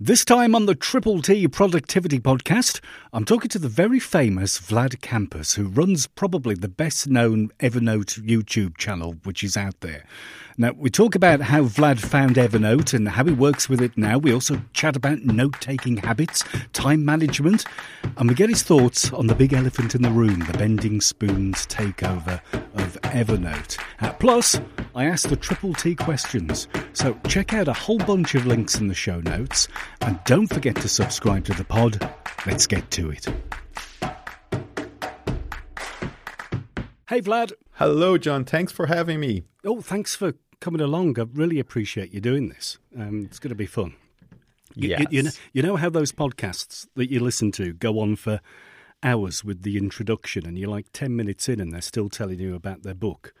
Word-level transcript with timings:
This 0.00 0.24
time 0.24 0.56
on 0.56 0.66
the 0.66 0.74
Triple 0.74 1.22
T 1.22 1.46
Productivity 1.46 2.18
Podcast, 2.18 2.80
I'm 3.12 3.24
talking 3.24 3.48
to 3.50 3.60
the 3.60 3.68
very 3.68 4.00
famous 4.00 4.58
Vlad 4.58 5.00
Campos, 5.00 5.54
who 5.54 5.68
runs 5.68 6.08
probably 6.08 6.56
the 6.56 6.68
best 6.68 7.06
known 7.06 7.50
Evernote 7.60 8.20
YouTube 8.26 8.76
channel 8.76 9.14
which 9.22 9.44
is 9.44 9.56
out 9.56 9.78
there. 9.82 10.04
Now, 10.56 10.70
we 10.76 10.88
talk 10.88 11.16
about 11.16 11.40
how 11.40 11.62
Vlad 11.62 11.98
found 11.98 12.36
Evernote 12.36 12.94
and 12.94 13.08
how 13.08 13.24
he 13.24 13.32
works 13.32 13.68
with 13.68 13.80
it 13.80 13.98
now. 13.98 14.18
We 14.18 14.32
also 14.32 14.62
chat 14.72 14.94
about 14.94 15.18
note 15.24 15.60
taking 15.60 15.96
habits, 15.96 16.44
time 16.72 17.04
management, 17.04 17.64
and 18.16 18.28
we 18.28 18.36
get 18.36 18.50
his 18.50 18.62
thoughts 18.62 19.12
on 19.12 19.26
the 19.26 19.34
big 19.34 19.52
elephant 19.52 19.96
in 19.96 20.02
the 20.02 20.12
room, 20.12 20.38
the 20.40 20.56
bending 20.56 21.00
spoons 21.00 21.66
takeover 21.66 22.40
of 22.74 23.00
Evernote. 23.02 23.80
Uh, 24.00 24.12
plus, 24.12 24.60
I 24.94 25.06
asked 25.06 25.28
the 25.28 25.36
Triple 25.36 25.74
T 25.74 25.96
questions. 25.96 26.68
So 26.92 27.18
check 27.26 27.52
out 27.52 27.66
a 27.66 27.72
whole 27.72 27.98
bunch 27.98 28.36
of 28.36 28.46
links 28.46 28.78
in 28.78 28.86
the 28.86 28.94
show 28.94 29.18
notes. 29.20 29.66
And 30.02 30.20
don't 30.24 30.46
forget 30.46 30.76
to 30.76 30.88
subscribe 30.88 31.44
to 31.46 31.54
the 31.54 31.64
pod. 31.64 32.08
Let's 32.46 32.68
get 32.68 32.92
to 32.92 33.10
it. 33.10 33.26
Hey, 37.08 37.20
Vlad. 37.20 37.52
Hello, 37.72 38.16
Jon. 38.16 38.44
Thanks 38.44 38.72
for 38.72 38.86
having 38.86 39.18
me. 39.18 39.42
Oh, 39.64 39.80
thanks 39.80 40.14
for 40.14 40.34
coming 40.60 40.80
along. 40.80 41.18
I 41.18 41.24
really 41.32 41.58
appreciate 41.58 42.12
you 42.12 42.20
doing 42.20 42.48
this. 42.48 42.78
Um, 42.98 43.24
it's 43.24 43.38
going 43.38 43.50
to 43.50 43.54
be 43.54 43.66
fun. 43.66 43.94
You, 44.74 44.90
yes. 44.90 45.00
you, 45.00 45.06
you, 45.10 45.22
know, 45.22 45.30
you 45.52 45.62
know 45.62 45.76
how 45.76 45.90
those 45.90 46.12
podcasts 46.12 46.86
that 46.96 47.10
you 47.10 47.20
listen 47.20 47.52
to 47.52 47.72
go 47.72 48.00
on 48.00 48.16
for 48.16 48.40
hours 49.02 49.44
with 49.44 49.62
the 49.62 49.76
introduction, 49.76 50.46
and 50.46 50.58
you're 50.58 50.70
like 50.70 50.86
ten 50.92 51.14
minutes 51.14 51.48
in, 51.48 51.60
and 51.60 51.72
they're 51.72 51.80
still 51.80 52.08
telling 52.08 52.40
you 52.40 52.54
about 52.54 52.82
their 52.82 52.94
book. 52.94 53.34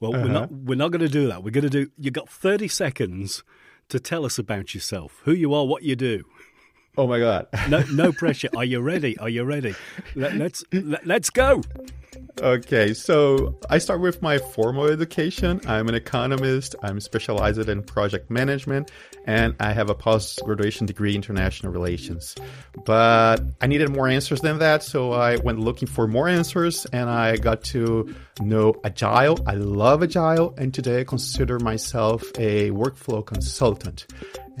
Well, 0.00 0.14
uh-huh. 0.14 0.24
we're 0.24 0.32
not 0.32 0.52
we're 0.52 0.78
not 0.78 0.90
going 0.90 1.02
to 1.02 1.08
do 1.08 1.28
that. 1.28 1.44
We're 1.44 1.50
going 1.50 1.68
to 1.68 1.70
do. 1.70 1.90
You 1.96 2.10
got 2.10 2.28
thirty 2.28 2.68
seconds 2.68 3.44
to 3.88 4.00
tell 4.00 4.24
us 4.24 4.38
about 4.38 4.74
yourself, 4.74 5.20
who 5.24 5.32
you 5.32 5.52
are, 5.54 5.64
what 5.64 5.82
you 5.82 5.94
do. 5.94 6.24
Oh 6.96 7.06
my 7.06 7.20
God! 7.20 7.46
no, 7.68 7.84
no 7.92 8.12
pressure. 8.18 8.48
Are 8.56 8.64
you 8.64 8.80
ready? 8.80 9.16
Are 9.18 9.28
you 9.28 9.44
ready? 9.44 9.74
Let, 10.16 10.34
let's 10.34 10.64
let, 10.72 11.06
let's 11.06 11.30
go. 11.30 11.62
Okay, 12.40 12.94
so 12.94 13.58
I 13.68 13.78
start 13.78 14.00
with 14.00 14.22
my 14.22 14.38
formal 14.38 14.86
education. 14.86 15.60
I'm 15.66 15.88
an 15.88 15.94
economist. 15.94 16.74
I'm 16.82 17.00
specialized 17.00 17.68
in 17.68 17.82
project 17.82 18.30
management, 18.30 18.90
and 19.26 19.54
I 19.60 19.72
have 19.72 19.90
a 19.90 19.94
post 19.94 20.40
graduation 20.44 20.86
degree 20.86 21.10
in 21.10 21.16
international 21.16 21.72
relations. 21.72 22.34
But 22.84 23.42
I 23.60 23.66
needed 23.66 23.90
more 23.90 24.08
answers 24.08 24.40
than 24.40 24.58
that, 24.58 24.82
so 24.82 25.12
I 25.12 25.36
went 25.36 25.60
looking 25.60 25.86
for 25.86 26.08
more 26.08 26.28
answers, 26.28 26.86
and 26.86 27.10
I 27.10 27.36
got 27.36 27.62
to 27.64 28.14
know 28.40 28.74
Agile. 28.84 29.38
I 29.46 29.54
love 29.54 30.02
Agile, 30.02 30.54
and 30.56 30.72
today 30.72 31.00
I 31.00 31.04
consider 31.04 31.58
myself 31.58 32.22
a 32.38 32.70
workflow 32.70 33.24
consultant 33.24 34.06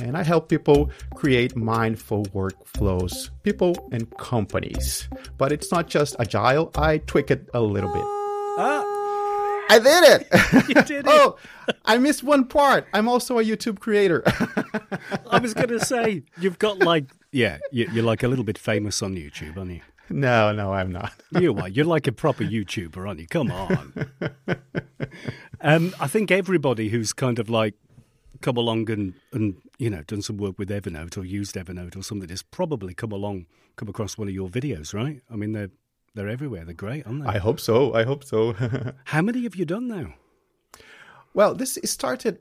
and 0.02 0.16
I 0.16 0.22
help 0.22 0.48
people 0.48 0.90
create 1.14 1.56
mindful 1.56 2.24
workflows, 2.26 3.30
people 3.42 3.88
and 3.92 4.10
companies. 4.18 5.08
But 5.38 5.52
it's 5.52 5.70
not 5.70 5.88
just 5.88 6.16
agile, 6.18 6.70
I 6.76 6.98
tweak 6.98 7.30
it 7.30 7.48
a 7.54 7.60
little 7.60 7.92
bit. 7.92 8.04
Ah. 8.58 8.84
I 9.70 9.78
did 9.78 10.04
it! 10.20 10.68
You 10.68 10.74
did 10.82 10.90
it! 11.06 11.06
oh, 11.06 11.36
I 11.84 11.98
missed 11.98 12.24
one 12.24 12.44
part. 12.46 12.86
I'm 12.92 13.08
also 13.08 13.38
a 13.38 13.44
YouTube 13.44 13.78
creator. 13.78 14.22
I 15.30 15.38
was 15.38 15.54
going 15.54 15.68
to 15.68 15.78
say, 15.78 16.24
you've 16.40 16.58
got 16.58 16.80
like, 16.80 17.04
yeah, 17.30 17.58
you're 17.70 18.02
like 18.02 18.24
a 18.24 18.28
little 18.28 18.44
bit 18.44 18.58
famous 18.58 19.00
on 19.00 19.14
YouTube, 19.14 19.56
aren't 19.56 19.70
you? 19.70 19.80
No, 20.08 20.52
no, 20.52 20.72
I'm 20.72 20.90
not. 20.90 21.12
you 21.38 21.56
are. 21.56 21.68
You're 21.68 21.84
like 21.84 22.08
a 22.08 22.12
proper 22.12 22.42
YouTuber, 22.42 23.06
aren't 23.06 23.20
you? 23.20 23.28
Come 23.28 23.52
on. 23.52 24.10
um, 25.60 25.94
I 26.00 26.08
think 26.08 26.32
everybody 26.32 26.88
who's 26.88 27.12
kind 27.12 27.38
of 27.38 27.48
like 27.48 27.74
come 28.40 28.56
along 28.56 28.90
and, 28.90 29.14
and 29.32 29.56
you 29.78 29.90
know 29.90 30.02
done 30.02 30.22
some 30.22 30.36
work 30.36 30.58
with 30.58 30.70
Evernote 30.70 31.16
or 31.16 31.24
used 31.24 31.54
Evernote 31.56 31.96
or 31.96 32.02
something 32.02 32.28
has 32.28 32.42
probably 32.42 32.94
come 32.94 33.12
along 33.12 33.46
come 33.76 33.88
across 33.88 34.18
one 34.18 34.28
of 34.28 34.34
your 34.34 34.48
videos, 34.48 34.94
right? 34.94 35.20
I 35.30 35.36
mean 35.36 35.52
they're 35.52 35.70
they're 36.14 36.28
everywhere. 36.28 36.64
They're 36.64 36.74
great, 36.74 37.06
aren't 37.06 37.22
they? 37.22 37.30
I 37.30 37.38
hope 37.38 37.60
so. 37.60 37.94
I 37.94 38.04
hope 38.04 38.24
so. 38.24 38.54
How 39.04 39.22
many 39.22 39.42
have 39.44 39.54
you 39.54 39.64
done 39.64 39.86
now? 39.86 40.14
Well, 41.34 41.54
this 41.54 41.78
started 41.84 42.40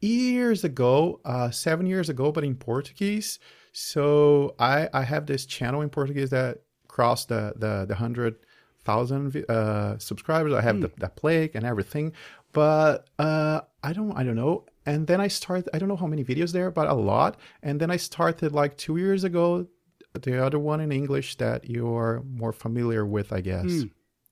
years 0.00 0.64
ago, 0.64 1.20
uh, 1.24 1.50
seven 1.50 1.86
years 1.86 2.08
ago, 2.08 2.32
but 2.32 2.44
in 2.44 2.54
Portuguese. 2.56 3.38
So 3.72 4.54
I 4.58 4.88
I 4.92 5.02
have 5.02 5.26
this 5.26 5.46
channel 5.46 5.82
in 5.82 5.90
Portuguese 5.90 6.30
that 6.30 6.58
crossed 6.88 7.28
the 7.28 7.52
the 7.56 7.84
the 7.86 7.94
hundred 7.94 8.36
thousand 8.84 9.44
uh, 9.48 9.98
subscribers. 9.98 10.54
I 10.54 10.62
have 10.62 10.76
mm. 10.76 10.82
the, 10.82 10.92
the 10.98 11.08
plague 11.08 11.54
and 11.54 11.66
everything, 11.66 12.12
but 12.52 13.08
uh, 13.18 13.60
I 13.82 13.92
don't 13.92 14.12
I 14.12 14.24
don't 14.24 14.36
know 14.36 14.64
and 14.86 15.06
then 15.06 15.20
I 15.20 15.28
started, 15.28 15.68
I 15.74 15.78
don't 15.78 15.88
know 15.88 15.96
how 15.96 16.06
many 16.06 16.24
videos 16.24 16.52
there, 16.52 16.70
but 16.70 16.88
a 16.88 16.94
lot. 16.94 17.38
And 17.62 17.80
then 17.80 17.90
I 17.90 17.96
started 17.96 18.52
like 18.52 18.76
two 18.76 18.96
years 18.96 19.24
ago, 19.24 19.66
the 20.12 20.44
other 20.44 20.58
one 20.58 20.80
in 20.80 20.90
English 20.90 21.36
that 21.36 21.68
you're 21.68 22.22
more 22.26 22.52
familiar 22.52 23.04
with, 23.06 23.32
I 23.32 23.40
guess. 23.40 23.66
Mm. 23.66 23.90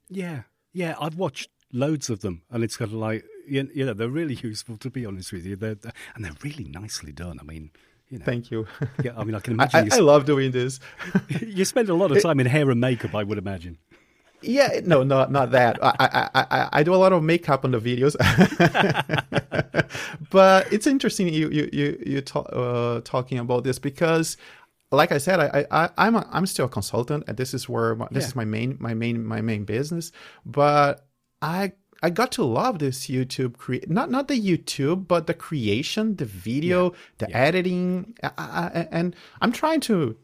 Yeah. 0.08 0.42
Yeah. 0.72 0.96
I've 1.00 1.16
watched 1.16 1.50
loads 1.72 2.08
of 2.10 2.20
them 2.20 2.42
and 2.50 2.64
it's 2.64 2.76
kind 2.76 2.90
of 2.90 2.96
like, 2.96 3.24
you 3.46 3.68
know, 3.74 3.92
they're 3.94 4.08
really 4.08 4.34
useful 4.34 4.76
to 4.78 4.90
be 4.90 5.04
honest 5.06 5.32
with 5.32 5.44
you. 5.44 5.56
They're, 5.56 5.74
they're, 5.74 5.92
and 6.14 6.24
they're 6.24 6.32
really 6.42 6.64
nicely 6.64 7.12
done. 7.12 7.38
I 7.40 7.44
mean, 7.44 7.70
you 8.08 8.18
know, 8.18 8.24
Thank 8.24 8.50
you. 8.50 8.66
Yeah, 9.02 9.12
I 9.16 9.24
mean, 9.24 9.34
I 9.34 9.40
can 9.40 9.52
imagine. 9.54 9.80
I, 9.80 9.84
you 9.84 9.90
I 9.92 9.98
love 9.98 10.24
doing 10.24 10.50
this. 10.50 10.80
you 11.40 11.64
spend 11.66 11.90
a 11.90 11.94
lot 11.94 12.10
of 12.10 12.22
time 12.22 12.40
in 12.40 12.46
hair 12.46 12.70
and 12.70 12.80
makeup, 12.80 13.14
I 13.14 13.22
would 13.22 13.36
imagine. 13.38 13.76
Yeah, 14.40 14.80
no, 14.84 15.02
not 15.02 15.32
not 15.32 15.50
that. 15.50 15.82
I, 15.82 15.94
I 15.98 16.30
I 16.34 16.68
I 16.72 16.82
do 16.82 16.94
a 16.94 16.96
lot 16.96 17.12
of 17.12 17.22
makeup 17.24 17.64
on 17.64 17.72
the 17.72 17.80
videos, 17.80 18.14
but 20.30 20.72
it's 20.72 20.86
interesting 20.86 21.28
you 21.28 21.50
you 21.50 21.68
you 21.72 22.02
you 22.06 22.20
talk, 22.20 22.48
uh, 22.52 23.00
talking 23.00 23.38
about 23.38 23.64
this 23.64 23.80
because, 23.80 24.36
like 24.92 25.10
I 25.10 25.18
said, 25.18 25.40
I 25.40 25.66
I 25.70 25.90
I'm 25.98 26.14
a, 26.14 26.28
I'm 26.30 26.46
still 26.46 26.66
a 26.66 26.68
consultant, 26.68 27.24
and 27.26 27.36
this 27.36 27.52
is 27.52 27.68
where 27.68 27.96
my, 27.96 28.06
this 28.12 28.24
yeah. 28.24 28.28
is 28.28 28.36
my 28.36 28.44
main 28.44 28.76
my 28.78 28.94
main 28.94 29.24
my 29.24 29.40
main 29.40 29.64
business. 29.64 30.12
But 30.46 31.04
I 31.42 31.72
I 32.02 32.10
got 32.10 32.30
to 32.32 32.44
love 32.44 32.78
this 32.78 33.08
YouTube 33.08 33.56
create 33.56 33.90
not 33.90 34.08
not 34.08 34.28
the 34.28 34.40
YouTube, 34.40 35.08
but 35.08 35.26
the 35.26 35.34
creation, 35.34 36.14
the 36.14 36.26
video, 36.26 36.92
yeah. 36.92 36.98
the 37.18 37.26
yeah. 37.30 37.38
editing, 37.38 38.14
I, 38.22 38.30
I, 38.38 38.88
and 38.92 39.16
I'm 39.40 39.50
trying 39.50 39.80
to 39.80 40.16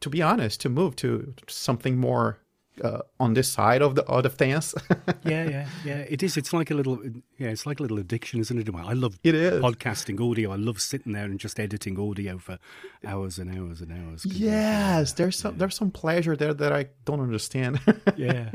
to 0.00 0.10
be 0.10 0.20
honest 0.20 0.60
to 0.60 0.68
move 0.68 0.94
to 0.96 1.34
something 1.48 1.96
more 1.96 2.38
uh, 2.82 3.00
on 3.20 3.34
this 3.34 3.48
side 3.48 3.82
of 3.82 3.94
the 3.94 4.02
of 4.04 4.22
the 4.22 4.30
fence. 4.30 4.74
yeah, 5.24 5.48
yeah, 5.48 5.68
yeah. 5.84 5.98
It 6.08 6.22
is. 6.22 6.36
It's 6.36 6.52
like 6.52 6.70
a 6.70 6.74
little. 6.74 6.98
Yeah, 7.38 7.48
it's 7.48 7.66
like 7.66 7.80
a 7.80 7.82
little 7.82 7.98
addiction, 7.98 8.40
isn't 8.40 8.58
it? 8.58 8.74
I 8.74 8.92
love 8.92 9.18
it 9.22 9.34
is 9.34 9.62
podcasting 9.62 10.20
audio. 10.20 10.52
I 10.52 10.56
love 10.56 10.80
sitting 10.80 11.12
there 11.12 11.24
and 11.24 11.38
just 11.38 11.60
editing 11.60 11.98
audio 11.98 12.38
for 12.38 12.58
hours 13.04 13.38
and 13.38 13.56
hours 13.56 13.80
and 13.80 13.92
hours. 13.92 14.24
Yes, 14.24 15.12
there's 15.12 15.38
some 15.38 15.54
yeah. 15.54 15.58
there's 15.58 15.76
some 15.76 15.90
pleasure 15.90 16.36
there 16.36 16.54
that 16.54 16.72
I 16.72 16.86
don't 17.04 17.20
understand. 17.20 17.80
yeah. 18.16 18.50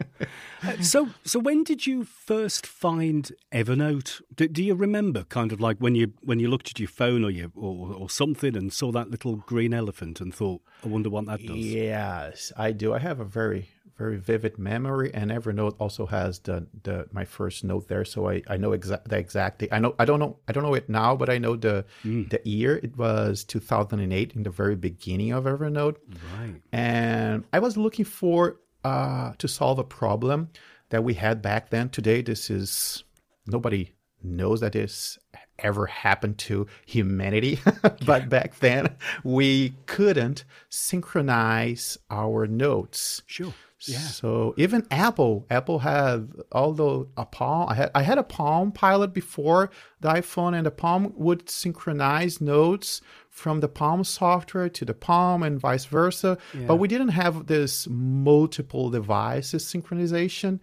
Uh, 0.63 0.81
so 0.81 1.09
so 1.23 1.39
when 1.39 1.63
did 1.63 1.85
you 1.85 2.03
first 2.03 2.65
find 2.65 3.31
Evernote? 3.51 4.21
Do, 4.35 4.47
do, 4.47 4.63
you 4.63 4.75
remember 4.75 5.23
kind 5.25 5.51
of 5.51 5.61
like 5.61 5.77
when 5.77 5.95
you 5.95 6.13
when 6.21 6.39
you 6.39 6.49
looked 6.49 6.69
at 6.69 6.79
your 6.79 6.89
phone 6.89 7.23
or 7.23 7.29
you 7.29 7.51
or, 7.55 7.93
or 7.93 8.09
something 8.09 8.55
and 8.55 8.73
saw 8.73 8.91
that 8.91 9.11
little 9.11 9.37
green 9.37 9.73
elephant 9.73 10.19
and 10.21 10.33
thought, 10.33 10.61
I 10.83 10.87
wonder 10.87 11.09
what 11.09 11.25
that 11.27 11.45
does? 11.45 11.57
Yes, 11.57 12.51
I 12.57 12.71
do. 12.71 12.93
I 12.93 12.99
have 12.99 13.19
a 13.19 13.25
very 13.25 13.69
very 13.97 14.17
vivid 14.17 14.57
memory 14.57 15.11
and 15.13 15.31
evernote 15.31 15.75
also 15.79 16.05
has 16.05 16.39
the 16.39 16.65
the 16.83 17.07
my 17.11 17.25
first 17.25 17.63
note 17.63 17.87
there 17.87 18.05
so 18.05 18.29
i 18.29 18.41
i 18.47 18.55
know 18.55 18.71
exact 18.71 19.07
the 19.07 19.17
exact 19.17 19.63
i 19.71 19.79
know 19.79 19.95
i 19.99 20.05
don't 20.05 20.19
know 20.19 20.37
i 20.47 20.51
don't 20.51 20.63
know 20.63 20.73
it 20.73 20.87
now 20.87 21.15
but 21.15 21.29
i 21.29 21.37
know 21.37 21.55
the 21.55 21.83
mm. 22.03 22.29
the 22.29 22.39
year 22.43 22.77
it 22.77 22.95
was 22.97 23.43
2008 23.43 24.33
in 24.33 24.43
the 24.43 24.49
very 24.49 24.75
beginning 24.75 25.31
of 25.31 25.45
evernote 25.45 25.95
right 26.39 26.61
and 26.71 27.43
i 27.53 27.59
was 27.59 27.75
looking 27.75 28.05
for 28.05 28.57
uh 28.83 29.33
to 29.37 29.47
solve 29.47 29.79
a 29.79 29.83
problem 29.83 30.49
that 30.89 31.03
we 31.03 31.13
had 31.15 31.41
back 31.41 31.69
then 31.69 31.89
today 31.89 32.21
this 32.21 32.49
is 32.49 33.03
nobody 33.47 33.91
knows 34.23 34.59
that 34.61 34.73
this 34.73 35.17
ever 35.59 35.85
happened 35.87 36.37
to 36.37 36.67
humanity. 36.85 37.59
but 38.05 38.29
back 38.29 38.59
then, 38.59 38.95
we 39.23 39.73
couldn't 39.85 40.43
synchronize 40.69 41.97
our 42.09 42.47
notes. 42.47 43.21
Sure. 43.25 43.53
Yeah. 43.85 43.99
So 43.99 44.55
even 44.57 44.87
Apple, 44.89 45.45
Apple 45.49 45.79
had 45.79 46.31
although 46.51 47.09
a 47.15 47.25
Palm, 47.25 47.69
I 47.69 47.75
had 47.75 47.91
I 47.93 48.01
had 48.01 48.17
a 48.17 48.23
Palm 48.23 48.71
Pilot 48.71 49.13
before 49.13 49.69
the 50.01 50.09
iPhone, 50.09 50.55
and 50.55 50.65
the 50.65 50.71
Palm 50.71 51.13
would 51.15 51.49
synchronize 51.49 52.41
notes 52.41 53.01
from 53.29 53.59
the 53.59 53.67
Palm 53.67 54.03
software 54.03 54.69
to 54.69 54.85
the 54.85 54.95
Palm 54.95 55.43
and 55.43 55.59
vice 55.59 55.85
versa. 55.85 56.39
Yeah. 56.53 56.65
But 56.65 56.77
we 56.77 56.87
didn't 56.87 57.09
have 57.09 57.45
this 57.45 57.87
multiple 57.87 58.89
devices 58.89 59.63
synchronization. 59.63 60.59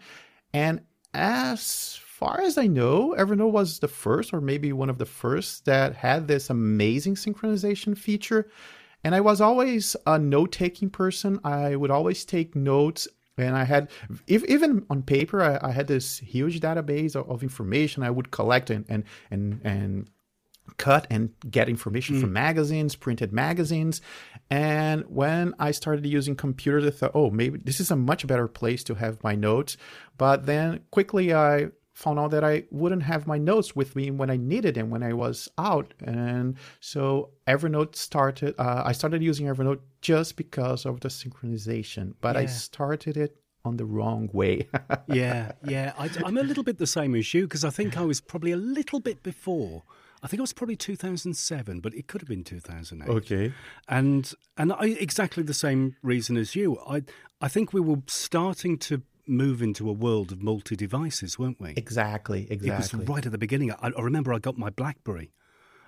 And 0.52 0.80
as 1.12 2.00
far 2.02 2.40
as 2.40 2.58
I 2.58 2.66
know, 2.66 3.14
Evernote 3.16 3.52
was 3.52 3.78
the 3.78 3.88
first, 3.88 4.32
or 4.32 4.40
maybe 4.40 4.72
one 4.72 4.90
of 4.90 4.98
the 4.98 5.06
first, 5.06 5.66
that 5.66 5.94
had 5.94 6.26
this 6.26 6.50
amazing 6.50 7.14
synchronization 7.14 7.96
feature. 7.96 8.48
And 9.04 9.14
I 9.14 9.20
was 9.20 9.40
always 9.40 9.94
a 10.06 10.18
note 10.18 10.50
taking 10.50 10.90
person. 10.90 11.38
I 11.44 11.76
would 11.76 11.90
always 11.90 12.24
take 12.24 12.56
notes. 12.56 13.06
And 13.36 13.56
I 13.56 13.64
had, 13.64 13.90
if, 14.26 14.44
even 14.44 14.86
on 14.88 15.02
paper, 15.02 15.42
I, 15.42 15.68
I 15.68 15.72
had 15.72 15.86
this 15.86 16.18
huge 16.18 16.60
database 16.60 17.14
of, 17.14 17.28
of, 17.28 17.42
information 17.42 18.02
I 18.02 18.10
would 18.10 18.30
collect 18.30 18.70
and, 18.70 18.84
and, 18.88 19.04
and, 19.30 19.60
and 19.64 20.10
cut 20.76 21.06
and 21.10 21.30
get 21.50 21.68
information 21.68 22.16
mm. 22.16 22.20
from 22.20 22.32
magazines, 22.32 22.94
printed 22.94 23.32
magazines. 23.32 24.00
And 24.50 25.02
when 25.08 25.54
I 25.58 25.72
started 25.72 26.06
using 26.06 26.36
computers, 26.36 26.86
I 26.86 26.90
thought, 26.90 27.12
oh, 27.14 27.30
maybe 27.30 27.58
this 27.58 27.80
is 27.80 27.90
a 27.90 27.96
much 27.96 28.26
better 28.26 28.48
place 28.48 28.84
to 28.84 28.94
have 28.94 29.22
my 29.22 29.34
notes. 29.34 29.76
But 30.16 30.46
then 30.46 30.80
quickly 30.90 31.34
I 31.34 31.68
found 31.94 32.18
out 32.18 32.32
that 32.32 32.44
I 32.44 32.64
wouldn't 32.70 33.04
have 33.04 33.26
my 33.26 33.38
notes 33.38 33.74
with 33.74 33.94
me 33.96 34.10
when 34.10 34.28
I 34.28 34.36
needed 34.36 34.74
them 34.74 34.90
when 34.90 35.02
I 35.02 35.12
was 35.12 35.48
out. 35.58 35.94
And 36.00 36.56
so 36.80 37.30
Evernote 37.46 37.94
started, 37.94 38.54
uh, 38.58 38.82
I 38.84 38.92
started 38.92 39.22
using 39.22 39.46
Evernote 39.46 39.80
just 40.00 40.36
because 40.36 40.84
of 40.84 41.00
the 41.00 41.08
synchronization, 41.08 42.14
but 42.20 42.34
yeah. 42.34 42.42
I 42.42 42.46
started 42.46 43.16
it 43.16 43.36
on 43.64 43.76
the 43.76 43.86
wrong 43.86 44.28
way. 44.32 44.68
yeah, 45.06 45.52
yeah. 45.64 45.92
I, 45.96 46.10
am 46.26 46.36
a 46.36 46.42
little 46.42 46.64
bit 46.64 46.78
the 46.78 46.86
same 46.86 47.14
as 47.14 47.32
you 47.32 47.44
because 47.44 47.64
I 47.64 47.70
think 47.70 47.96
I 47.96 48.02
was 48.02 48.20
probably 48.20 48.52
a 48.52 48.56
little 48.56 49.00
bit 49.00 49.22
before. 49.22 49.84
I 50.22 50.26
think 50.26 50.38
it 50.38 50.42
was 50.42 50.52
probably 50.54 50.76
2007, 50.76 51.80
but 51.80 51.94
it 51.94 52.06
could 52.06 52.22
have 52.22 52.28
been 52.28 52.44
2008. 52.44 53.08
Okay. 53.08 53.52
And 53.88 54.32
and 54.56 54.72
I, 54.72 54.86
exactly 54.86 55.42
the 55.42 55.54
same 55.54 55.96
reason 56.02 56.36
as 56.36 56.56
you. 56.56 56.78
I 56.88 57.02
I 57.40 57.48
think 57.48 57.72
we 57.72 57.80
were 57.80 58.02
starting 58.06 58.78
to 58.78 59.02
move 59.26 59.62
into 59.62 59.88
a 59.88 59.92
world 59.92 60.32
of 60.32 60.42
multi 60.42 60.76
devices, 60.76 61.38
weren't 61.38 61.60
we? 61.60 61.74
Exactly, 61.76 62.46
exactly. 62.50 62.98
It 62.98 63.00
was 63.00 63.08
right 63.08 63.24
at 63.24 63.32
the 63.32 63.38
beginning. 63.38 63.72
I, 63.72 63.90
I 63.96 64.00
remember 64.00 64.32
I 64.32 64.38
got 64.38 64.58
my 64.58 64.70
BlackBerry, 64.70 65.32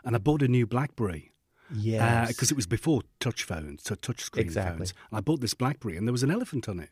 and 0.04 0.14
I 0.14 0.18
bought 0.18 0.42
a 0.42 0.48
new 0.48 0.66
BlackBerry. 0.66 1.32
Yes. 1.74 2.28
Because 2.28 2.52
uh, 2.52 2.54
it 2.54 2.56
was 2.56 2.66
before 2.66 3.02
touch 3.18 3.42
phones, 3.42 3.82
so 3.84 3.94
touch 3.96 4.20
screen 4.20 4.44
exactly. 4.44 4.78
phones. 4.78 4.94
I 5.12 5.20
bought 5.20 5.40
this 5.40 5.54
BlackBerry, 5.54 5.96
and 5.96 6.06
there 6.06 6.12
was 6.12 6.22
an 6.22 6.30
elephant 6.30 6.68
on 6.68 6.80
it. 6.80 6.90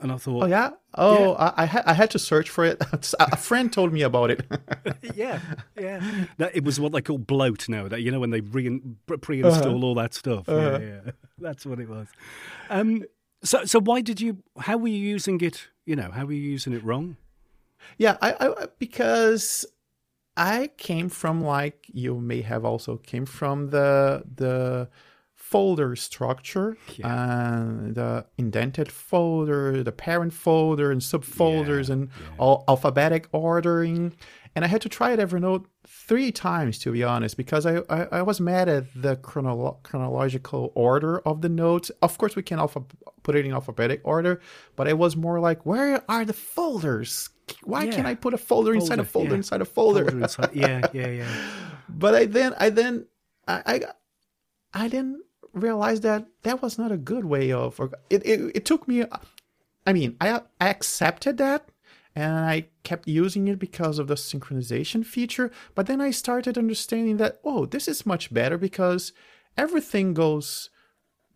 And 0.00 0.10
I 0.10 0.16
thought, 0.16 0.42
oh 0.42 0.46
yeah, 0.46 0.70
oh 0.96 1.32
yeah. 1.32 1.52
I, 1.56 1.62
I, 1.62 1.66
had 1.66 1.84
I 1.86 1.92
had 1.92 2.10
to 2.10 2.18
search 2.18 2.50
for 2.50 2.64
it. 2.64 2.82
a 3.20 3.36
friend 3.36 3.72
told 3.72 3.92
me 3.92 4.02
about 4.02 4.32
it. 4.32 4.44
yeah, 5.14 5.38
yeah. 5.80 6.26
That, 6.38 6.56
it 6.56 6.64
was 6.64 6.80
what 6.80 6.90
they 6.90 7.00
call 7.00 7.18
bloat 7.18 7.68
now. 7.68 7.86
That 7.86 8.02
you 8.02 8.10
know 8.10 8.18
when 8.18 8.30
they 8.30 8.40
re- 8.40 8.80
pre-install 9.06 9.76
uh-huh. 9.76 9.86
all 9.86 9.94
that 9.94 10.12
stuff. 10.12 10.48
Uh-huh. 10.48 10.78
Yeah, 10.80 11.00
yeah. 11.06 11.10
That's 11.38 11.64
what 11.64 11.78
it 11.78 11.88
was. 11.88 12.08
Um, 12.70 13.04
so, 13.44 13.64
so 13.64 13.80
why 13.80 14.00
did 14.00 14.20
you? 14.20 14.38
How 14.58 14.76
were 14.76 14.88
you 14.88 14.98
using 14.98 15.40
it? 15.40 15.68
You 15.86 15.96
know, 15.96 16.10
how 16.10 16.24
were 16.24 16.32
you 16.32 16.50
using 16.50 16.72
it 16.72 16.84
wrong? 16.84 17.16
Yeah, 17.98 18.16
I, 18.22 18.34
I 18.40 18.66
because 18.78 19.66
I 20.36 20.70
came 20.76 21.08
from 21.08 21.42
like 21.42 21.86
you 21.92 22.20
may 22.20 22.42
have 22.42 22.64
also 22.64 22.96
came 22.96 23.26
from 23.26 23.70
the 23.70 24.24
the 24.34 24.88
folder 25.34 25.94
structure 25.94 26.76
yeah. 26.96 27.50
and 27.58 27.94
the 27.94 28.24
indented 28.38 28.90
folder, 28.90 29.82
the 29.82 29.92
parent 29.92 30.32
folder 30.32 30.90
and 30.90 31.00
subfolders 31.00 31.88
yeah, 31.88 31.94
and 31.94 32.08
yeah. 32.08 32.36
all 32.38 32.64
alphabetic 32.66 33.28
ordering. 33.30 34.14
And 34.56 34.64
I 34.64 34.68
had 34.68 34.80
to 34.82 34.88
try 34.88 35.12
it 35.12 35.20
Evernote 35.20 35.66
three 35.86 36.32
times 36.32 36.78
to 36.80 36.92
be 36.92 37.04
honest, 37.04 37.36
because 37.36 37.66
I, 37.66 37.82
I, 37.90 38.06
I 38.12 38.22
was 38.22 38.40
mad 38.40 38.68
at 38.68 38.84
the 38.94 39.16
chronolo- 39.16 39.82
chronological 39.82 40.72
order 40.74 41.18
of 41.20 41.42
the 41.42 41.48
notes. 41.48 41.90
Of 42.00 42.16
course, 42.18 42.34
we 42.36 42.42
can 42.42 42.58
alpha- 42.58 42.84
put 43.24 43.34
it 43.34 43.44
in 43.44 43.52
alphabetic 43.52 44.00
order, 44.04 44.40
but 44.76 44.86
it 44.86 44.96
was 44.96 45.16
more 45.16 45.40
like, 45.40 45.66
where 45.66 46.04
are 46.08 46.24
the 46.24 46.32
folders? 46.32 47.30
Why 47.64 47.88
can't 47.88 48.06
I 48.06 48.14
put 48.14 48.32
a 48.32 48.38
folder, 48.38 48.72
folder 48.72 48.74
inside 48.74 49.00
a 49.00 49.04
folder 49.04 49.34
inside 49.34 49.60
a 49.60 49.64
folder? 49.64 50.04
folder 50.04 50.22
inside. 50.22 50.50
yeah, 50.54 50.86
yeah, 50.92 51.08
yeah. 51.08 51.28
but 51.88 52.14
I 52.14 52.24
then 52.26 52.54
I 52.58 52.70
then 52.70 53.06
I 53.48 53.62
I, 53.66 53.80
I 54.84 54.88
didn't 54.88 55.24
realize 55.54 56.00
that 56.00 56.26
that 56.42 56.60
was 56.60 56.78
not 56.78 56.92
a 56.92 56.96
good 56.96 57.24
way 57.24 57.52
of 57.52 57.80
it, 58.10 58.26
it, 58.26 58.50
it 58.54 58.64
took 58.64 58.86
me 58.88 59.04
i 59.86 59.92
mean 59.92 60.16
I, 60.20 60.40
I 60.60 60.68
accepted 60.68 61.38
that 61.38 61.68
and 62.14 62.34
i 62.34 62.66
kept 62.82 63.06
using 63.06 63.46
it 63.48 63.58
because 63.58 63.98
of 64.00 64.08
the 64.08 64.16
synchronization 64.16 65.06
feature 65.06 65.52
but 65.74 65.86
then 65.86 66.00
i 66.00 66.10
started 66.10 66.58
understanding 66.58 67.18
that 67.18 67.40
oh 67.44 67.66
this 67.66 67.86
is 67.86 68.04
much 68.04 68.34
better 68.34 68.58
because 68.58 69.12
everything 69.56 70.12
goes 70.12 70.70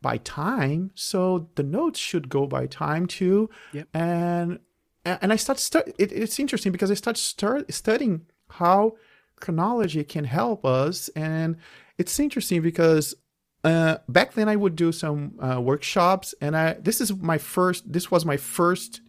by 0.01 0.19
time 0.19 0.91
so 0.95 1.49
the 1.57 1.63
notes 1.63 1.99
should 1.99 2.29
go 2.29 2.47
by 2.47 2.67
time 2.67 3.07
too 3.07 3.49
yep. 3.73 3.89
and 3.95 4.59
and 5.05 5.33
i 5.33 5.37
start 5.37 5.59
stu- 5.59 5.93
it, 5.99 6.13
it's 6.13 6.39
interesting 6.39 6.73
because 6.73 6.91
i 6.91 6.95
start 6.95 7.19
studying 7.71 8.27
how 8.51 8.93
chronology 9.41 10.05
can 10.05 10.25
help 10.25 10.65
us 10.65 11.09
and 11.17 11.57
it's 11.99 12.19
interesting 12.21 12.63
because 12.63 13.15
uh, 13.65 13.99
back 14.09 14.35
then 14.35 14.49
I 14.49 14.57
would 14.57 14.77
do 14.77 14.93
some 14.93 15.35
uh, 15.41 15.61
workshops, 15.61 16.35
and 16.41 16.57
I 16.57 16.75
this 16.75 17.01
is 17.01 17.15
my 17.15 17.39
first. 17.39 17.93
This 17.93 18.11
was 18.11 18.25
my 18.25 18.37
first 18.37 19.01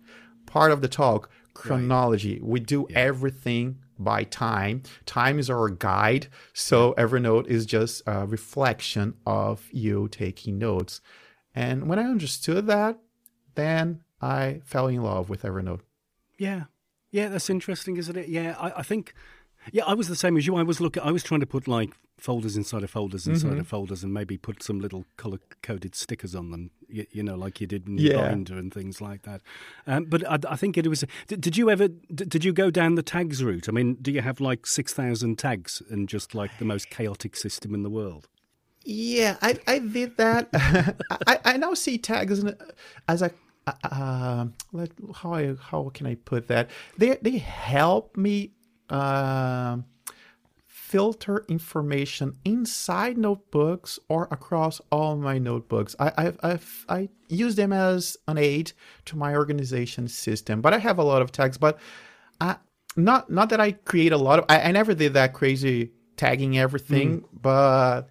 part 0.48 0.72
of 0.72 0.82
the 0.82 0.88
talk. 0.88 1.30
Chronology. 1.54 2.34
Right. 2.34 2.44
We 2.44 2.60
do 2.60 2.88
yeah. 2.90 3.00
everything 3.00 3.80
by 4.00 4.24
time. 4.24 4.84
Time 5.06 5.38
is 5.38 5.50
our 5.50 5.70
guide, 5.70 6.28
so 6.54 6.94
Evernote 6.98 7.48
is 7.48 7.66
just 7.66 8.02
a 8.08 8.26
reflection 8.26 9.16
of 9.26 9.68
you 9.72 10.08
taking 10.08 10.58
notes. 10.58 11.02
And 11.54 11.88
when 11.88 12.00
I 12.00 12.04
understood 12.04 12.68
that, 12.68 12.98
then 13.56 14.04
I 14.22 14.62
fell 14.64 14.88
in 14.88 15.04
love 15.04 15.30
with 15.30 15.44
Evernote. 15.44 15.82
Yeah, 16.38 16.66
yeah, 17.12 17.28
that's 17.28 17.50
interesting, 17.50 17.98
isn't 17.98 18.16
it? 18.16 18.30
Yeah, 18.30 18.56
I, 18.58 18.80
I 18.80 18.84
think 18.84 19.14
yeah, 19.72 19.84
I 19.86 19.94
was 19.94 20.08
the 20.08 20.16
same 20.16 20.38
as 20.38 20.48
you. 20.48 20.56
I 20.56 20.64
was 20.64 20.80
looking. 20.82 21.04
I 21.04 21.12
was 21.12 21.24
trying 21.24 21.42
to 21.42 21.46
put 21.46 21.68
like 21.68 21.92
folders 22.18 22.58
inside 22.58 22.84
of 22.84 22.90
folders 22.90 23.28
inside 23.28 23.52
mm-hmm. 23.52 23.60
of 23.62 23.68
folders, 23.68 24.04
and 24.04 24.14
maybe 24.14 24.38
put 24.38 24.64
some 24.64 24.80
little 24.80 25.06
color 25.18 25.40
coded 25.62 25.96
stickers 25.96 26.36
on 26.36 26.52
them. 26.52 26.72
You, 26.88 27.06
you, 27.12 27.24
know, 27.24 27.36
like 27.36 27.62
you 27.62 27.68
did 27.68 27.88
in 27.88 27.98
your 27.98 28.14
yeah. 28.14 28.30
binder 28.30 28.58
and 28.58 28.74
things 28.74 29.02
like 29.02 29.24
that. 29.24 29.42
Um, 29.86 30.06
but 30.06 30.28
I, 30.30 30.40
I, 30.50 30.56
think 30.56 30.78
it 30.78 30.88
was. 30.88 31.04
Did, 31.28 31.42
did 31.42 31.58
you 31.58 31.70
ever? 31.70 31.88
Did 31.88 32.44
you 32.44 32.54
go 32.54 32.72
down 32.72 32.96
the 32.96 33.04
tags 33.04 33.44
route? 33.44 33.70
I 33.70 33.72
mean, 33.72 33.98
do 34.02 34.12
you 34.12 34.22
have 34.22 34.40
like 34.40 34.66
six 34.66 34.94
thousand 34.94 35.38
tags 35.38 35.82
and 35.90 36.08
just 36.08 36.34
like 36.34 36.58
the 36.58 36.66
most 36.66 36.90
chaotic 36.90 37.36
system 37.36 37.74
in 37.74 37.84
the 37.84 37.90
world? 37.90 38.28
Yeah, 38.86 39.38
I 39.42 39.60
I 39.68 39.80
did 39.80 40.18
that. 40.18 40.50
I 41.28 41.40
I 41.46 41.58
now 41.58 41.74
see 41.74 41.98
tags 41.98 42.44
as 43.08 43.22
a 43.22 43.32
uh, 43.68 43.74
uh, 43.84 44.46
how 45.14 45.34
I, 45.34 45.56
how 45.62 45.92
can 45.94 46.08
I 46.08 46.16
put 46.16 46.48
that? 46.48 46.70
They 46.98 47.18
they 47.22 47.38
help 47.38 48.18
me 48.18 48.54
uh, 48.90 49.78
filter 50.66 51.46
information 51.48 52.36
inside 52.46 53.16
notebooks 53.18 54.00
or 54.10 54.28
across 54.32 54.82
all 54.92 55.16
my 55.16 55.38
notebooks. 55.38 55.96
I, 56.00 56.12
I've, 56.18 56.40
I've, 56.42 56.86
I 56.90 57.10
use 57.28 57.56
them 57.56 57.72
as 57.72 58.18
an 58.28 58.40
aid 58.40 58.72
to 59.06 59.16
my 59.16 59.36
organization 59.36 60.08
system, 60.08 60.62
but 60.62 60.74
I 60.74 60.80
have 60.80 60.98
a 60.98 61.04
lot 61.04 61.22
of 61.22 61.32
tags. 61.32 61.58
But 61.58 61.80
I, 62.42 62.56
not 62.96 63.30
not 63.30 63.50
that 63.50 63.60
I 63.60 63.74
create 63.74 64.12
a 64.12 64.18
lot 64.18 64.40
of. 64.40 64.46
I, 64.50 64.62
I 64.62 64.72
never 64.72 64.96
did 64.96 65.14
that 65.14 65.34
crazy 65.34 65.92
tagging 66.18 66.58
everything, 66.58 67.22
mm. 67.22 67.26
but 67.34 68.10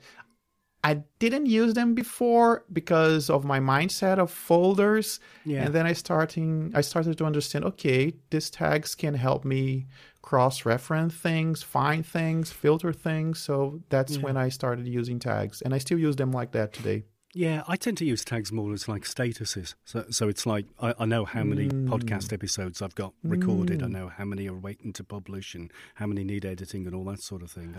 I 0.85 1.03
didn't 1.19 1.47
use 1.47 1.75
them 1.75 1.95
before 1.95 2.65
because 2.73 3.29
of 3.29 3.45
my 3.45 3.59
mindset 3.59 4.19
of 4.19 4.31
folders. 4.31 5.19
Yeah. 5.45 5.64
And 5.64 5.75
then 5.75 5.85
I 5.85 5.93
starting 5.93 6.71
I 6.75 6.83
started 6.83 7.19
to 7.19 7.25
understand, 7.25 7.64
okay, 7.64 8.14
these 8.31 8.50
tags 8.50 8.95
can 8.95 9.14
help 9.14 9.45
me 9.45 9.87
cross-reference 10.28 11.14
things, 11.14 11.62
find 11.62 12.04
things, 12.04 12.52
filter 12.52 12.92
things. 12.92 13.38
So 13.38 13.80
that's 13.88 14.16
yeah. 14.16 14.23
when 14.23 14.37
I 14.37 14.50
started 14.50 14.87
using 14.87 15.18
tags, 15.18 15.62
and 15.62 15.73
I 15.73 15.78
still 15.78 15.99
use 15.99 16.16
them 16.16 16.32
like 16.32 16.52
that 16.52 16.75
today. 16.75 17.04
Yeah, 17.32 17.62
I 17.66 17.76
tend 17.76 17.97
to 17.99 18.04
use 18.04 18.26
tags 18.26 18.52
more 18.52 18.75
as 18.75 18.88
like 18.88 19.04
statuses. 19.04 19.75
So, 19.87 20.04
so 20.11 20.28
it's 20.28 20.44
like 20.44 20.66
I, 20.82 20.92
I 20.99 21.06
know 21.06 21.25
how 21.25 21.44
many 21.44 21.70
mm. 21.70 21.88
podcast 21.88 22.35
episodes 22.35 22.82
I've 22.82 22.94
got 22.94 23.14
recorded. 23.23 23.80
Mm. 23.80 23.85
I 23.85 23.88
know 23.88 24.08
how 24.08 24.26
many 24.26 24.47
are 24.50 24.58
waiting 24.58 24.92
to 24.94 25.04
publish 25.04 25.54
and 25.54 25.73
how 25.94 26.06
many 26.06 26.25
need 26.25 26.44
editing 26.44 26.87
and 26.87 26.94
all 26.94 27.04
that 27.04 27.23
sort 27.23 27.42
of 27.42 27.50
thing. 27.50 27.73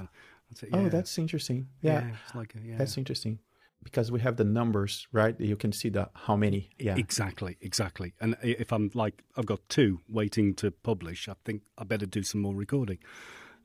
That's 0.49 0.63
it, 0.63 0.69
oh, 0.73 0.79
yeah. 0.79 0.85
Oh, 0.87 0.89
that's 0.89 1.19
interesting. 1.19 1.67
Yeah, 1.81 2.07
yeah 2.07 2.15
like 2.33 2.55
a, 2.55 2.67
yeah. 2.67 2.77
that's 2.77 2.97
interesting 2.97 3.37
because 3.83 4.12
we 4.12 4.19
have 4.19 4.36
the 4.36 4.43
numbers, 4.43 5.07
right? 5.12 5.39
You 5.39 5.55
can 5.55 5.71
see 5.71 5.89
the 5.89 6.09
how 6.13 6.36
many. 6.36 6.69
Yeah, 6.77 6.95
exactly, 6.98 7.57
exactly. 7.62 8.13
And 8.19 8.36
if 8.41 8.71
I'm 8.71 8.91
like, 8.93 9.24
I've 9.38 9.45
got 9.45 9.62
two 9.69 10.01
waiting 10.09 10.53
to 10.55 10.71
publish, 10.71 11.27
I 11.29 11.36
think 11.45 11.62
I 11.77 11.83
better 11.83 12.05
do 12.05 12.24
some 12.24 12.41
more 12.41 12.53
recording. 12.53 13.00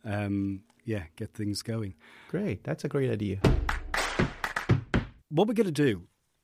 Um, 0.05 0.63
yeah, 0.85 1.05
get 1.17 1.33
things 1.33 1.63
going. 1.63 1.95
Great, 2.29 2.65
that's 2.65 2.85
a 2.85 2.89
great 2.89 3.11
idea. 3.11 3.39
What 5.31 5.49
we're 5.49 5.55
going 5.55 5.67
to 5.67 5.73
do 5.73 6.03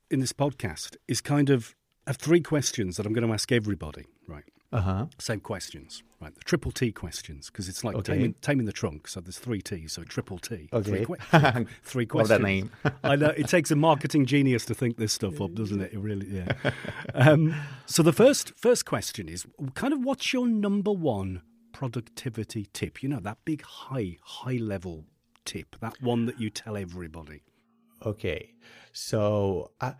in 0.09 0.19
this 0.19 0.33
podcast 0.33 0.97
is 1.07 1.21
kind 1.21 1.49
of 1.49 1.75
have 2.07 2.17
three 2.17 2.41
questions 2.41 2.97
that 2.97 3.05
I'm 3.05 3.13
going 3.13 3.25
to 3.25 3.33
ask 3.33 3.51
everybody. 3.51 4.05
Right. 4.27 4.43
Uh-huh. 4.73 5.07
Same 5.17 5.41
questions, 5.41 6.01
right? 6.21 6.33
The 6.33 6.43
triple 6.45 6.71
T 6.71 6.93
questions, 6.93 7.49
because 7.49 7.67
it's 7.67 7.83
like 7.83 7.95
okay. 7.95 8.13
taming, 8.13 8.35
taming, 8.41 8.65
the 8.65 8.71
trunk. 8.71 9.07
So 9.07 9.19
there's 9.19 9.37
three 9.37 9.61
T's, 9.61 9.91
so 9.93 10.03
triple 10.03 10.39
T. 10.39 10.69
Okay. 10.71 11.03
Three, 11.05 11.05
que- 11.05 11.65
three 11.83 12.05
questions. 12.05 12.29
Love 12.29 12.39
that 12.39 12.45
name. 12.45 12.71
I 13.03 13.17
know 13.17 13.29
it 13.29 13.47
takes 13.49 13.69
a 13.71 13.75
marketing 13.75 14.25
genius 14.25 14.65
to 14.65 14.73
think 14.73 14.95
this 14.97 15.11
stuff 15.11 15.41
up, 15.41 15.53
doesn't 15.53 15.81
it? 15.81 15.93
It 15.93 15.99
really, 15.99 16.27
yeah. 16.27 16.71
Um, 17.13 17.53
so 17.85 18.01
the 18.01 18.13
first 18.13 18.53
first 18.57 18.85
question 18.85 19.27
is 19.27 19.45
kind 19.73 19.93
of 19.93 20.03
what's 20.03 20.31
your 20.31 20.47
number 20.47 20.91
one 20.91 21.41
productivity 21.73 22.67
tip? 22.71 23.03
You 23.03 23.09
know 23.09 23.19
that 23.19 23.39
big 23.43 23.63
high 23.63 24.17
high 24.23 24.57
level 24.57 25.05
tip, 25.43 25.75
that 25.81 26.01
one 26.01 26.25
that 26.27 26.39
you 26.39 26.49
tell 26.49 26.77
everybody. 26.77 27.41
Okay, 28.05 28.53
so. 28.93 29.71
Uh, 29.81 29.93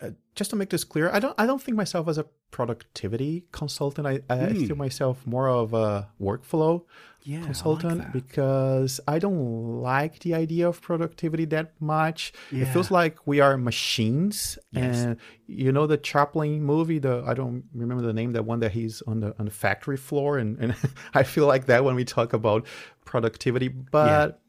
uh, 0.00 0.10
just 0.34 0.50
to 0.50 0.56
make 0.56 0.70
this 0.70 0.84
clear, 0.84 1.10
I 1.12 1.18
don't 1.20 1.34
I 1.38 1.46
don't 1.46 1.62
think 1.62 1.76
myself 1.76 2.08
as 2.08 2.18
a 2.18 2.26
productivity 2.50 3.44
consultant. 3.52 4.06
I, 4.06 4.14
I 4.28 4.36
Mm. 4.52 4.66
feel 4.66 4.76
myself 4.76 5.26
more 5.26 5.48
of 5.48 5.72
a 5.72 6.08
workflow 6.20 6.82
Yeah, 7.22 7.36
I 7.36 7.40
like 7.40 7.46
consultant 7.46 8.12
because 8.12 9.00
I 9.06 9.18
don't 9.18 9.80
like 9.82 10.18
the 10.20 10.34
idea 10.34 10.68
of 10.68 10.80
productivity 10.82 11.44
that 11.46 11.72
much. 11.80 12.32
It 12.50 12.66
feels 12.74 12.90
like 12.90 13.14
we 13.26 13.40
are 13.40 13.56
machines. 13.56 14.58
Yes. 14.72 14.96
And 15.04 15.16
you 15.46 15.70
know 15.72 15.86
the 15.86 15.96
Chaplin 15.98 16.62
movie, 16.62 16.98
the 16.98 17.22
I 17.26 17.34
don't 17.34 17.64
remember 17.74 18.04
the 18.04 18.12
name, 18.20 18.32
that 18.32 18.44
one 18.44 18.60
that 18.60 18.72
he's 18.72 19.02
on 19.06 19.20
the 19.20 19.34
on 19.38 19.44
the 19.46 19.52
factory 19.64 19.96
floor 19.96 20.38
and, 20.38 20.58
and 20.62 20.74
I 21.14 21.22
feel 21.22 21.46
like 21.46 21.66
that 21.66 21.84
when 21.84 21.94
we 21.94 22.04
talk 22.04 22.32
about 22.32 22.66
productivity. 23.04 23.68
But 23.68 24.40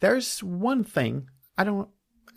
there's 0.00 0.42
one 0.42 0.84
thing 0.84 1.28
I 1.58 1.64
don't 1.64 1.88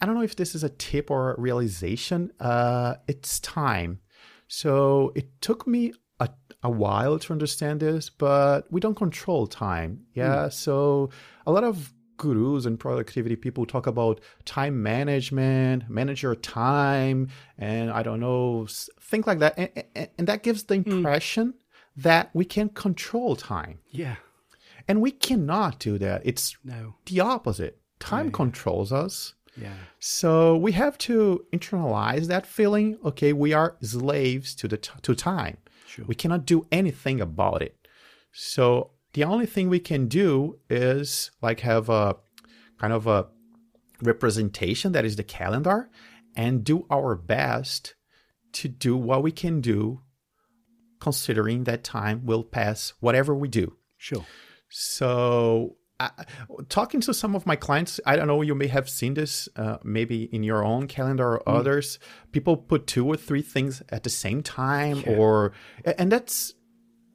I 0.02 0.06
don't 0.06 0.16
know 0.16 0.22
if 0.22 0.36
this 0.36 0.56
is 0.56 0.64
a 0.64 0.70
tip 0.70 1.10
or 1.12 1.34
a 1.34 1.42
realization. 1.42 2.32
Uh, 2.40 2.96
it's 3.08 3.40
time. 3.40 4.00
So 4.48 5.12
it 5.16 5.42
took 5.42 5.68
me 5.68 5.94
a, 6.20 6.30
a 6.64 6.70
while 6.70 7.20
to 7.20 7.34
understand 7.34 7.80
this, 7.80 8.10
but 8.10 8.72
we 8.72 8.80
don't 8.80 8.96
control 8.96 9.48
time. 9.48 10.06
Yeah. 10.14 10.50
So 10.50 11.10
a 11.46 11.52
lot 11.52 11.64
of 11.64 11.94
gurus 12.18 12.66
and 12.66 12.80
productivity 12.80 13.36
people 13.36 13.66
talk 13.66 13.86
about 13.88 14.22
time 14.46 14.82
management, 14.82 15.90
manage 15.90 16.24
your 16.24 16.36
time, 16.36 17.30
and 17.58 17.92
I 17.92 18.02
don't 18.04 18.20
know, 18.20 18.68
think 19.02 19.28
like 19.28 19.40
that. 19.40 19.54
And, 19.58 19.70
and, 19.96 20.10
and 20.18 20.28
that 20.28 20.44
gives 20.44 20.64
the 20.64 20.76
impression 20.76 21.54
that 21.96 22.30
we 22.34 22.46
can 22.46 22.70
control 22.70 23.36
time. 23.36 23.80
Yeah. 23.90 24.16
And 24.88 25.02
we 25.02 25.12
cannot 25.12 25.80
do 25.80 25.98
that. 25.98 26.22
It's 26.24 26.56
No. 26.64 26.96
the 27.06 27.20
opposite. 27.20 27.80
Time 28.00 28.32
controls 28.32 28.92
us. 28.94 29.34
Yeah. 29.60 29.74
So 30.00 30.56
we 30.58 30.74
have 30.74 30.98
to 31.00 31.46
internalize 31.52 32.28
that 32.28 32.46
feeling. 32.46 32.98
Okay, 33.04 33.34
we 33.34 33.54
are 33.54 33.76
slaves 33.82 34.54
to 34.56 34.68
the 34.68 34.78
t- 34.78 34.92
to 35.02 35.16
time. 35.16 35.58
Sure. 35.88 36.06
We 36.06 36.16
cannot 36.16 36.46
do 36.46 36.68
anything 36.72 37.22
about 37.22 37.62
it. 37.62 37.76
So 38.32 38.92
the 39.14 39.24
only 39.24 39.46
thing 39.46 39.70
we 39.70 39.80
can 39.80 40.08
do 40.08 40.60
is 40.70 41.32
like 41.42 41.62
have 41.62 41.90
a 41.90 42.18
kind 42.78 42.94
of 42.94 43.08
a 43.08 43.28
representation 44.02 44.92
that 44.92 45.06
is 45.06 45.16
the 45.16 45.24
calendar 45.24 45.90
and 46.36 46.64
do 46.64 46.86
our 46.92 47.16
best 47.16 47.96
to 48.54 48.68
do 48.68 48.96
what 48.96 49.24
we 49.24 49.32
can 49.32 49.60
do 49.60 50.02
considering 51.00 51.64
that 51.64 51.84
time 51.84 52.26
will 52.26 52.44
pass 52.44 52.94
whatever 53.00 53.34
we 53.34 53.48
do. 53.48 53.76
Sure. 53.98 54.26
So, 54.70 55.77
I, 56.00 56.12
talking 56.70 57.02
to 57.02 57.14
some 57.14 57.36
of 57.36 57.46
my 57.48 57.56
clients, 57.56 58.00
I 58.06 58.16
don't 58.16 58.28
know, 58.28 58.42
you 58.44 58.54
may 58.54 58.68
have 58.68 58.88
seen 58.88 59.16
this 59.16 59.50
uh, 59.56 59.78
maybe 59.84 60.26
in 60.26 60.44
your 60.44 60.64
own 60.64 60.88
calendar 60.88 61.26
or 61.38 61.50
others. 61.50 61.98
People 62.32 62.56
put 62.58 62.86
two 62.86 63.06
or 63.08 63.18
three 63.18 63.42
things 63.42 63.82
at 63.90 64.04
the 64.04 64.10
same 64.12 64.44
time, 64.44 65.04
or 65.08 65.54
and 65.98 66.12
that's 66.12 66.54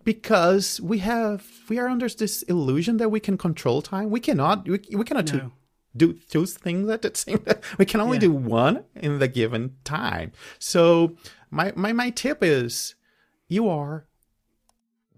because 0.05 0.81
we 0.81 0.99
have 0.99 1.45
we 1.69 1.79
are 1.79 1.89
under 1.89 2.09
this 2.09 2.43
illusion 2.43 2.97
that 2.97 3.11
we 3.11 3.21
can 3.21 3.39
control 3.39 3.83
time. 3.83 4.11
We 4.11 4.21
cannot. 4.21 4.67
We, 4.69 4.81
we 4.95 5.05
cannot 5.05 5.27
do- 5.27 5.37
No. 5.39 5.53
do 5.97 6.13
two 6.15 6.47
things 6.47 6.89
at 6.91 7.03
the 7.03 7.13
same 7.27 7.39
time. 7.39 7.59
We 7.79 7.85
can 7.85 8.01
only 8.01 8.17
Yeah. 8.17 8.21
do 8.29 8.33
one 8.33 8.85
in 8.97 9.19
the 9.21 9.29
given 9.29 9.77
time. 9.85 10.33
So 10.59 11.17
my 11.51 11.73
my 11.77 11.93
my 11.93 12.11
tip 12.11 12.39
is 12.43 12.95
you 13.49 13.69
are 13.69 14.07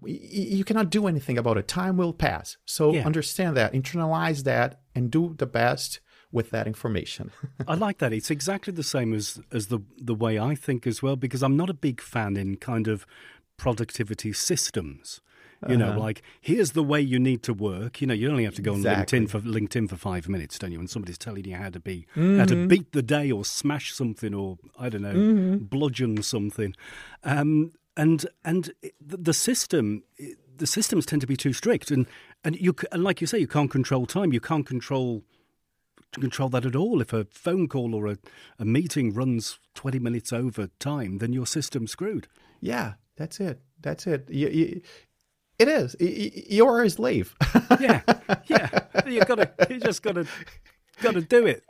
you 0.03 0.63
cannot 0.63 0.89
do 0.89 1.07
anything 1.07 1.37
about 1.37 1.57
it. 1.57 1.67
Time 1.67 1.97
will 1.97 2.13
pass. 2.13 2.57
So 2.65 2.93
Yeah. 2.93 3.05
understand 3.05 3.57
that, 3.57 3.73
internalize 3.73 4.43
that, 4.43 4.81
and 4.93 5.11
do 5.11 5.35
the 5.37 5.45
best 5.45 5.99
with 6.31 6.49
that 6.51 6.67
information. 6.67 7.31
I 7.67 7.75
like 7.75 7.99
that. 7.99 8.13
It's 8.13 8.29
exactly 8.29 8.73
the 8.73 8.83
same 8.83 9.13
as 9.13 9.39
as 9.51 9.67
the 9.67 9.79
the 9.97 10.15
way 10.15 10.37
I 10.37 10.55
think 10.55 10.85
as 10.85 11.01
well, 11.01 11.15
because 11.15 11.41
I'm 11.41 11.57
not 11.57 11.69
a 11.69 11.73
big 11.73 12.01
fan 12.01 12.37
in 12.37 12.57
kind 12.57 12.87
of 12.87 13.05
productivity 13.57 14.33
systems. 14.33 15.21
You 15.67 15.77
know, 15.77 15.91
uh-huh. 15.91 15.99
like 15.99 16.21
here's 16.41 16.73
the 16.73 16.83
way 16.83 17.01
you 17.01 17.17
need 17.17 17.41
to 17.43 17.53
work. 17.53 17.99
You 17.99 18.05
know, 18.05 18.13
you 18.13 18.29
only 18.29 18.43
have 18.43 18.53
to 18.55 18.61
go 18.61 18.73
on 18.73 18.83
LinkedIn 18.83 19.29
for 19.29 19.39
LinkedIn 19.39 19.89
for 19.89 19.95
five 19.95 20.29
minutes, 20.29 20.59
don't 20.59 20.71
you? 20.71 20.79
And 20.79 20.89
somebody's 20.89 21.17
telling 21.17 21.45
you 21.45 21.55
how 21.55 21.69
to 21.69 21.79
be, 21.79 22.05
how 22.13 22.21
to 22.21 22.53
mm-hmm. 22.53 22.67
beat 22.67 22.91
the 22.91 23.01
day, 23.01 23.31
or 23.31 23.43
smash 23.43 23.93
something, 23.93 24.35
or 24.35 24.59
I 24.77 24.89
don't 24.89 25.01
know, 25.01 25.15
mm-hmm. 25.15 25.55
bludgeon 25.63 26.21
something. 26.21 26.75
Um, 27.23 27.71
and 27.97 28.25
and 28.43 28.71
the 28.99 29.33
system, 29.33 30.03
the 30.57 30.67
systems 30.67 31.05
tend 31.05 31.21
to 31.21 31.27
be 31.27 31.37
too 31.37 31.53
strict, 31.53 31.91
and 31.91 32.07
and 32.43 32.55
you 32.59 32.75
and 32.91 33.03
like 33.03 33.21
you 33.21 33.27
say, 33.27 33.39
you 33.39 33.47
can't 33.47 33.71
control 33.71 34.05
time. 34.05 34.33
You 34.33 34.39
can't 34.41 34.65
control 34.65 35.23
control 36.11 36.49
that 36.49 36.65
at 36.65 36.75
all. 36.75 37.01
If 37.01 37.13
a 37.13 37.25
phone 37.25 37.67
call 37.67 37.93
or 37.93 38.07
a, 38.07 38.17
a 38.59 38.65
meeting 38.65 39.13
runs 39.13 39.59
20 39.75 39.99
minutes 39.99 40.31
over 40.31 40.69
time, 40.79 41.17
then 41.17 41.33
your 41.33 41.45
system's 41.45 41.91
screwed. 41.91 42.27
yeah, 42.61 42.93
that's 43.17 43.39
it. 43.39 43.61
That's 43.81 44.07
it. 44.07 44.29
You, 44.29 44.49
you, 44.49 44.81
it 45.59 45.67
is. 45.67 45.95
You 45.99 46.67
are 46.67 46.83
a 46.83 46.89
slave. 46.89 47.35
Yeah, 47.79 48.01
yeah. 48.47 48.69
You 49.05 49.23
gotta, 49.23 49.51
you 49.69 49.79
just 49.79 50.01
gotta, 50.01 50.25
gotta 51.01 51.21
do 51.21 51.45
it. 51.45 51.63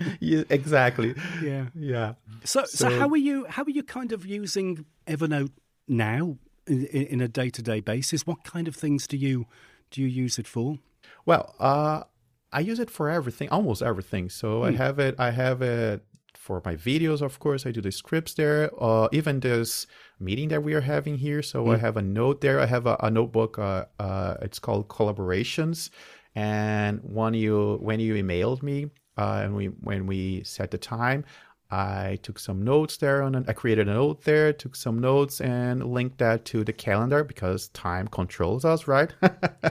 Yeah, 0.20 0.44
exactly. 0.48 1.14
Yeah. 1.42 1.66
Yeah. 1.74 2.14
So, 2.44 2.64
so, 2.64 2.88
So- 2.88 2.98
how 2.98 3.08
are 3.08 3.16
you? 3.16 3.46
How 3.48 3.62
are 3.64 3.70
you 3.70 3.82
kind 3.82 4.12
of 4.12 4.24
using 4.26 4.84
Evernote 5.06 5.52
now 5.88 6.38
in, 6.66 6.86
in 6.86 7.02
in 7.14 7.20
a 7.20 7.28
day 7.28 7.50
to 7.50 7.62
day 7.62 7.80
basis? 7.80 8.26
What 8.26 8.44
kind 8.44 8.68
of 8.68 8.74
things 8.76 9.06
do 9.06 9.16
you 9.16 9.46
do 9.90 10.00
you 10.02 10.08
use 10.24 10.38
it 10.38 10.46
for? 10.48 10.78
Well, 11.26 11.54
uh, 11.60 12.04
I 12.52 12.60
use 12.60 12.80
it 12.80 12.90
for 12.90 13.08
everything, 13.10 13.48
almost 13.50 13.82
everything. 13.82 14.28
So 14.30 14.64
I 14.64 14.72
have 14.72 14.98
it. 14.98 15.14
I 15.18 15.30
have 15.30 15.62
it 15.62 16.02
for 16.34 16.62
my 16.64 16.74
videos, 16.76 17.20
of 17.20 17.38
course. 17.38 17.66
I 17.66 17.70
do 17.72 17.80
the 17.80 17.92
scripts 17.92 18.34
there. 18.34 18.70
Uh, 18.80 19.08
even 19.12 19.40
this 19.40 19.86
meeting 20.18 20.48
that 20.48 20.62
we 20.62 20.72
are 20.74 20.80
having 20.80 21.18
here. 21.18 21.42
So 21.42 21.70
I 21.70 21.76
have 21.76 21.96
a 21.98 22.02
note 22.02 22.40
there. 22.40 22.58
I 22.60 22.66
have 22.66 22.86
a, 22.86 22.96
a 23.00 23.10
notebook. 23.10 23.58
Uh, 23.58 23.84
uh, 23.98 24.34
it's 24.42 24.58
called 24.58 24.88
collaborations. 24.88 25.90
And 26.34 27.00
when 27.02 27.34
you 27.34 27.78
when 27.82 28.00
you 28.00 28.14
emailed 28.14 28.62
me, 28.62 28.86
uh, 29.16 29.40
and 29.44 29.54
we 29.54 29.66
when 29.66 30.06
we 30.06 30.42
set 30.44 30.70
the 30.70 30.78
time, 30.78 31.24
I 31.70 32.18
took 32.22 32.38
some 32.38 32.62
notes 32.64 32.96
there 32.96 33.22
on. 33.22 33.44
I 33.48 33.52
created 33.52 33.88
a 33.88 33.92
note 33.92 34.24
there, 34.24 34.52
took 34.52 34.74
some 34.74 34.98
notes, 34.98 35.40
and 35.40 35.92
linked 35.92 36.18
that 36.18 36.44
to 36.46 36.64
the 36.64 36.72
calendar 36.72 37.22
because 37.22 37.68
time 37.68 38.08
controls 38.08 38.64
us, 38.64 38.86
right? 38.88 39.12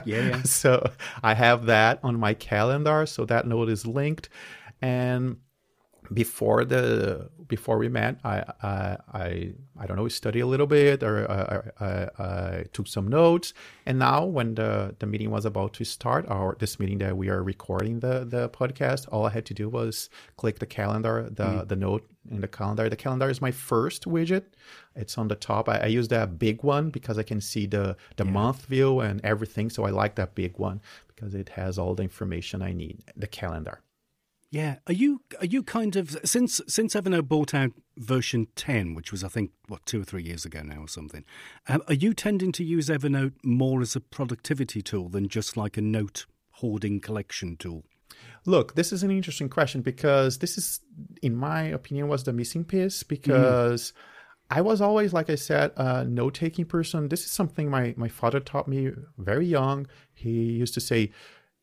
Yeah, 0.06 0.20
yeah. 0.28 0.42
so 0.44 0.90
I 1.22 1.34
have 1.34 1.66
that 1.66 2.00
on 2.02 2.18
my 2.18 2.32
calendar, 2.34 3.04
so 3.06 3.26
that 3.26 3.46
note 3.46 3.68
is 3.68 3.86
linked. 3.86 4.30
And 4.80 5.36
before 6.12 6.64
the 6.64 7.30
before 7.46 7.78
we 7.78 7.88
met, 7.88 8.18
I 8.24 8.44
I 8.62 8.96
I, 9.12 9.52
I 9.78 9.86
don't 9.86 9.96
know, 9.96 10.08
study 10.08 10.40
a 10.40 10.46
little 10.46 10.66
bit 10.66 11.02
or 11.02 11.30
I, 11.30 11.84
I, 11.84 12.22
I 12.22 12.64
took 12.72 12.86
some 12.86 13.08
notes. 13.08 13.54
And 13.86 13.98
now, 13.98 14.24
when 14.24 14.54
the 14.54 14.94
the 14.98 15.06
meeting 15.06 15.30
was 15.30 15.44
about 15.44 15.72
to 15.74 15.84
start, 15.84 16.28
our 16.28 16.56
this 16.58 16.78
meeting 16.78 16.98
that 16.98 17.16
we 17.16 17.28
are 17.28 17.42
recording 17.42 18.00
the 18.00 18.24
the 18.24 18.48
podcast, 18.48 19.08
all 19.12 19.26
I 19.26 19.30
had 19.30 19.46
to 19.46 19.54
do 19.54 19.68
was 19.68 20.10
click 20.36 20.58
the 20.58 20.66
calendar, 20.66 21.28
the 21.30 21.44
mm. 21.44 21.68
the 21.68 21.76
note 21.76 22.08
in 22.30 22.40
the 22.40 22.48
calendar. 22.48 22.88
The 22.88 22.96
calendar 22.96 23.30
is 23.30 23.40
my 23.40 23.50
first 23.50 24.04
widget. 24.04 24.44
It's 24.96 25.16
on 25.16 25.28
the 25.28 25.36
top. 25.36 25.68
I, 25.68 25.78
I 25.78 25.86
use 25.86 26.08
that 26.08 26.38
big 26.38 26.62
one 26.62 26.90
because 26.90 27.18
I 27.18 27.22
can 27.22 27.40
see 27.40 27.66
the 27.66 27.96
the 28.16 28.24
month 28.24 28.66
view 28.66 29.00
and 29.00 29.20
everything. 29.24 29.70
So 29.70 29.84
I 29.84 29.90
like 29.90 30.16
that 30.16 30.34
big 30.34 30.58
one 30.58 30.80
because 31.08 31.34
it 31.34 31.50
has 31.50 31.78
all 31.78 31.94
the 31.94 32.02
information 32.02 32.62
I 32.62 32.72
need. 32.72 33.02
The 33.16 33.26
calendar. 33.26 33.80
Yeah. 34.50 34.76
Are 34.88 34.92
you 34.92 35.22
are 35.38 35.46
you 35.46 35.62
kind 35.62 35.94
of 35.94 36.16
since 36.24 36.60
since 36.66 36.94
Evernote 36.94 37.28
bought 37.28 37.54
out 37.54 37.70
version 37.96 38.48
ten, 38.56 38.94
which 38.94 39.12
was 39.12 39.22
I 39.22 39.28
think 39.28 39.52
what 39.68 39.86
two 39.86 40.00
or 40.00 40.04
three 40.04 40.24
years 40.24 40.44
ago 40.44 40.62
now 40.62 40.80
or 40.80 40.88
something? 40.88 41.24
Um, 41.68 41.82
are 41.86 41.94
you 41.94 42.14
tending 42.14 42.50
to 42.52 42.64
use 42.64 42.88
Evernote 42.88 43.34
more 43.44 43.80
as 43.80 43.94
a 43.94 44.00
productivity 44.00 44.82
tool 44.82 45.08
than 45.08 45.28
just 45.28 45.56
like 45.56 45.76
a 45.76 45.80
note 45.80 46.26
hoarding 46.54 47.00
collection 47.00 47.56
tool? 47.56 47.84
Look, 48.44 48.74
this 48.74 48.92
is 48.92 49.02
an 49.02 49.10
interesting 49.10 49.48
question 49.48 49.82
because 49.82 50.38
this 50.38 50.58
is, 50.58 50.80
in 51.22 51.36
my 51.36 51.62
opinion, 51.62 52.08
was 52.08 52.24
the 52.24 52.32
missing 52.32 52.64
piece 52.64 53.02
because 53.02 53.92
I 54.50 54.62
was 54.62 54.80
always, 54.80 55.12
like 55.12 55.30
I 55.30 55.36
said, 55.36 55.72
a 55.76 56.04
note 56.04 56.34
taking 56.34 56.64
person. 56.64 57.08
This 57.08 57.24
is 57.24 57.30
something 57.30 57.70
my, 57.70 57.94
my 57.96 58.08
father 58.08 58.40
taught 58.40 58.66
me 58.66 58.90
very 59.16 59.46
young. 59.46 59.86
He 60.12 60.30
used 60.30 60.74
to 60.74 60.80
say, 60.80 61.12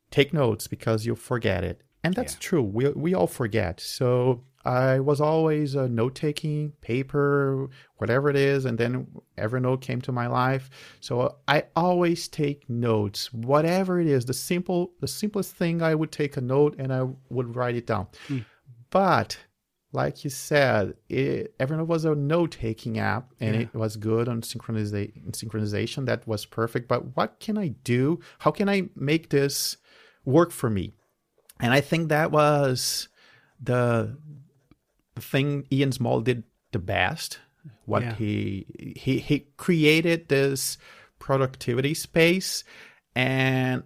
take 0.10 0.34
notes 0.34 0.68
because 0.68 1.06
you'll 1.06 1.16
forget 1.16 1.64
it. 1.64 1.82
And 2.08 2.16
that's 2.16 2.34
Yeah. 2.36 2.40
true. 2.50 2.64
We, 2.64 2.90
we 2.90 3.14
all 3.14 3.28
forget. 3.28 3.80
So 3.80 4.44
I 4.66 5.00
was 5.00 5.20
always 5.22 5.76
uh, 5.76 5.88
note 5.88 6.16
taking, 6.16 6.72
paper, 6.82 7.70
whatever 7.98 8.30
it 8.30 8.36
is. 8.36 8.66
And 8.66 8.78
then 8.78 9.08
Evernote 9.38 9.82
came 9.82 10.02
to 10.02 10.12
my 10.12 10.28
life. 10.28 10.70
So 11.00 11.38
I 11.48 11.64
always 11.76 12.28
take 12.28 12.70
notes, 12.70 13.32
whatever 13.34 14.00
it 14.00 14.08
is. 14.08 14.26
The 14.26 14.34
simple, 14.34 14.92
the 15.02 15.08
simplest 15.08 15.56
thing, 15.56 15.82
I 15.82 15.96
would 15.96 16.12
take 16.12 16.38
a 16.38 16.42
note 16.42 16.76
and 16.80 16.92
I 16.94 17.04
would 17.30 17.56
write 17.56 17.76
it 17.76 17.88
down. 17.88 18.08
But 18.90 19.38
like 19.94 20.24
you 20.24 20.30
said, 20.30 20.96
it, 21.10 21.58
Evernote 21.60 21.88
was 21.88 22.04
a 22.06 22.14
note-taking 22.14 23.00
app, 23.00 23.34
and 23.40 23.56
Yeah. 23.56 23.62
it 23.62 23.74
was 23.74 23.96
good 23.96 24.28
on 24.28 24.42
synchroniza- 24.42 25.14
synchronization. 25.32 26.06
That 26.06 26.28
was 26.28 26.46
perfect. 26.46 26.88
But 26.88 27.16
what 27.16 27.40
can 27.40 27.58
I 27.58 27.70
do? 27.84 28.20
How 28.40 28.52
can 28.52 28.68
I 28.70 28.90
make 28.96 29.30
this 29.30 29.78
work 30.26 30.52
for 30.52 30.70
me? 30.70 30.94
And 31.60 31.74
I 31.74 31.82
think 31.82 32.10
that 32.10 32.32
was 32.32 33.08
the 33.62 34.18
thing 35.20 35.66
Ian 35.72 35.92
Small 35.92 36.22
did 36.22 36.44
the 36.72 36.80
best. 36.80 37.40
What 37.86 38.04
Yeah. 38.04 38.16
he 38.16 38.94
he 38.96 39.20
he 39.20 39.48
created 39.58 40.30
this 40.30 40.78
productivity 41.20 41.94
space, 41.94 42.64
and 43.16 43.84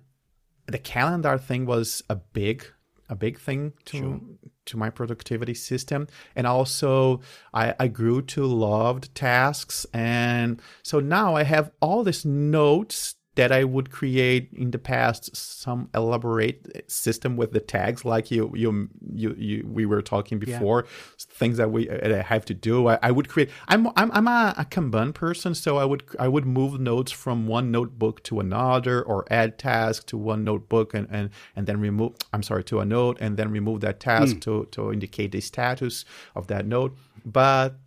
the 0.68 0.78
calendar 0.78 1.38
thing 1.38 1.66
was 1.66 2.04
a 2.10 2.16
big 2.16 2.66
a 3.10 3.16
big 3.16 3.38
thing 3.40 3.74
to 3.86 4.38
to 4.66 4.78
my 4.78 4.90
productivity 4.90 5.54
system 5.54 6.08
and 6.36 6.48
also 6.48 7.20
I, 7.54 7.76
I 7.78 7.88
grew 7.90 8.22
to 8.22 8.46
loved 8.46 9.14
tasks 9.14 9.86
and 9.94 10.62
so 10.82 11.02
now 11.02 11.36
i 11.36 11.44
have 11.44 11.72
all 11.82 12.04
these 12.04 12.24
notes 12.24 13.16
that 13.36 13.52
i 13.52 13.64
would 13.64 13.92
create 13.92 14.50
in 14.54 14.72
the 14.72 14.78
past 14.78 15.36
some 15.36 15.90
elaborate 15.94 16.90
system 16.90 17.38
with 17.38 17.52
the 17.52 17.60
tags 17.60 18.04
like 18.06 18.32
you 18.32 18.52
you 18.56 18.90
you, 19.14 19.36
you 19.38 19.68
we 19.68 19.86
were 19.86 20.02
talking 20.02 20.40
before 20.40 20.86
things 21.18 21.58
that 21.58 21.72
we 21.72 21.90
uh, 21.90 22.08
that 22.08 22.26
have 22.26 22.46
to 22.46 22.54
do. 22.54 22.88
I, 22.88 23.00
I 23.02 23.12
would 23.12 23.30
create 23.30 23.50
i'm 23.68 23.88
i'm, 23.96 24.12
I'm 24.12 24.28
a, 24.28 24.54
a 24.58 24.66
kanban 24.66 25.14
person 25.14 25.56
so 25.56 25.78
i 25.78 25.86
would 25.86 26.04
i 26.20 26.28
would 26.28 26.46
move 26.46 26.80
notes 26.80 27.12
from 27.12 27.48
one 27.48 27.72
notebook 27.72 28.24
to 28.24 28.40
another 28.40 29.02
or 29.02 29.26
add 29.32 29.58
tasks 29.58 30.06
to 30.06 30.18
one 30.18 30.44
notebook 30.44 30.94
and 30.94 31.08
and 31.10 31.30
and 31.56 31.68
then 31.68 31.80
remove 31.80 32.14
i'm 32.34 32.44
sorry 32.44 32.64
to 32.66 32.80
a 32.80 32.86
note 32.86 33.18
and 33.20 33.38
then 33.38 33.52
remove 33.52 33.82
that 33.82 34.00
task 34.00 34.34
hmm. 34.34 34.40
to 34.40 34.68
to 34.72 34.92
indicate 34.92 35.32
the 35.32 35.42
status 35.42 36.06
of 36.36 36.48
that 36.48 36.66
note. 36.66 36.98
But 37.26 37.80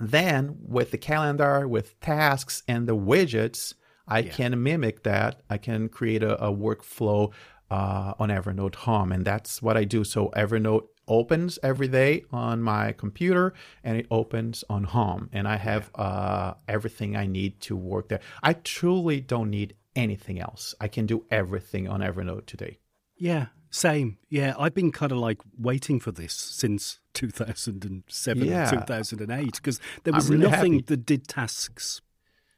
then 0.00 0.56
with 0.60 0.90
the 0.90 0.98
calendar 0.98 1.66
with 1.66 1.98
tasks 2.00 2.62
and 2.68 2.86
the 2.86 2.96
widgets 2.96 3.74
i 4.08 4.22
can 4.22 4.62
mimic 4.62 5.02
that. 5.04 5.42
I 5.50 5.58
can 5.58 5.88
create 5.88 6.22
a, 6.22 6.34
a 6.44 6.52
workflow 6.52 7.32
uh, 7.70 8.14
on 8.18 8.28
evernote 8.30 8.74
home 8.86 9.12
and 9.12 9.24
that's 9.24 9.60
what 9.62 9.76
i 9.76 9.84
do. 9.84 10.04
So 10.04 10.30
evernote 10.36 10.84
opens 11.06 11.58
every 11.62 11.88
day 11.88 12.24
on 12.32 12.62
my 12.62 12.92
computer 12.92 13.54
and 13.82 13.96
it 13.96 14.06
opens 14.10 14.62
on 14.68 14.84
home 14.84 15.30
and 15.32 15.48
i 15.48 15.56
have 15.56 15.90
uh, 15.94 16.52
everything 16.68 17.16
i 17.16 17.26
need 17.26 17.60
to 17.60 17.76
work 17.76 18.08
there. 18.08 18.20
I 18.42 18.52
truly 18.52 19.20
don't 19.20 19.50
need 19.50 19.74
anything 19.96 20.38
else. 20.38 20.74
I 20.80 20.88
can 20.88 21.06
do 21.06 21.24
everything 21.30 21.88
on 21.88 22.00
evernote 22.00 22.46
today. 22.46 22.78
Yeah, 23.16 23.46
same. 23.70 24.18
Yeah, 24.28 24.54
I've 24.58 24.74
been 24.74 24.92
kind 24.92 25.10
of 25.12 25.18
like 25.18 25.40
waiting 25.58 25.98
for 25.98 26.12
this 26.12 26.32
since 26.34 27.00
2007 27.14 28.44
Yeah. 28.44 28.70
2008 28.70 29.54
because 29.54 29.80
there 30.04 30.12
was 30.12 30.30
really 30.30 30.48
nothing 30.48 30.72
happy. 30.74 30.84
that 30.86 31.06
did 31.06 31.26
tasks 31.28 32.00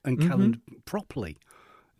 and 0.05 0.19
mm-hmm. 0.19 0.29
calendar 0.29 0.59
properly. 0.85 1.39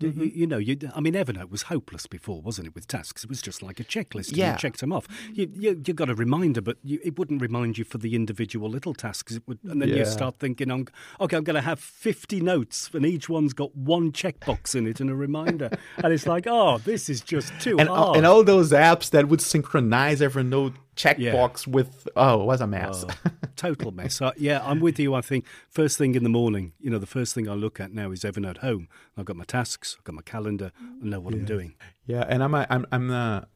D- 0.01 0.07
You, 0.07 0.13
mm-hmm. 0.13 0.39
you 0.41 0.47
know, 0.47 0.57
you, 0.57 0.79
I 0.95 1.01
mean, 1.01 1.13
Evernote 1.13 1.51
was 1.51 1.63
hopeless 1.63 2.07
before, 2.07 2.41
wasn't 2.41 2.69
it? 2.69 2.75
With 2.75 2.89
tasks, 2.89 3.23
it 3.23 3.29
was 3.29 3.43
just 3.43 3.63
like 3.63 3.79
a 3.81 3.85
checklist. 3.85 4.35
Yeah. 4.35 4.53
you 4.53 4.59
checked 4.59 4.81
them 4.81 4.93
off. 4.93 5.07
You, 5.33 5.51
you, 5.53 5.83
you 5.87 5.93
got 5.93 6.09
a 6.09 6.15
reminder, 6.15 6.63
but 6.63 6.79
you, 6.83 6.99
it 7.05 7.19
wouldn't 7.19 7.43
remind 7.43 7.77
you 7.77 7.85
for 7.85 7.99
the 7.99 8.15
individual 8.15 8.71
little 8.71 8.95
tasks. 8.95 9.37
It 9.37 9.43
would, 9.47 9.59
and 9.65 9.83
then 9.83 9.91
you 9.91 10.07
start 10.07 10.37
thinking, 10.39 10.71
"I'm- 10.71 10.87
okay, 11.21 11.37
I'm 11.37 11.45
going 11.45 11.55
to 11.55 11.61
have 11.61 11.79
50 11.79 12.41
notes, 12.41 12.89
and 12.95 13.05
each 13.05 13.29
one's 13.29 13.53
got 13.53 13.77
one 13.77 14.11
checkbox 14.11 14.75
in 14.75 14.87
it 14.87 15.01
and 15.01 15.11
a 15.11 15.15
reminder, 15.15 15.69
and 16.03 16.13
it's 16.13 16.27
like, 16.27 16.47
oh, 16.47 16.79
this 16.79 17.11
is 17.11 17.21
just 17.21 17.53
too 17.61 17.79
and, 17.79 17.89
hard. 17.89 18.17
and 18.17 18.25
all 18.25 18.43
those 18.43 18.73
apps 18.73 19.11
that 19.11 19.29
would 19.29 19.43
synchronize 19.43 20.21
evernote 20.21 20.75
checkbox 21.03 21.67
with 21.67 22.09
oh 22.17 22.43
it 22.43 22.47
was 22.47 22.61
a 22.61 22.67
mess 22.67 23.05
total 23.61 23.93
mess. 23.93 24.23
Uh, 24.23 24.33
yeah, 24.39 24.63
I'm 24.65 24.81
with 24.81 24.99
you. 24.99 25.15
I 25.15 25.21
think 25.21 25.45
first 25.69 25.99
thing 25.99 26.15
in 26.15 26.23
the 26.23 26.31
morning, 26.31 26.73
you 26.81 26.89
know, 26.89 26.99
the 26.99 27.07
first 27.07 27.35
thing 27.35 27.47
I 27.47 27.53
look 27.53 27.79
at 27.79 27.93
now 27.93 28.11
is 28.11 28.21
Evernote 28.21 28.59
Home. 28.59 28.89
I've 29.19 29.27
got 29.27 29.37
my 29.37 29.45
tasks, 29.45 29.97
I've 29.99 30.05
got 30.05 30.15
my 30.15 30.23
calendar, 30.23 30.73
I 30.81 31.07
know 31.07 31.21
what 31.21 31.35
I'm 31.35 31.45
doing. 31.45 31.75
Yeah, 32.07 32.25
and 32.27 32.43
I'm 32.43 32.55
a, 32.55 32.67
I'm 32.71 32.87
I'm 32.91 33.11
a, 33.11 33.47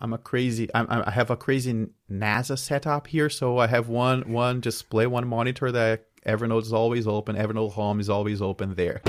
I'm 0.00 0.12
a 0.12 0.18
crazy 0.18 0.68
I'm, 0.74 0.86
I 0.90 1.10
have 1.10 1.30
a 1.30 1.36
crazy 1.36 1.88
NASA 2.10 2.58
setup 2.58 3.06
here. 3.06 3.30
So 3.30 3.58
I 3.58 3.66
have 3.66 3.88
one 3.88 4.30
one 4.32 4.60
display, 4.60 5.06
one 5.06 5.26
monitor 5.26 5.72
that 5.72 6.06
Evernote 6.26 6.62
is 6.62 6.72
always 6.72 7.06
open. 7.06 7.36
Evernote 7.36 7.72
Home 7.72 8.00
is 8.00 8.10
always 8.10 8.42
open 8.42 8.74
there. 8.74 9.00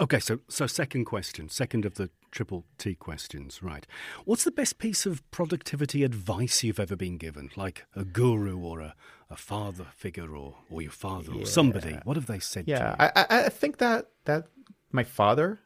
Okay, 0.00 0.18
so 0.18 0.38
so 0.48 0.66
second 0.66 1.04
question, 1.04 1.50
second 1.50 1.84
of 1.84 1.94
the 1.94 2.08
triple 2.30 2.64
T 2.78 2.94
questions, 2.94 3.62
right? 3.62 3.86
What's 4.24 4.44
the 4.44 4.50
best 4.50 4.78
piece 4.78 5.04
of 5.04 5.28
productivity 5.30 6.04
advice 6.04 6.64
you've 6.64 6.80
ever 6.80 6.96
been 6.96 7.18
given, 7.18 7.50
like 7.54 7.84
a 7.94 8.04
guru 8.04 8.58
or 8.58 8.80
a, 8.80 8.94
a 9.28 9.36
father 9.36 9.88
figure 9.94 10.34
or 10.34 10.56
or 10.70 10.80
your 10.80 10.90
father 10.90 11.34
or 11.34 11.44
somebody? 11.44 11.98
What 12.04 12.16
have 12.16 12.26
they 12.26 12.38
said 12.38 12.64
to 12.64 12.70
Yeah, 12.70 12.90
you? 12.98 13.10
I, 13.14 13.44
I 13.44 13.48
think 13.50 13.76
that 13.78 14.06
that 14.24 14.46
my 14.90 15.04
father 15.04 15.60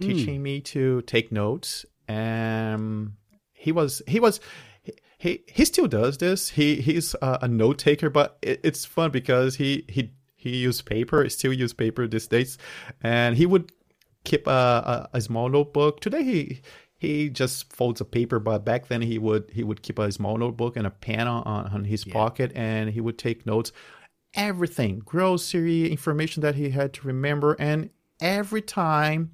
teaching 0.00 0.36
hmm. 0.36 0.42
me 0.42 0.60
to 0.62 1.02
take 1.02 1.30
notes, 1.30 1.86
and 2.08 3.12
he 3.52 3.70
was 3.70 4.02
he 4.08 4.18
was. 4.18 4.40
He, 4.82 4.92
he, 5.18 5.42
he 5.46 5.64
still 5.64 5.88
does 5.88 6.18
this. 6.18 6.50
He 6.50 6.76
he's 6.76 7.14
a, 7.22 7.38
a 7.42 7.48
note 7.48 7.78
taker, 7.78 8.10
but 8.10 8.36
it, 8.42 8.60
it's 8.62 8.84
fun 8.84 9.10
because 9.10 9.56
he 9.56 9.84
he 9.88 10.12
he 10.46 10.56
used 10.56 10.86
paper, 10.86 11.28
still 11.28 11.52
use 11.52 11.72
paper 11.72 12.06
these 12.06 12.28
days, 12.28 12.58
and 13.02 13.36
he 13.36 13.46
would 13.46 13.72
keep 14.26 14.46
a, 14.46 14.50
a, 14.50 15.16
a 15.18 15.20
small 15.22 15.48
notebook. 15.48 16.00
Today 16.00 16.22
he 16.22 16.60
he 16.98 17.30
just 17.30 17.72
folds 17.72 18.00
a 18.00 18.04
paper, 18.04 18.38
but 18.38 18.64
back 18.64 18.88
then 18.88 19.02
he 19.02 19.18
would 19.18 19.50
he 19.52 19.62
would 19.64 19.82
keep 19.82 19.98
a 19.98 20.12
small 20.12 20.36
notebook 20.36 20.76
and 20.76 20.86
a 20.86 20.90
pen 20.90 21.26
on, 21.26 21.42
on 21.44 21.84
his 21.84 22.04
pocket, 22.04 22.52
and 22.54 22.90
he 22.90 23.00
would 23.00 23.18
take 23.18 23.46
notes. 23.46 23.72
Everything, 24.34 24.98
grocery 24.98 25.90
information 25.90 26.42
that 26.42 26.56
he 26.56 26.70
had 26.70 26.92
to 26.94 27.06
remember, 27.06 27.56
and 27.58 27.88
every 28.20 28.60
time 28.60 29.32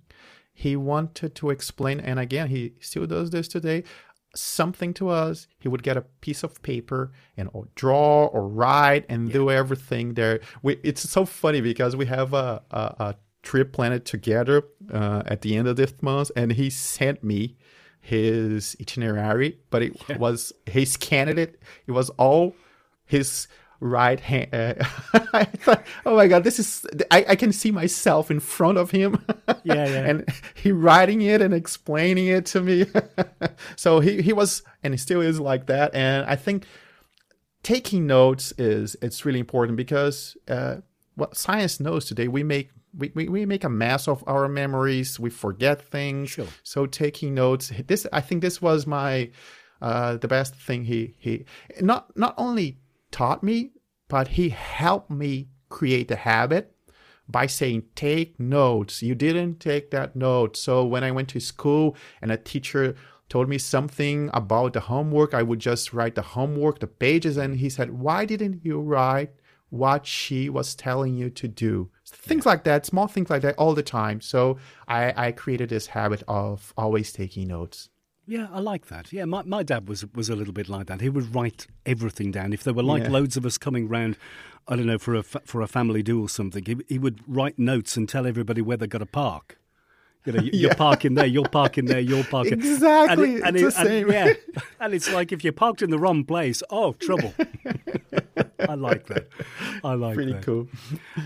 he 0.54 0.76
wanted 0.76 1.34
to 1.34 1.50
explain, 1.50 1.98
and 1.98 2.20
again 2.20 2.48
he 2.48 2.74
still 2.80 3.06
does 3.06 3.30
this 3.30 3.48
today, 3.48 3.82
something 4.34 4.94
to 4.94 5.08
us, 5.08 5.46
he 5.58 5.68
would 5.68 5.82
get 5.82 5.96
a 5.96 6.02
piece 6.20 6.42
of 6.42 6.62
paper 6.62 7.12
and 7.36 7.48
or 7.52 7.68
draw 7.74 8.26
or 8.26 8.48
write 8.48 9.04
and 9.08 9.32
do 9.32 9.50
everything 9.50 10.14
there. 10.14 10.40
We, 10.62 10.78
it's 10.82 11.08
so 11.08 11.24
funny 11.24 11.60
because 11.60 11.96
we 11.96 12.06
have 12.06 12.32
a, 12.32 12.62
a, 12.70 12.80
a 12.80 13.16
trip 13.42 13.72
planned 13.72 14.04
together 14.04 14.64
uh, 14.92 15.22
at 15.26 15.42
the 15.42 15.56
end 15.56 15.68
of 15.68 15.76
this 15.76 15.94
month, 16.00 16.30
and 16.36 16.52
he 16.52 16.70
sent 16.70 17.22
me 17.22 17.56
his 18.00 18.76
itinerary, 18.80 19.58
but 19.70 19.82
it 19.82 20.18
was 20.18 20.52
he 20.70 20.84
scanned 20.84 21.38
it. 21.38 21.60
It 21.86 21.92
was 21.92 22.10
all 22.10 22.54
his 23.04 23.46
right 23.82 24.20
hand. 24.20 24.48
Uh, 24.52 24.74
I 25.32 25.44
thought, 25.44 25.84
oh 26.06 26.16
my 26.16 26.28
god, 26.28 26.44
this 26.44 26.58
is 26.58 26.86
I, 27.10 27.24
I 27.30 27.36
can 27.36 27.52
see 27.52 27.70
myself 27.70 28.30
in 28.30 28.40
front 28.40 28.78
of 28.78 28.90
him. 28.90 29.24
Yeah, 29.64 29.86
yeah. 29.86 30.06
and 30.06 30.28
he 30.54 30.72
writing 30.72 31.22
it 31.22 31.40
and 31.40 31.54
explaining 31.54 32.26
it 32.26 32.46
to 32.46 32.60
me. 32.60 32.86
so 33.76 34.00
he 34.00 34.20
he 34.20 34.32
was 34.32 34.62
and 34.82 34.92
he 34.92 34.98
still 34.98 35.20
is 35.20 35.38
like 35.38 35.66
that. 35.66 35.94
And 35.94 36.26
I 36.26 36.34
think 36.34 36.66
taking 37.62 38.06
notes 38.06 38.52
is 38.58 38.96
it's 39.02 39.24
really 39.24 39.38
important 39.38 39.76
because 39.76 40.36
uh, 40.48 40.76
what 41.14 41.36
science 41.36 41.78
knows 41.78 42.06
today 42.06 42.26
we 42.26 42.42
make 42.42 42.70
we, 42.96 43.10
we, 43.14 43.28
we 43.28 43.46
make 43.46 43.64
a 43.64 43.68
mess 43.68 44.08
of 44.08 44.22
our 44.26 44.48
memories. 44.48 45.18
We 45.18 45.30
forget 45.30 45.82
things. 45.82 46.30
Sure. 46.30 46.46
so 46.62 46.86
taking 46.86 47.34
notes 47.34 47.72
this 47.86 48.06
i 48.12 48.20
think 48.20 48.42
this 48.42 48.60
was 48.62 48.86
my 48.86 49.30
uh, 49.80 50.16
the 50.16 50.28
best 50.28 50.54
thing 50.54 50.84
he 50.84 51.14
he 51.18 51.44
not 51.80 52.16
not 52.16 52.34
only 52.38 52.78
taught 53.10 53.42
me 53.42 53.72
but 54.08 54.28
he 54.28 54.50
helped 54.50 55.10
me 55.10 55.48
create 55.68 56.08
the 56.08 56.16
habit 56.16 56.74
by 57.28 57.46
saying 57.46 57.82
take 57.94 58.38
notes. 58.38 59.02
You 59.02 59.14
didn't 59.14 59.58
take 59.58 59.90
that 59.90 60.14
note. 60.14 60.56
So 60.56 60.84
when 60.84 61.02
i 61.02 61.10
went 61.10 61.28
to 61.30 61.40
school 61.40 61.96
and 62.20 62.30
a 62.30 62.36
teacher 62.36 62.94
told 63.28 63.48
me 63.48 63.56
something 63.56 64.28
about 64.34 64.74
the 64.74 64.80
homework 64.80 65.32
i 65.32 65.42
would 65.42 65.58
just 65.58 65.94
write 65.94 66.14
the 66.14 66.28
homework 66.36 66.80
the 66.80 66.86
pages 66.86 67.38
and 67.38 67.56
he 67.56 67.70
said 67.70 67.90
why 67.90 68.26
didn't 68.26 68.60
you 68.62 68.78
write 68.78 69.32
what 69.70 70.06
she 70.06 70.50
was 70.50 70.74
telling 70.74 71.16
you 71.16 71.30
to 71.30 71.48
do 71.48 71.88
things 72.12 72.44
like 72.46 72.62
that 72.64 72.86
small 72.86 73.08
things 73.08 73.28
like 73.30 73.42
that 73.42 73.54
all 73.56 73.74
the 73.74 73.82
time 73.82 74.20
so 74.20 74.56
i 74.88 75.12
i 75.28 75.32
created 75.32 75.68
this 75.70 75.88
habit 75.88 76.22
of 76.28 76.72
always 76.76 77.12
taking 77.12 77.48
notes 77.48 77.88
Yeah, 78.26 78.46
I 78.52 78.60
like 78.60 78.86
that. 78.86 79.12
Yeah, 79.12 79.26
my, 79.26 79.42
my 79.42 79.62
dad 79.64 79.88
was 79.88 80.04
was 80.14 80.28
a 80.30 80.36
little 80.36 80.52
bit 80.54 80.68
like 80.68 80.86
that. 80.86 81.00
He 81.00 81.08
would 81.10 81.34
write 81.34 81.66
everything 81.84 82.30
down. 82.30 82.52
If 82.52 82.62
there 82.62 82.72
were 82.78 82.86
like 82.94 83.02
Yeah. 83.02 83.10
loads 83.18 83.36
of 83.36 83.44
us 83.44 83.58
coming 83.58 83.88
round, 83.88 84.14
I 84.68 84.76
don't 84.76 84.86
know 84.86 84.98
for 85.06 85.14
a 85.16 85.24
for 85.24 85.60
a 85.60 85.66
family 85.66 86.02
do 86.04 86.16
or 86.24 86.28
something, 86.28 86.64
he, 86.64 86.76
he 86.94 86.98
would 87.04 87.18
write 87.26 87.58
notes 87.58 87.96
and 87.96 88.08
tell 88.08 88.24
everybody 88.26 88.62
where 88.62 88.78
they 88.78 88.86
got 88.86 89.02
to 89.02 89.06
park. 89.24 89.58
You 90.24 90.32
know, 90.34 90.42
you- 90.46 90.52
you're 90.62 90.76
parking 90.88 91.14
there, 91.18 91.26
you're 91.36 91.48
parking 91.60 91.86
there, 91.86 91.98
you're 92.10 92.22
parking. 92.36 92.60
Exactly, 92.62 93.32
it's 93.42 93.42
the 93.42 93.66
and- 93.66 93.88
same. 93.88 94.06
yeah, 94.12 94.32
and 94.82 94.94
it's 94.94 95.10
like 95.12 95.32
if 95.34 95.42
you're 95.42 95.58
parked 95.64 95.82
in 95.82 95.90
the 95.90 95.98
wrong 95.98 96.22
place, 96.24 96.62
oh, 96.70 96.92
trouble. 97.08 97.34
I 98.68 98.74
like 98.74 99.06
that. 99.06 99.28
I 99.84 99.94
like 99.94 100.10
that. 100.10 100.14
pretty 100.14 100.32
that. 100.32 100.42
cool 100.42 100.68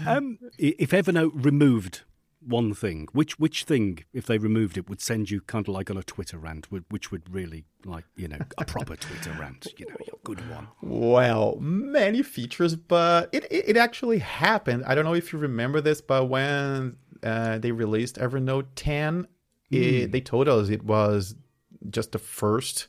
Um, 0.07 0.39
if 0.59 0.91
Evernote 0.91 1.33
removed 1.35 2.03
one 2.47 2.75
thing, 2.75 3.09
which 3.13 3.39
which 3.39 3.65
thing, 3.65 4.05
if 4.13 4.27
they 4.27 4.39
removed 4.39 4.79
it, 4.79 4.89
would 4.89 5.01
send 5.01 5.31
you 5.31 5.41
kind 5.41 5.69
of 5.69 5.75
like 5.75 5.91
on 5.91 5.97
a 5.97 6.03
Twitter 6.03 6.39
rant, 6.39 6.71
which 6.71 7.11
would 7.11 7.35
really 7.35 7.65
like 7.85 8.05
you 8.17 8.29
know 8.29 8.39
a 8.59 8.65
proper 8.65 8.97
Twitter 9.07 9.33
rant, 9.39 9.67
you 9.77 9.87
know, 9.87 9.97
a 10.01 10.17
good 10.25 10.49
one. 10.51 10.69
Well, 10.83 11.57
many 11.61 12.23
features, 12.23 12.77
but 12.77 13.31
it, 13.33 13.45
it, 13.51 13.71
it 13.71 13.77
actually 13.77 14.19
happened. 14.19 14.85
I 14.87 14.95
don't 14.95 15.05
know 15.05 15.15
if 15.15 15.33
you 15.33 15.39
remember 15.39 15.81
this, 15.81 16.01
but 16.01 16.27
when 16.27 16.97
uh, 17.23 17.59
they 17.59 17.73
released 17.73 18.17
Evernote 18.17 18.67
10, 18.77 19.27
it, 19.71 20.13
they 20.13 20.21
told 20.21 20.49
us 20.49 20.69
it 20.69 20.85
was 20.85 21.35
just 21.91 22.13
the 22.13 22.19
first 22.19 22.87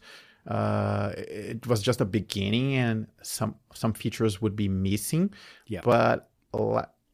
uh, 0.48 1.12
it 1.18 1.66
was 1.68 1.82
just 1.82 2.02
a 2.02 2.06
beginning 2.06 2.76
and 2.76 3.08
some 3.22 3.56
some 3.74 3.94
features 3.94 4.42
would 4.42 4.56
be 4.56 4.68
missing. 4.70 5.34
Yeah. 5.68 5.82
But 5.84 6.30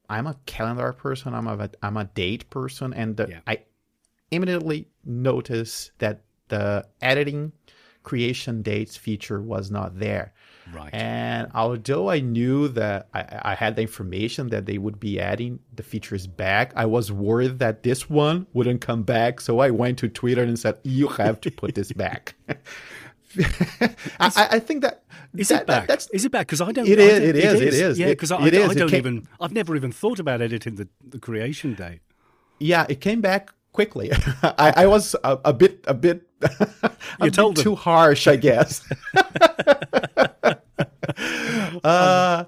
i'm 0.09 0.27
a 0.27 0.35
calendar 0.45 0.93
person. 0.93 1.33
I'm 1.33 1.47
a 1.47 1.69
I'm 1.81 1.97
a 1.97 2.05
date 2.05 2.49
person, 2.49 2.93
and 2.93 3.17
the, 3.17 3.27
Yeah. 3.29 3.39
I 3.47 3.59
immediately 4.31 4.87
noticed 5.05 5.91
that 5.99 6.23
the 6.49 6.85
editing 7.01 7.51
creation 8.03 8.61
dates 8.61 8.97
feature 8.97 9.41
was 9.41 9.71
not 9.71 9.97
there. 9.97 10.33
Right. 10.73 10.93
And 10.93 11.49
although 11.55 12.09
I 12.09 12.19
knew 12.19 12.67
that 12.69 13.07
I, 13.13 13.51
I 13.51 13.55
had 13.55 13.75
the 13.75 13.81
information 13.81 14.49
that 14.49 14.65
they 14.65 14.77
would 14.77 14.99
be 14.99 15.19
adding 15.19 15.59
the 15.73 15.83
features 15.83 16.27
back, 16.27 16.73
I 16.75 16.85
was 16.85 17.11
worried 17.11 17.59
that 17.59 17.83
this 17.83 18.09
one 18.09 18.45
wouldn't 18.53 18.81
come 18.81 19.03
back. 19.03 19.41
So 19.41 19.59
I 19.59 19.71
went 19.71 19.97
to 19.99 20.09
Twitter 20.09 20.43
and 20.43 20.57
said, 20.59 20.77
"You 20.83 21.07
have 21.07 21.41
to 21.41 21.51
put 21.51 21.75
this 21.75 21.91
back." 21.91 22.35
I, 24.19 24.47
I- 24.51 24.59
think 24.59 24.81
that 24.83 25.03
Is 25.35 25.49
that- 25.49 25.61
it 25.61 25.67
back? 25.67 25.87
that's 25.87 26.09
is 26.11 26.25
it 26.25 26.31
back? 26.31 26.47
Because 26.47 26.61
I 26.61 26.71
don't. 26.71 26.87
It 26.87 26.99
is, 26.99 27.19
don't- 27.19 27.29
it 27.29 27.35
is, 27.35 27.61
it 27.61 27.73
is. 27.73 27.99
Yeah, 27.99 28.07
because 28.07 28.31
I, 28.31 28.37
I, 28.37 28.47
is. 28.47 28.69
I 28.71 28.73
don't 28.73 28.93
even. 28.93 29.27
I've 29.41 29.51
never 29.53 29.75
even 29.75 29.91
thought 29.91 30.19
about 30.19 30.41
editing 30.41 30.75
the, 30.75 30.87
the 31.07 31.19
creation 31.19 31.73
date. 31.73 31.99
yeah, 32.59 32.85
it 32.89 33.01
came 33.01 33.21
back 33.21 33.51
quickly. 33.71 34.11
I, 34.43 34.73
I 34.83 34.87
was 34.87 35.15
a, 35.23 35.39
a 35.45 35.53
bit, 35.53 35.83
a 35.87 35.93
bit, 35.93 36.27
a 36.41 36.91
You 37.19 37.25
bit 37.25 37.33
told 37.33 37.55
them. 37.57 37.63
too 37.63 37.75
harsh, 37.75 38.27
I 38.27 38.35
guess. 38.35 38.81
uh, 41.83 42.43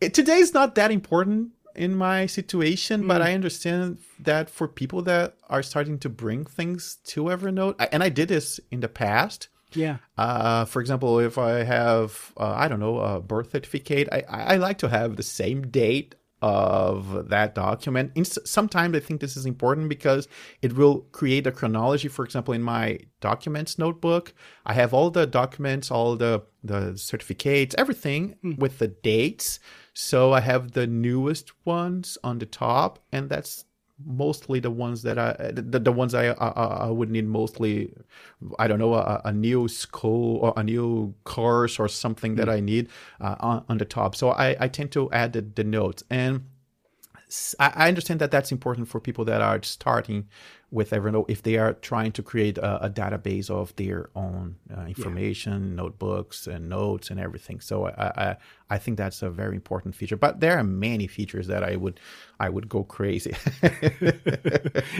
it, 0.00 0.14
today 0.14 0.38
is 0.38 0.54
not 0.54 0.74
that 0.74 0.90
important 0.90 1.50
in 1.74 1.96
my 1.96 2.26
situation, 2.26 3.06
but 3.06 3.20
Hmm. 3.20 3.28
I 3.28 3.34
understand 3.34 3.98
that 4.20 4.48
for 4.50 4.68
people 4.68 5.02
that 5.02 5.34
are 5.48 5.62
starting 5.62 5.98
to 6.00 6.08
bring 6.08 6.44
things 6.44 6.98
to 7.06 7.24
Evernote, 7.24 7.76
I- 7.78 7.88
and 7.92 8.02
I 8.02 8.08
did 8.10 8.28
this 8.28 8.60
in 8.70 8.80
the 8.80 8.88
past. 8.88 9.48
Yeah. 9.74 9.98
Uh, 10.16 10.64
for 10.64 10.80
example, 10.80 11.18
if 11.18 11.38
I 11.38 11.64
have, 11.64 12.32
uh, 12.36 12.52
I 12.56 12.68
don't 12.68 12.80
know, 12.80 12.98
a 12.98 13.20
birth 13.20 13.50
certificate, 13.52 14.08
I, 14.12 14.22
I 14.28 14.56
like 14.56 14.78
to 14.78 14.88
have 14.88 15.16
the 15.16 15.22
same 15.22 15.68
date 15.68 16.14
of 16.42 17.30
that 17.30 17.54
document. 17.54 18.12
In, 18.14 18.24
sometimes 18.24 18.94
I 18.94 19.00
think 19.00 19.20
this 19.20 19.34
is 19.34 19.46
important 19.46 19.88
because 19.88 20.28
it 20.60 20.74
will 20.76 21.00
create 21.12 21.46
a 21.46 21.52
chronology. 21.52 22.08
For 22.08 22.24
example, 22.24 22.52
in 22.52 22.62
my 22.62 22.98
documents 23.20 23.78
notebook, 23.78 24.34
I 24.66 24.74
have 24.74 24.92
all 24.92 25.10
the 25.10 25.26
documents, 25.26 25.90
all 25.90 26.16
the 26.16 26.42
the 26.62 26.96
certificates, 26.96 27.74
everything 27.78 28.36
with 28.58 28.78
the 28.78 28.88
dates. 28.88 29.58
So 29.94 30.32
I 30.32 30.40
have 30.40 30.72
the 30.72 30.86
newest 30.86 31.52
ones 31.64 32.18
on 32.22 32.38
the 32.38 32.46
top, 32.46 32.98
and 33.10 33.30
that's 33.30 33.64
mostly 34.06 34.60
the 34.60 34.70
ones 34.70 35.02
that 35.02 35.18
I 35.18 35.50
the, 35.52 35.78
the 35.78 35.92
ones 35.92 36.14
I, 36.14 36.28
I 36.28 36.48
I 36.86 36.90
would 36.90 37.10
need 37.10 37.26
mostly 37.26 37.92
I 38.58 38.68
don't 38.68 38.78
know 38.78 38.94
a, 38.94 39.20
a 39.24 39.32
new 39.32 39.68
school 39.68 40.38
or 40.38 40.52
a 40.56 40.62
new 40.62 41.14
course 41.24 41.78
or 41.78 41.88
something 41.88 42.34
that 42.36 42.48
I 42.48 42.60
need 42.60 42.88
uh, 43.20 43.36
on, 43.40 43.64
on 43.68 43.78
the 43.78 43.84
top. 43.84 44.14
So 44.14 44.30
I, 44.30 44.56
I 44.60 44.68
tend 44.68 44.92
to 44.92 45.10
add 45.12 45.32
the, 45.32 45.42
the 45.42 45.64
notes. 45.64 46.02
And 46.10 46.46
I 47.58 47.88
understand 47.88 48.20
that 48.20 48.30
that's 48.30 48.52
important 48.52 48.88
for 48.88 49.00
people 49.00 49.24
that 49.26 49.40
are 49.40 49.62
starting 49.62 50.28
with 50.70 50.90
Evernote 50.90 51.26
if 51.28 51.42
they 51.42 51.56
are 51.56 51.74
trying 51.74 52.10
to 52.12 52.22
create 52.22 52.58
a, 52.58 52.86
a 52.86 52.90
database 52.90 53.48
of 53.48 53.74
their 53.76 54.10
own 54.16 54.56
uh, 54.76 54.82
information, 54.82 55.76
notebooks, 55.76 56.46
and 56.46 56.68
notes 56.68 57.10
and 57.10 57.20
everything. 57.20 57.60
So 57.60 57.86
I, 57.86 58.30
I 58.30 58.36
I 58.70 58.78
think 58.78 58.98
that's 58.98 59.22
a 59.22 59.30
very 59.30 59.54
important 59.54 59.94
feature. 59.94 60.16
But 60.16 60.40
there 60.40 60.58
are 60.58 60.64
many 60.64 61.06
features 61.06 61.46
that 61.46 61.62
I 61.62 61.76
would 61.76 62.00
I 62.40 62.48
would 62.48 62.68
go 62.68 62.82
crazy. 62.84 63.34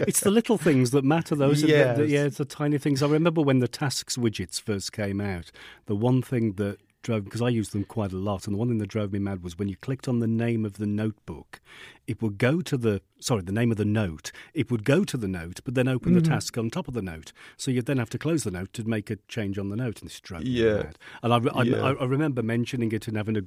It's 0.07 0.21
the 0.21 0.31
little 0.31 0.59
things 0.59 0.91
that 0.91 1.05
matter. 1.05 1.35
Those, 1.35 1.65
are 1.65 1.67
the, 1.67 2.03
the, 2.03 2.09
yeah, 2.09 2.25
it's 2.25 2.39
the 2.39 2.45
tiny 2.45 2.79
things. 2.79 3.03
I 3.03 3.07
remember 3.09 3.43
when 3.43 3.59
the 3.59 3.69
tasks 3.69 4.17
widgets 4.17 4.61
first 4.61 4.93
came 4.93 5.21
out. 5.21 5.51
The 5.87 5.97
one 5.97 6.23
thing 6.23 6.55
that 6.55 6.79
drove 7.05 7.23
because 7.25 7.41
I 7.41 7.49
used 7.51 7.71
them 7.73 7.85
quite 7.85 8.13
a 8.13 8.17
lot, 8.17 8.47
and 8.47 8.55
the 8.55 8.59
one 8.59 8.69
thing 8.69 8.79
that 8.79 8.89
drove 8.89 9.13
me 9.13 9.21
mad 9.21 9.45
was 9.45 9.57
when 9.57 9.69
you 9.69 9.77
clicked 9.77 10.09
on 10.09 10.19
the 10.19 10.27
name 10.27 10.65
of 10.65 10.75
the 10.79 10.87
notebook, 10.87 11.61
it 12.09 12.21
would 12.21 12.37
go 12.39 12.61
to 12.63 12.77
the 12.77 13.01
sorry, 13.21 13.43
the 13.43 13.53
name 13.53 13.71
of 13.71 13.77
the 13.77 13.85
note. 13.85 14.33
It 14.53 14.71
would 14.71 14.85
go 14.85 15.05
to 15.05 15.17
the 15.17 15.29
note, 15.29 15.61
but 15.65 15.75
then 15.75 15.87
open 15.87 16.13
Mm-hmm. 16.13 16.23
the 16.23 16.29
task 16.29 16.59
on 16.59 16.69
top 16.71 16.89
of 16.89 16.95
the 16.95 17.03
note. 17.03 17.33
So 17.57 17.71
you'd 17.71 17.87
then 17.87 17.99
have 17.99 18.11
to 18.11 18.19
close 18.19 18.43
the 18.43 18.51
note 18.51 18.73
to 18.73 18.85
make 18.85 19.09
a 19.11 19.17
change 19.29 19.57
on 19.59 19.69
the 19.69 19.77
note, 19.77 20.01
and 20.01 20.11
this 20.11 20.21
drove 20.21 20.43
me 20.43 20.51
Yeah. 20.51 20.77
mad. 20.83 20.99
And 21.23 21.33
I, 21.33 21.37
I, 21.55 21.63
Yeah. 21.63 21.83
I, 21.83 21.93
I 21.93 22.05
remember 22.05 22.43
mentioning 22.43 22.91
it 22.93 23.07
and 23.07 23.17
having 23.17 23.37
a 23.37 23.43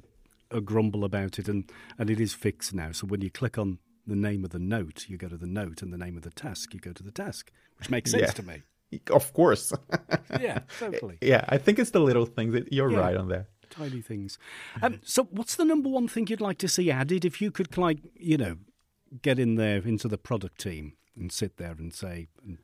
a 0.50 0.62
grumble 0.62 1.04
about 1.04 1.38
it, 1.38 1.46
and, 1.46 1.70
and 1.98 2.08
it 2.08 2.18
is 2.18 2.32
fixed 2.32 2.72
now. 2.72 2.90
So 2.92 3.06
when 3.06 3.20
you 3.20 3.30
click 3.30 3.58
on 3.58 3.80
the 4.06 4.16
name 4.16 4.44
of 4.46 4.50
the 4.50 4.58
note, 4.58 5.04
you 5.06 5.18
go 5.18 5.28
to 5.28 5.36
the 5.36 5.46
note, 5.46 5.82
and 5.82 5.92
the 5.92 5.98
name 5.98 6.16
of 6.16 6.22
the 6.22 6.30
task, 6.30 6.72
you 6.72 6.80
go 6.80 6.94
to 6.94 7.02
the 7.02 7.10
task, 7.10 7.52
which 7.78 7.90
makes 7.90 8.10
sense 8.12 8.22
Yeah. 8.22 8.30
to 8.30 8.42
me. 8.42 8.62
of 9.12 9.32
course. 9.32 9.72
Yeah, 10.40 10.60
totally. 10.78 11.18
yeah, 11.20 11.44
I 11.48 11.58
think 11.58 11.78
it's 11.78 11.90
the 11.90 12.00
little 12.00 12.26
things. 12.26 12.52
That 12.54 12.72
you're 12.72 12.90
Yeah. 12.92 13.00
right 13.00 13.16
on 13.16 13.28
that. 13.28 13.46
Tiny 13.70 14.00
things. 14.00 14.38
Um, 14.82 15.00
so, 15.04 15.24
what's 15.30 15.56
the 15.56 15.64
number 15.64 15.88
one 15.90 16.08
thing 16.08 16.26
you'd 16.26 16.40
like 16.40 16.58
to 16.58 16.68
see 16.68 16.90
added 16.90 17.24
if 17.24 17.42
you 17.42 17.50
could, 17.50 17.76
like, 17.76 17.98
you 18.14 18.38
know, 18.38 18.56
get 19.22 19.38
in 19.38 19.56
there 19.56 19.78
into 19.86 20.08
the 20.08 20.16
product 20.18 20.58
team 20.60 20.94
and 21.16 21.30
sit 21.30 21.58
there 21.58 21.72
and 21.78 21.92
say, 21.92 22.28
and 22.46 22.58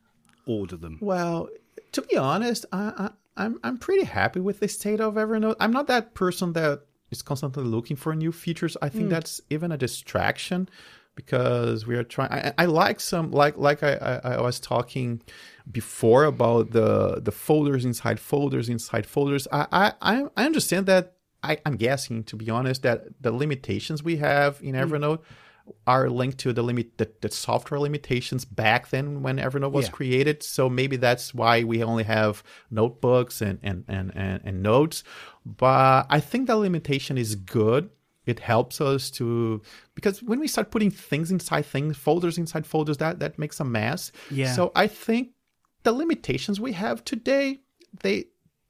order 0.46 0.76
them? 0.78 0.98
Well, 1.02 1.48
to 1.92 2.00
be 2.02 2.16
honest, 2.16 2.64
I, 2.72 2.92
I, 2.96 3.10
I'm 3.36 3.58
I'm 3.62 3.76
pretty 3.78 4.04
happy 4.04 4.40
with 4.40 4.60
the 4.60 4.68
state 4.68 5.00
of 5.00 5.14
Evernote. 5.14 5.56
I'm 5.60 5.72
not 5.72 5.86
that 5.88 6.14
person 6.14 6.54
that 6.54 6.82
is 7.10 7.20
constantly 7.20 7.64
looking 7.64 7.96
for 7.96 8.14
new 8.14 8.32
features. 8.32 8.76
I 8.80 8.88
think 8.88 9.10
that's 9.10 9.40
even 9.50 9.72
a 9.72 9.76
distraction 9.76 10.68
because 11.14 11.86
we 11.86 11.94
are 11.96 12.04
trying. 12.04 12.32
I, 12.32 12.52
I 12.58 12.64
like 12.66 13.00
some 13.00 13.30
like 13.30 13.56
like 13.56 13.82
I, 13.82 13.94
I, 13.94 14.34
I 14.34 14.40
was 14.40 14.60
talking 14.60 15.22
before 15.70 16.24
about 16.24 16.72
the 16.72 17.20
the 17.20 17.32
folders 17.32 17.84
inside 17.84 18.20
folders 18.20 18.68
inside 18.68 19.06
folders. 19.06 19.46
I 19.52 19.92
I 20.00 20.24
I 20.36 20.44
understand 20.44 20.86
that. 20.86 21.12
I, 21.42 21.58
I'm 21.66 21.76
guessing, 21.76 22.24
to 22.24 22.36
be 22.36 22.48
honest, 22.48 22.80
that 22.84 23.04
the 23.20 23.30
limitations 23.30 24.02
we 24.02 24.16
have 24.16 24.60
in 24.62 24.74
mm-hmm. 24.74 24.94
Evernote 24.94 25.18
are 25.86 26.08
linked 26.08 26.38
to 26.38 26.52
the 26.54 26.62
limit 26.62 26.96
the, 26.96 27.10
the 27.20 27.30
software 27.30 27.80
limitations 27.80 28.44
back 28.46 28.88
then 28.88 29.22
when 29.22 29.36
Evernote 29.36 29.72
was 29.72 29.86
Yeah. 29.86 29.92
created. 29.92 30.42
So 30.42 30.70
maybe 30.70 30.96
that's 30.96 31.34
why 31.34 31.62
we 31.64 31.82
only 31.82 32.04
have 32.04 32.42
notebooks 32.70 33.42
and 33.42 33.58
and, 33.62 33.84
and, 33.88 34.10
and 34.14 34.40
and 34.44 34.62
notes. 34.62 35.04
But 35.44 36.06
I 36.08 36.20
think 36.20 36.46
that 36.46 36.56
limitation 36.56 37.18
is 37.18 37.34
good. 37.34 37.90
It 38.26 38.40
helps 38.40 38.80
us 38.80 39.10
to 39.12 39.60
because 39.94 40.22
when 40.22 40.40
we 40.40 40.48
start 40.48 40.70
putting 40.70 40.90
things 40.90 41.30
inside 41.30 41.66
things, 41.66 41.96
folders 41.96 42.38
inside 42.38 42.66
folders, 42.66 42.96
that 42.98 43.18
that 43.20 43.38
makes 43.38 43.60
a 43.60 43.64
mess. 43.64 44.12
Yeah. 44.30 44.52
So 44.52 44.72
I 44.74 44.86
think 44.86 45.30
the 45.82 45.92
limitations 45.92 46.60
we 46.60 46.72
have 46.72 47.04
today, 47.04 47.58
they 48.02 48.26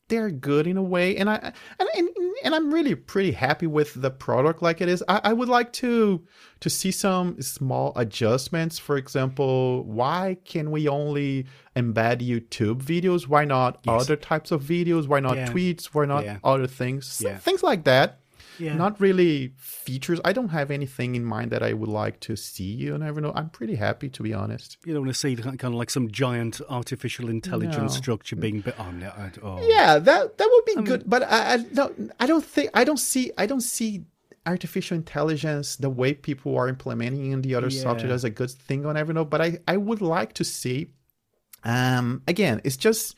they're 0.08 0.30
good 0.30 0.66
in 0.66 0.76
a 0.76 0.82
way, 0.82 1.16
and 1.16 1.30
I 1.30 1.36
and 1.78 1.88
and, 1.96 2.08
and 2.44 2.54
I'm 2.54 2.74
really 2.74 2.94
pretty 2.94 3.30
happy 3.32 3.66
with 3.66 3.94
the 3.94 4.10
product 4.10 4.60
like 4.60 4.82
it 4.82 4.88
is. 4.88 5.02
I, 5.08 5.20
I 5.24 5.32
would 5.32 5.48
like 5.48 5.72
to 5.74 6.22
to 6.60 6.68
see 6.68 6.90
some 6.90 7.40
small 7.40 7.92
adjustments. 7.96 8.78
For 8.78 8.96
example, 8.98 9.84
why 9.84 10.36
can 10.44 10.70
we 10.70 10.88
only 10.88 11.46
embed 11.74 12.20
YouTube 12.20 12.82
videos? 12.82 13.28
Why 13.28 13.44
not 13.46 13.78
Yes. 13.86 14.02
other 14.02 14.16
types 14.16 14.50
of 14.50 14.62
videos? 14.62 15.06
Why 15.06 15.20
not 15.20 15.36
Yeah. 15.36 15.48
tweets? 15.50 15.86
Why 15.86 16.04
not 16.04 16.24
Yeah. 16.24 16.38
other 16.44 16.66
things? 16.66 17.22
Yeah. 17.24 17.38
Things 17.38 17.62
like 17.62 17.84
that. 17.84 18.20
Yeah. 18.58 18.74
Not 18.76 19.00
really 19.00 19.52
features. 19.56 20.20
I 20.24 20.32
don't 20.32 20.50
have 20.50 20.70
anything 20.70 21.14
in 21.16 21.24
mind 21.24 21.50
that 21.50 21.62
I 21.62 21.72
would 21.72 21.88
like 21.88 22.20
to 22.20 22.36
see 22.36 22.90
on 22.90 23.00
Evernote. 23.00 23.32
I'm 23.34 23.50
pretty 23.50 23.74
happy 23.74 24.08
to 24.10 24.22
be 24.22 24.32
honest. 24.32 24.76
You 24.84 24.92
don't 24.94 25.02
want 25.02 25.14
to 25.14 25.18
see 25.18 25.34
kind 25.36 25.62
of 25.64 25.74
like 25.74 25.90
some 25.90 26.10
giant 26.10 26.60
artificial 26.68 27.28
intelligence 27.28 27.94
No. 27.94 27.98
structure 27.98 28.36
being. 28.36 28.60
But 28.60 28.78
no, 28.94 29.08
I, 29.08 29.30
oh. 29.42 29.66
Yeah, 29.68 29.98
that 29.98 30.38
that 30.38 30.48
would 30.52 30.64
be 30.64 30.82
good, 30.88 31.02
but 31.08 31.22
I, 31.24 31.54
I 31.54 31.56
don't 31.58 32.12
I 32.20 32.26
don't 32.26 32.44
think 32.44 32.70
I 32.74 32.84
don't 32.84 32.98
see 32.98 33.30
I 33.36 33.46
don't 33.46 33.62
see 33.62 34.04
artificial 34.46 34.94
intelligence 34.96 35.76
the 35.76 35.88
way 35.90 36.12
people 36.14 36.56
are 36.56 36.68
implementing 36.68 37.32
in 37.32 37.40
the 37.42 37.54
other 37.54 37.68
Yeah. 37.68 37.82
software 37.82 38.12
as 38.12 38.24
a 38.24 38.30
good 38.30 38.50
thing 38.50 38.84
on 38.86 38.94
Evernote. 38.96 39.30
But 39.30 39.40
I 39.40 39.58
I 39.66 39.76
would 39.76 40.00
like 40.02 40.32
to 40.34 40.44
see. 40.44 40.88
Um, 41.64 42.22
again, 42.28 42.60
it's 42.64 42.76
just. 42.76 43.16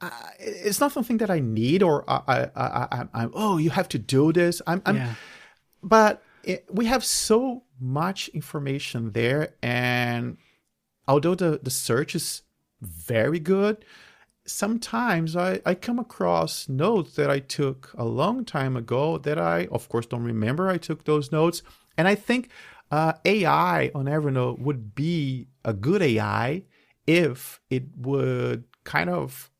Uh, 0.00 0.10
it's 0.38 0.80
not 0.80 0.92
something 0.92 1.18
that 1.18 1.30
I 1.30 1.40
need, 1.40 1.82
or 1.82 2.08
I, 2.08 2.20
I, 2.26 2.50
I, 2.54 2.88
I, 2.92 3.08
I'm. 3.14 3.30
Oh, 3.34 3.58
you 3.58 3.70
have 3.70 3.88
to 3.90 3.98
do 3.98 4.32
this. 4.32 4.62
I'm, 4.66 4.80
I'm 4.86 4.96
yeah. 4.96 5.14
but 5.82 6.22
it, 6.44 6.64
we 6.70 6.86
have 6.86 7.04
so 7.04 7.64
much 7.80 8.28
information 8.28 9.12
there 9.12 9.54
and 9.62 10.36
although 11.06 11.34
the, 11.34 11.60
the 11.62 11.70
search 11.70 12.14
is 12.14 12.42
very 12.80 13.38
good 13.38 13.84
sometimes 14.46 15.36
I, 15.36 15.60
I 15.66 15.74
come 15.74 15.98
across 15.98 16.68
notes 16.68 17.14
that 17.16 17.30
i 17.30 17.38
took 17.38 17.92
a 17.96 18.04
long 18.04 18.44
time 18.44 18.76
ago 18.76 19.18
that 19.18 19.38
i 19.38 19.68
of 19.70 19.88
course 19.88 20.06
don't 20.06 20.24
remember 20.24 20.68
i 20.68 20.78
took 20.78 21.04
those 21.04 21.30
notes 21.30 21.62
and 21.96 22.08
i 22.08 22.14
think 22.14 22.48
uh, 22.90 23.12
ai 23.24 23.90
on 23.94 24.06
evernote 24.06 24.58
would 24.58 24.94
be 24.94 25.48
a 25.64 25.74
good 25.74 26.02
ai 26.02 26.62
if 27.06 27.60
it 27.68 27.84
would 27.96 28.64
kind 28.84 29.10
of 29.10 29.50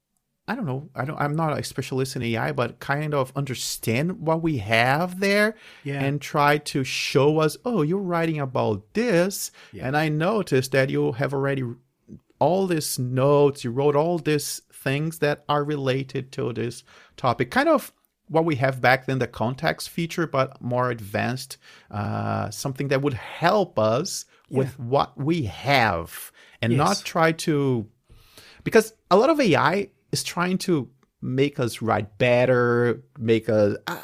I 0.48 0.54
don't 0.54 0.64
know. 0.64 0.88
I 0.94 1.04
don't. 1.04 1.20
I'm 1.20 1.36
not 1.36 1.58
a 1.58 1.62
specialist 1.62 2.16
in 2.16 2.22
AI, 2.22 2.52
but 2.52 2.80
kind 2.80 3.12
of 3.12 3.32
understand 3.36 4.20
what 4.20 4.42
we 4.42 4.58
have 4.58 5.20
there 5.20 5.54
Yeah. 5.84 6.02
and 6.02 6.20
try 6.20 6.56
to 6.58 6.84
show 6.84 7.38
us. 7.38 7.58
Oh, 7.66 7.82
you're 7.82 7.98
writing 7.98 8.40
about 8.40 8.82
this, 8.94 9.50
Yeah. 9.72 9.86
and 9.86 9.94
I 9.96 10.08
noticed 10.08 10.72
that 10.72 10.88
you 10.88 11.12
have 11.12 11.34
already 11.34 11.64
all 12.38 12.66
these 12.66 12.98
notes. 12.98 13.62
You 13.62 13.72
wrote 13.72 13.94
all 13.94 14.18
these 14.18 14.62
things 14.72 15.18
that 15.18 15.44
are 15.50 15.64
related 15.64 16.32
to 16.32 16.52
this 16.54 16.82
topic. 17.16 17.50
Kind 17.50 17.68
of 17.68 17.92
what 18.28 18.44
we 18.46 18.56
have 18.56 18.80
back 18.80 19.06
then, 19.06 19.18
the 19.18 19.26
context 19.26 19.90
feature, 19.90 20.26
but 20.26 20.60
more 20.62 20.90
advanced, 20.90 21.58
uh, 21.90 22.48
something 22.50 22.88
that 22.88 23.02
would 23.02 23.14
help 23.14 23.78
us 23.78 24.24
yeah. 24.48 24.58
with 24.58 24.78
what 24.78 25.16
we 25.18 25.42
have 25.44 26.32
and 26.62 26.72
yes. 26.72 26.78
not 26.78 27.02
try 27.04 27.32
to, 27.32 27.86
because 28.64 28.94
a 29.10 29.16
lot 29.16 29.30
of 29.30 29.40
AI 29.40 29.88
is 30.12 30.22
trying 30.22 30.58
to 30.58 30.88
make 31.20 31.58
us 31.58 31.82
write 31.82 32.18
better, 32.18 33.02
make 33.18 33.48
us. 33.48 33.76
Uh, 33.86 34.02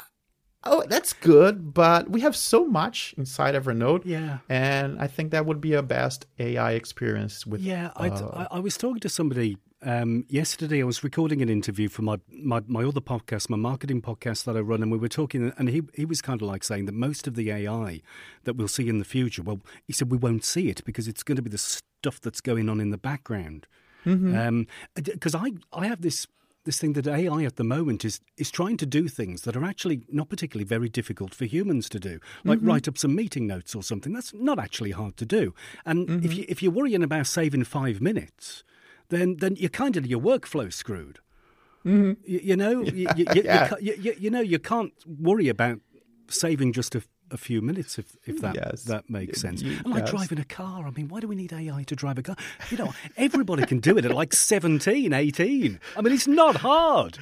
oh, 0.63 0.83
that's 0.87 1.13
good, 1.13 1.73
but 1.73 2.09
we 2.09 2.21
have 2.21 2.35
so 2.35 2.65
much 2.65 3.13
inside 3.17 3.55
Evernote. 3.55 4.03
Yeah. 4.05 4.39
And 4.49 4.99
I 4.99 5.07
think 5.07 5.31
that 5.31 5.45
would 5.45 5.61
be 5.61 5.73
a 5.73 5.83
best 5.83 6.25
AI 6.39 6.73
experience 6.73 7.45
with. 7.45 7.61
Yeah, 7.61 7.91
uh, 7.95 8.47
I, 8.51 8.57
I 8.57 8.59
was 8.59 8.77
talking 8.77 8.99
to 8.99 9.09
somebody 9.09 9.57
um, 9.81 10.25
yesterday. 10.27 10.81
I 10.81 10.85
was 10.85 11.03
recording 11.03 11.41
an 11.41 11.49
interview 11.49 11.87
for 11.87 12.01
my, 12.01 12.19
my, 12.29 12.61
my 12.67 12.83
other 12.83 13.01
podcast, 13.01 13.49
my 13.49 13.57
marketing 13.57 14.01
podcast 14.01 14.45
that 14.45 14.57
I 14.57 14.61
run, 14.61 14.81
and 14.81 14.91
we 14.91 14.97
were 14.97 15.09
talking, 15.09 15.53
and 15.57 15.69
he, 15.69 15.83
he 15.93 16.05
was 16.05 16.21
kind 16.21 16.41
of 16.41 16.47
like 16.47 16.63
saying 16.63 16.85
that 16.85 16.95
most 16.95 17.27
of 17.27 17.35
the 17.35 17.51
AI 17.51 18.01
that 18.43 18.55
we'll 18.55 18.67
see 18.67 18.89
in 18.89 18.99
the 18.99 19.05
future, 19.05 19.43
well, 19.43 19.61
he 19.85 19.93
said 19.93 20.11
we 20.11 20.17
won't 20.17 20.43
see 20.43 20.69
it 20.69 20.83
because 20.85 21.07
it's 21.07 21.23
going 21.23 21.37
to 21.37 21.41
be 21.41 21.49
the 21.49 21.57
stuff 21.57 22.19
that's 22.19 22.41
going 22.41 22.69
on 22.69 22.79
in 22.79 22.89
the 22.89 22.97
background. 22.97 23.67
Because 24.05 25.33
mm-hmm. 25.33 25.45
um, 25.45 25.57
I, 25.73 25.79
I 25.79 25.87
have 25.87 26.01
this 26.01 26.27
this 26.63 26.79
thing 26.79 26.93
that 26.93 27.07
AI 27.07 27.43
at 27.43 27.55
the 27.57 27.63
moment 27.63 28.03
is 28.03 28.19
is 28.37 28.51
trying 28.51 28.77
to 28.77 28.85
do 28.85 29.07
things 29.07 29.41
that 29.41 29.55
are 29.55 29.63
actually 29.63 30.01
not 30.09 30.29
particularly 30.29 30.65
very 30.65 30.89
difficult 30.89 31.33
for 31.33 31.45
humans 31.45 31.89
to 31.89 31.99
do, 31.99 32.19
like 32.43 32.59
mm-hmm. 32.59 32.67
write 32.67 32.87
up 32.87 32.97
some 32.97 33.15
meeting 33.15 33.47
notes 33.47 33.75
or 33.75 33.83
something. 33.83 34.13
That's 34.13 34.33
not 34.33 34.59
actually 34.59 34.91
hard 34.91 35.17
to 35.17 35.25
do. 35.25 35.53
And 35.85 36.07
mm-hmm. 36.07 36.25
if 36.25 36.33
you 36.33 36.45
if 36.49 36.61
you're 36.61 36.71
worrying 36.71 37.03
about 37.03 37.27
saving 37.27 37.63
five 37.65 38.01
minutes, 38.01 38.63
then 39.09 39.37
then 39.37 39.55
you're 39.55 39.69
kind 39.69 39.97
of 39.97 40.05
your 40.05 40.19
workflow 40.19 40.71
screwed. 40.71 41.19
Mm-hmm. 41.85 42.13
You, 42.25 42.39
you, 42.43 42.55
know, 42.55 42.81
you, 42.81 43.07
you, 43.15 43.25
yeah. 43.35 43.75
you, 43.79 44.15
you 44.17 44.31
know, 44.31 44.39
you 44.39 44.57
can't 44.57 44.91
worry 45.05 45.49
about 45.49 45.81
saving 46.27 46.73
just 46.73 46.95
a 46.95 47.03
a 47.31 47.37
few 47.37 47.61
minutes, 47.61 47.97
if 47.97 48.15
if 48.25 48.41
that 48.41 48.55
yes. 48.55 48.83
that 48.83 49.09
makes 49.09 49.41
sense. 49.41 49.61
And 49.61 49.87
like 49.87 50.05
driving 50.05 50.39
a 50.39 50.45
car, 50.45 50.85
I 50.85 50.91
mean, 50.91 51.07
why 51.07 51.19
do 51.19 51.27
we 51.27 51.35
need 51.35 51.53
AI 51.53 51.83
to 51.83 51.95
drive 51.95 52.17
a 52.17 52.23
car? 52.23 52.35
You 52.69 52.77
know, 52.77 52.93
everybody 53.17 53.65
can 53.65 53.79
do 53.79 53.97
it 53.97 54.05
at 54.05 54.11
like 54.11 54.33
17, 54.33 55.13
18. 55.13 55.79
I 55.97 56.01
mean, 56.01 56.13
it's 56.13 56.27
not 56.27 56.57
hard. 56.57 57.17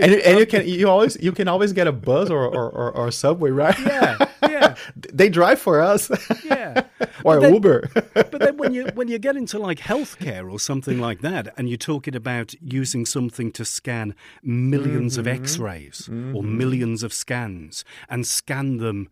And, 0.00 0.12
and 0.14 0.38
you 0.38 0.46
can 0.46 0.66
you 0.66 0.88
always 0.88 1.16
you 1.20 1.32
can 1.32 1.48
always 1.48 1.72
get 1.72 1.86
a 1.86 1.92
bus 1.92 2.30
or 2.30 2.44
or, 2.46 2.70
or, 2.70 2.90
or 2.92 3.10
subway, 3.10 3.50
right? 3.50 3.78
Yeah, 3.78 4.26
yeah. 4.42 4.74
they 5.12 5.28
drive 5.28 5.58
for 5.58 5.80
us. 5.80 6.10
Yeah, 6.44 6.82
or 7.24 7.40
then, 7.40 7.54
Uber. 7.54 7.90
but 8.14 8.38
then 8.38 8.56
when 8.56 8.72
you 8.72 8.86
when 8.94 9.08
you 9.08 9.18
get 9.18 9.36
into 9.36 9.58
like 9.58 9.78
healthcare 9.78 10.50
or 10.50 10.58
something 10.58 11.00
like 11.00 11.20
that, 11.20 11.52
and 11.56 11.68
you're 11.68 11.78
talking 11.78 12.14
about 12.14 12.54
using 12.60 13.06
something 13.06 13.52
to 13.52 13.64
scan 13.64 14.14
1000000s 14.44 14.80
mm-hmm. 14.80 15.20
of 15.20 15.26
X-rays 15.26 16.08
mm-hmm. 16.10 16.36
or 16.36 16.42
millions 16.42 17.02
of 17.02 17.12
scans 17.12 17.84
and 18.08 18.26
scan 18.26 18.78
them 18.78 19.08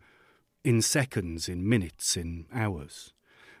in 0.63 0.81
seconds, 0.81 1.47
in 1.47 1.67
minutes, 1.67 2.17
in 2.17 2.45
hours, 2.53 3.13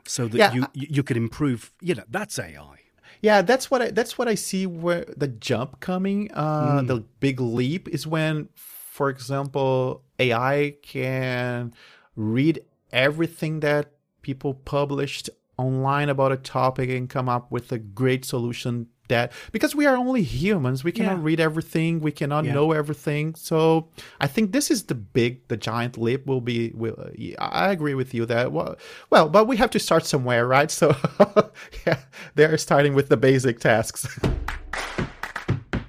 so 0.05 0.27
that 0.27 0.37
yeah. 0.37 0.53
you 0.53 0.67
you 0.73 1.03
can 1.03 1.17
improve. 1.17 1.73
You 1.81 1.95
know, 1.95 2.03
that's 2.09 2.37
AI. 2.39 2.79
Yeah, 3.21 3.41
that's 3.41 3.71
what 3.71 3.81
I 3.81 3.91
that's 3.91 4.17
what 4.17 4.27
I 4.27 4.35
see 4.35 4.65
where 4.65 5.05
the 5.15 5.27
jump 5.27 5.79
coming, 5.79 6.29
uh, 6.33 6.81
mm. 6.81 6.87
the 6.87 7.03
big 7.19 7.39
leap 7.39 7.87
is 7.89 8.05
when, 8.05 8.49
for 8.55 9.09
example, 9.09 10.03
AI 10.19 10.75
can 10.81 11.73
read 12.15 12.61
everything 12.91 13.59
that 13.61 13.91
people 14.21 14.53
published 14.53 15.29
online 15.57 16.09
about 16.09 16.31
a 16.31 16.37
topic 16.37 16.89
and 16.89 17.09
come 17.09 17.27
up 17.27 17.51
with 17.51 17.71
a 17.71 17.79
great 17.79 18.23
solution 18.25 18.87
that 19.07 19.31
because 19.51 19.75
we 19.75 19.85
are 19.85 19.95
only 19.95 20.21
humans 20.21 20.83
we 20.83 20.91
cannot 20.91 21.17
yeah. 21.17 21.23
read 21.23 21.39
everything 21.39 21.99
we 21.99 22.11
cannot 22.11 22.45
yeah. 22.45 22.53
know 22.53 22.71
everything 22.71 23.33
so 23.35 23.87
i 24.19 24.27
think 24.27 24.51
this 24.51 24.69
is 24.69 24.83
the 24.83 24.95
big 24.95 25.47
the 25.47 25.57
giant 25.57 25.97
leap 25.97 26.25
will 26.25 26.41
be 26.41 26.71
will 26.75 27.09
i 27.39 27.69
agree 27.69 27.93
with 27.93 28.13
you 28.13 28.25
that 28.25 28.51
well, 28.51 28.75
well 29.09 29.29
but 29.29 29.47
we 29.47 29.57
have 29.57 29.69
to 29.69 29.79
start 29.79 30.05
somewhere 30.05 30.47
right 30.47 30.71
so 30.71 30.95
yeah 31.87 31.99
they're 32.35 32.57
starting 32.57 32.93
with 32.93 33.09
the 33.09 33.17
basic 33.17 33.59
tasks 33.59 34.19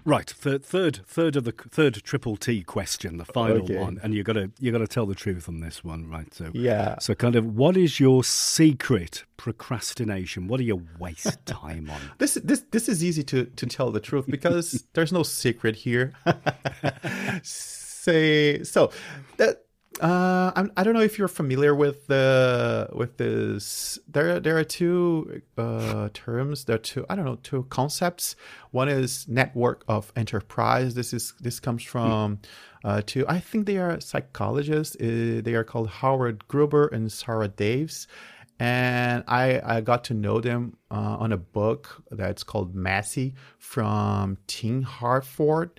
Right, 0.09 0.31
third, 0.31 0.64
third, 0.64 1.01
third 1.05 1.37
of 1.37 1.44
the 1.44 1.53
third 1.53 1.97
triple 1.97 2.38
T 2.38 2.62
question, 2.62 3.18
the 3.18 3.27
final 3.27 3.59
okay. 3.59 3.77
one, 3.77 4.01
and 4.03 4.14
you 4.14 4.23
got 4.23 4.33
to 4.33 4.51
you 4.59 4.73
got 4.73 4.79
to 4.79 4.87
tell 4.87 5.05
the 5.05 5.14
truth 5.14 5.51
on 5.51 5.61
this 5.61 5.85
one, 5.85 6.09
right? 6.09 6.33
So 6.33 6.51
yeah. 6.55 6.99
So 6.99 7.14
kind 7.14 7.37
of, 7.37 7.44
what 7.44 7.77
is 7.77 8.01
your 8.01 8.25
secret 8.25 9.25
procrastination? 9.37 10.49
What 10.49 10.61
do 10.61 10.64
you 10.64 10.87
waste 10.99 11.37
time 11.44 11.90
on? 11.90 12.01
this 12.16 12.38
this 12.42 12.64
this 12.71 12.88
is 12.88 13.05
easy 13.05 13.23
to 13.25 13.44
to 13.44 13.66
tell 13.66 13.90
the 13.90 14.01
truth 14.01 14.25
because 14.27 14.83
there's 14.94 15.12
no 15.12 15.23
secret 15.23 15.77
here. 15.77 16.14
Say 17.42 18.62
so 18.62 18.90
that 19.37 19.66
uh, 20.01 20.53
I'm, 20.55 20.70
I 20.77 20.85
don't 20.85 20.94
know 20.94 21.01
if 21.01 21.18
you're 21.18 21.29
familiar 21.29 21.74
with 21.74 22.07
the 22.07 22.88
with 22.92 23.16
this. 23.16 23.98
There 24.07 24.38
there 24.38 24.57
are 24.59 24.64
two 24.64 25.42
uh, 25.57 26.11
terms. 26.12 26.64
There 26.64 26.77
are 26.77 26.79
two 26.79 27.05
I 27.09 27.16
don't 27.16 27.24
know 27.24 27.38
two 27.42 27.64
concepts. 27.68 28.37
One 28.70 28.88
is 28.88 29.27
network 29.29 29.85
of 29.88 30.12
enterprise. 30.14 30.94
This 30.94 31.12
is 31.12 31.35
this 31.40 31.59
comes 31.59 31.83
from 31.83 32.40
uh, 32.85 33.03
two. 33.05 33.24
I 33.29 33.40
think 33.40 33.66
they 33.66 33.79
are 33.79 34.01
psychologists. 34.01 34.94
Uh, 34.96 35.40
they 35.42 35.55
are 35.55 35.64
called 35.64 35.88
Howard 35.88 36.46
Gruber 36.48 36.87
and 36.88 37.11
Sarah 37.11 37.48
Davis. 37.48 38.07
And 38.61 39.22
I, 39.29 39.61
I 39.64 39.81
got 39.83 40.03
to 40.05 40.14
know 40.14 40.40
them 40.40 40.79
uh, 40.90 41.16
on 41.20 41.31
a 41.33 41.37
book 41.37 42.03
that's 42.11 42.42
called 42.42 42.74
Messy 42.74 43.37
from 43.59 44.37
Tim 44.48 44.83
Harford, 44.83 45.79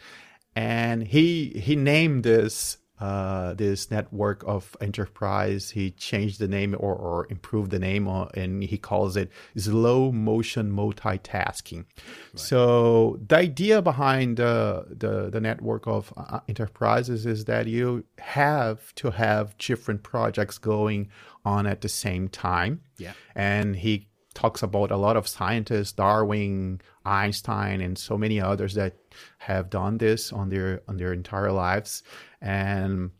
and 0.55 1.05
he 1.05 1.49
he 1.61 1.75
named 1.75 2.23
this 2.23 2.77
uh, 2.99 3.53
this 3.53 3.89
network 3.89 4.43
of 4.45 4.75
enterprise. 4.81 5.69
He 5.71 5.91
changed 5.91 6.39
the 6.39 6.47
name 6.47 6.75
or, 6.77 6.95
or 6.95 7.27
improved 7.29 7.71
the 7.71 7.79
name, 7.79 8.07
uh, 8.07 8.25
and 8.33 8.63
he 8.63 8.77
calls 8.77 9.15
it 9.15 9.31
slow 9.55 10.11
motion 10.11 10.71
multitasking. 10.71 11.77
Right. 11.77 12.39
So 12.39 13.19
the 13.25 13.37
idea 13.37 13.81
behind 13.81 14.39
uh, 14.39 14.83
the 14.89 15.29
the 15.29 15.39
network 15.39 15.87
of 15.87 16.13
uh, 16.17 16.41
enterprises 16.47 17.25
is 17.25 17.45
that 17.45 17.67
you 17.67 18.03
have 18.17 18.93
to 18.95 19.11
have 19.11 19.57
different 19.57 20.03
projects 20.03 20.57
going 20.57 21.09
on 21.45 21.65
at 21.67 21.81
the 21.81 21.89
same 21.89 22.27
time. 22.27 22.81
Yeah, 22.97 23.13
and 23.33 23.77
he 23.77 24.08
talks 24.33 24.63
about 24.63 24.91
a 24.91 24.97
lot 24.97 25.17
of 25.17 25.27
scientists, 25.27 25.91
Darwin, 25.91 26.81
Einstein, 27.05 27.81
and 27.81 27.97
so 27.97 28.17
many 28.17 28.39
others 28.39 28.75
that 28.75 28.95
have 29.39 29.69
done 29.69 29.97
this 29.97 30.31
on 30.31 30.49
their 30.49 30.81
on 30.87 30.97
their 30.97 31.13
entire 31.13 31.51
lives. 31.51 32.03
And 32.41 33.11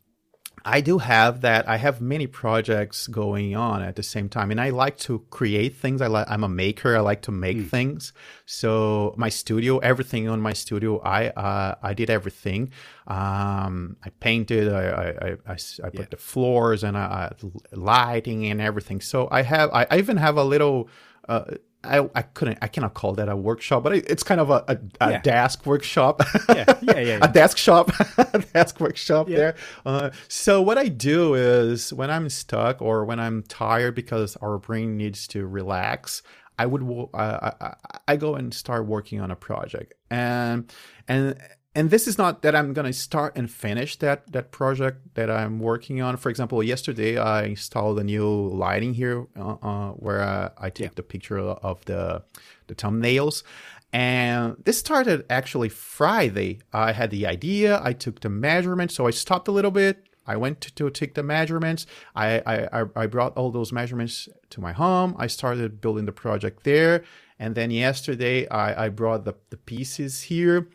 I 0.66 0.82
do 0.82 0.98
have 0.98 1.42
that. 1.42 1.68
I 1.68 1.78
have 1.78 2.02
many 2.02 2.28
projects 2.28 3.08
going 3.08 3.56
on 3.56 3.82
at 3.82 3.96
the 3.96 4.04
same 4.04 4.30
time, 4.30 4.52
and 4.52 4.60
I 4.60 4.70
like 4.70 4.98
to 5.00 5.20
create 5.30 5.76
things. 5.76 6.02
I 6.02 6.08
like. 6.08 6.30
I'm 6.30 6.44
a 6.44 6.50
maker. 6.50 6.96
I 6.96 7.00
like 7.00 7.22
to 7.24 7.32
make 7.32 7.58
mm. 7.58 7.68
things. 7.68 8.14
So 8.46 9.14
my 9.18 9.30
studio, 9.30 9.80
everything 9.80 10.28
on 10.28 10.42
my 10.42 10.54
studio, 10.54 11.00
I 11.00 11.28
uh, 11.30 11.76
I 11.82 11.94
did 11.94 12.10
everything. 12.10 12.72
Um, 13.08 13.98
I 14.04 14.10
painted. 14.20 14.72
I 14.72 14.84
I, 14.86 15.52
I, 15.54 15.54
I 15.54 15.90
put 15.90 16.00
yeah. 16.00 16.06
the 16.12 16.18
floors 16.18 16.84
and 16.84 16.98
I, 16.98 17.32
lighting 17.72 18.46
and 18.46 18.62
everything. 18.62 19.02
So 19.02 19.28
I 19.32 19.42
have. 19.44 19.70
I, 19.72 19.88
I 19.90 19.98
even 19.98 20.18
have 20.18 20.38
a 20.38 20.44
little. 20.44 20.90
Uh, 21.28 21.46
I, 21.84 22.10
I 22.14 22.24
couldn't 22.24 22.58
I 22.62 22.68
cannot 22.68 22.94
call 22.94 23.14
that 23.14 23.30
a 23.30 23.36
workshop, 23.36 23.84
but 23.84 23.96
it's 23.96 24.22
kind 24.22 24.42
of 24.42 24.50
a, 24.50 24.66
a, 24.68 24.78
a 25.00 25.12
yeah. 25.12 25.22
desk 25.22 25.66
workshop. 25.66 26.22
yeah, 26.50 26.66
yeah, 26.68 26.76
yeah, 26.82 27.00
yeah. 27.00 27.20
a 27.22 27.32
desk 27.32 27.58
shop, 27.58 27.92
a 28.18 28.40
desk 28.40 28.80
workshop 28.82 29.30
yeah. 29.30 29.38
there. 29.38 29.56
Uh, 29.86 30.10
so 30.28 30.62
what 30.62 30.78
I 30.78 30.90
do 30.90 31.36
is 31.36 31.94
when 31.94 32.12
I'm 32.12 32.28
stuck 32.30 32.82
or 32.82 33.06
when 33.06 33.20
I'm 33.20 33.44
tired 33.44 33.96
because 33.96 34.36
our 34.38 34.58
brain 34.58 34.98
needs 34.98 35.26
to 35.28 35.48
relax, 35.48 36.22
I 36.58 36.66
would 36.66 36.84
uh, 37.14 37.52
I, 37.62 37.76
I 38.10 38.16
go 38.18 38.36
and 38.36 38.54
start 38.54 38.86
working 38.86 39.22
on 39.22 39.32
a 39.32 39.36
project 39.38 39.94
and 40.12 40.72
and 41.08 41.40
and 41.76 41.92
this 41.92 42.08
is 42.08 42.18
not 42.18 42.42
that 42.42 42.56
I'm 42.56 42.74
gonna 42.74 42.94
start 42.94 43.38
and 43.38 43.50
finish 43.50 43.96
that 43.98 44.32
that 44.32 44.52
project 44.52 45.14
that 45.14 45.30
I'm 45.30 45.60
working 45.60 46.02
on. 46.02 46.18
For 46.18 46.30
example, 46.30 46.64
yesterday 46.64 47.18
I 47.18 47.44
installed 47.44 48.00
a 48.00 48.04
new 48.04 48.28
lighting 48.28 48.96
here 48.96 49.28
uh, 49.38 49.56
uh, 49.62 49.92
where 49.92 50.22
uh, 50.22 50.50
I 50.58 50.70
take 50.70 50.88
yeah. 50.88 50.94
the 50.96 51.04
picture 51.04 51.38
of 51.40 51.86
the 51.86 52.24
the 52.68 52.76
thumbnails. 52.76 53.44
And 53.92 54.56
this 54.66 54.78
started 54.78 55.26
actually 55.30 55.70
Friday. 55.70 56.60
I 56.72 56.92
had 56.92 57.10
the 57.10 57.26
idea. 57.26 57.82
I 57.84 57.94
took 57.94 58.20
the 58.20 58.30
measurements, 58.30 58.94
so 58.94 59.08
I 59.08 59.12
stopped 59.12 59.48
a 59.48 59.52
little 59.52 59.72
bit. 59.72 60.06
I 60.28 60.38
went 60.38 60.62
to, 60.62 60.74
to 60.76 60.92
take 60.92 61.16
the 61.16 61.24
measurements. 61.24 61.88
I, 62.16 62.42
I 62.46 62.86
I 62.96 63.08
brought 63.08 63.36
all 63.38 63.52
those 63.52 63.72
measurements 63.72 64.30
to 64.50 64.62
my 64.62 64.74
home. 64.74 65.16
I 65.18 65.28
started 65.28 65.82
building 65.82 66.06
the 66.06 66.12
project 66.12 66.64
there, 66.64 67.04
and 67.40 67.56
then 67.56 67.72
yesterday 67.72 68.48
I, 68.50 68.86
I 68.86 68.90
brought 68.90 69.26
the, 69.26 69.34
the 69.50 69.58
pieces 69.58 70.24
here 70.24 70.68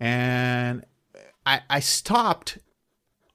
and 0.00 0.84
I, 1.46 1.60
I 1.68 1.80
stopped 1.80 2.58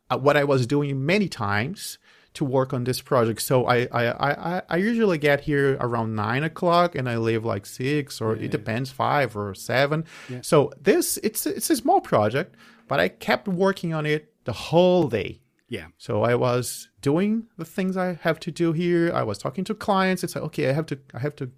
what 0.10 0.36
I 0.36 0.44
was 0.44 0.68
doing 0.68 1.06
many 1.06 1.30
times 1.30 1.98
to 2.34 2.46
work 2.46 2.74
on 2.74 2.84
this 2.84 3.02
project. 3.02 3.42
So 3.42 3.66
I 3.66 3.88
I, 3.92 4.32
I, 4.32 4.62
I 4.70 4.78
usually 4.78 5.18
get 5.18 5.42
here 5.42 5.78
around 5.80 6.16
nine 6.16 6.44
o'clock 6.44 6.96
and 6.96 7.10
I 7.10 7.18
leave 7.18 7.46
like 7.46 7.66
six 7.66 8.20
or 8.20 8.36
it 8.36 8.52
depends 8.52 8.92
five 8.92 9.36
or 9.36 9.54
seven. 9.56 10.06
So 10.42 10.72
this 10.80 11.18
it's 11.24 11.46
it's 11.46 11.70
a 11.70 11.76
small 11.76 12.02
project, 12.02 12.56
but 12.88 13.00
I 13.00 13.08
kept 13.10 13.48
working 13.48 13.94
on 13.94 14.06
it 14.06 14.34
the 14.44 14.54
whole 14.54 15.08
day. 15.08 15.42
Yeah. 15.68 15.88
So 15.98 16.24
I 16.24 16.36
was 16.36 16.90
doing 17.02 17.48
the 17.58 17.66
things 17.66 17.98
I 17.98 18.20
have 18.22 18.40
to 18.42 18.52
do 18.52 18.74
here. 18.74 19.12
I 19.14 19.24
was 19.24 19.38
talking 19.38 19.64
to 19.66 19.74
clients. 19.74 20.24
It's 20.24 20.36
like 20.36 20.44
okay, 20.46 20.70
I 20.70 20.74
have 20.74 20.86
to 20.88 21.00
I 21.14 21.20
have 21.20 21.36
to 21.38 21.50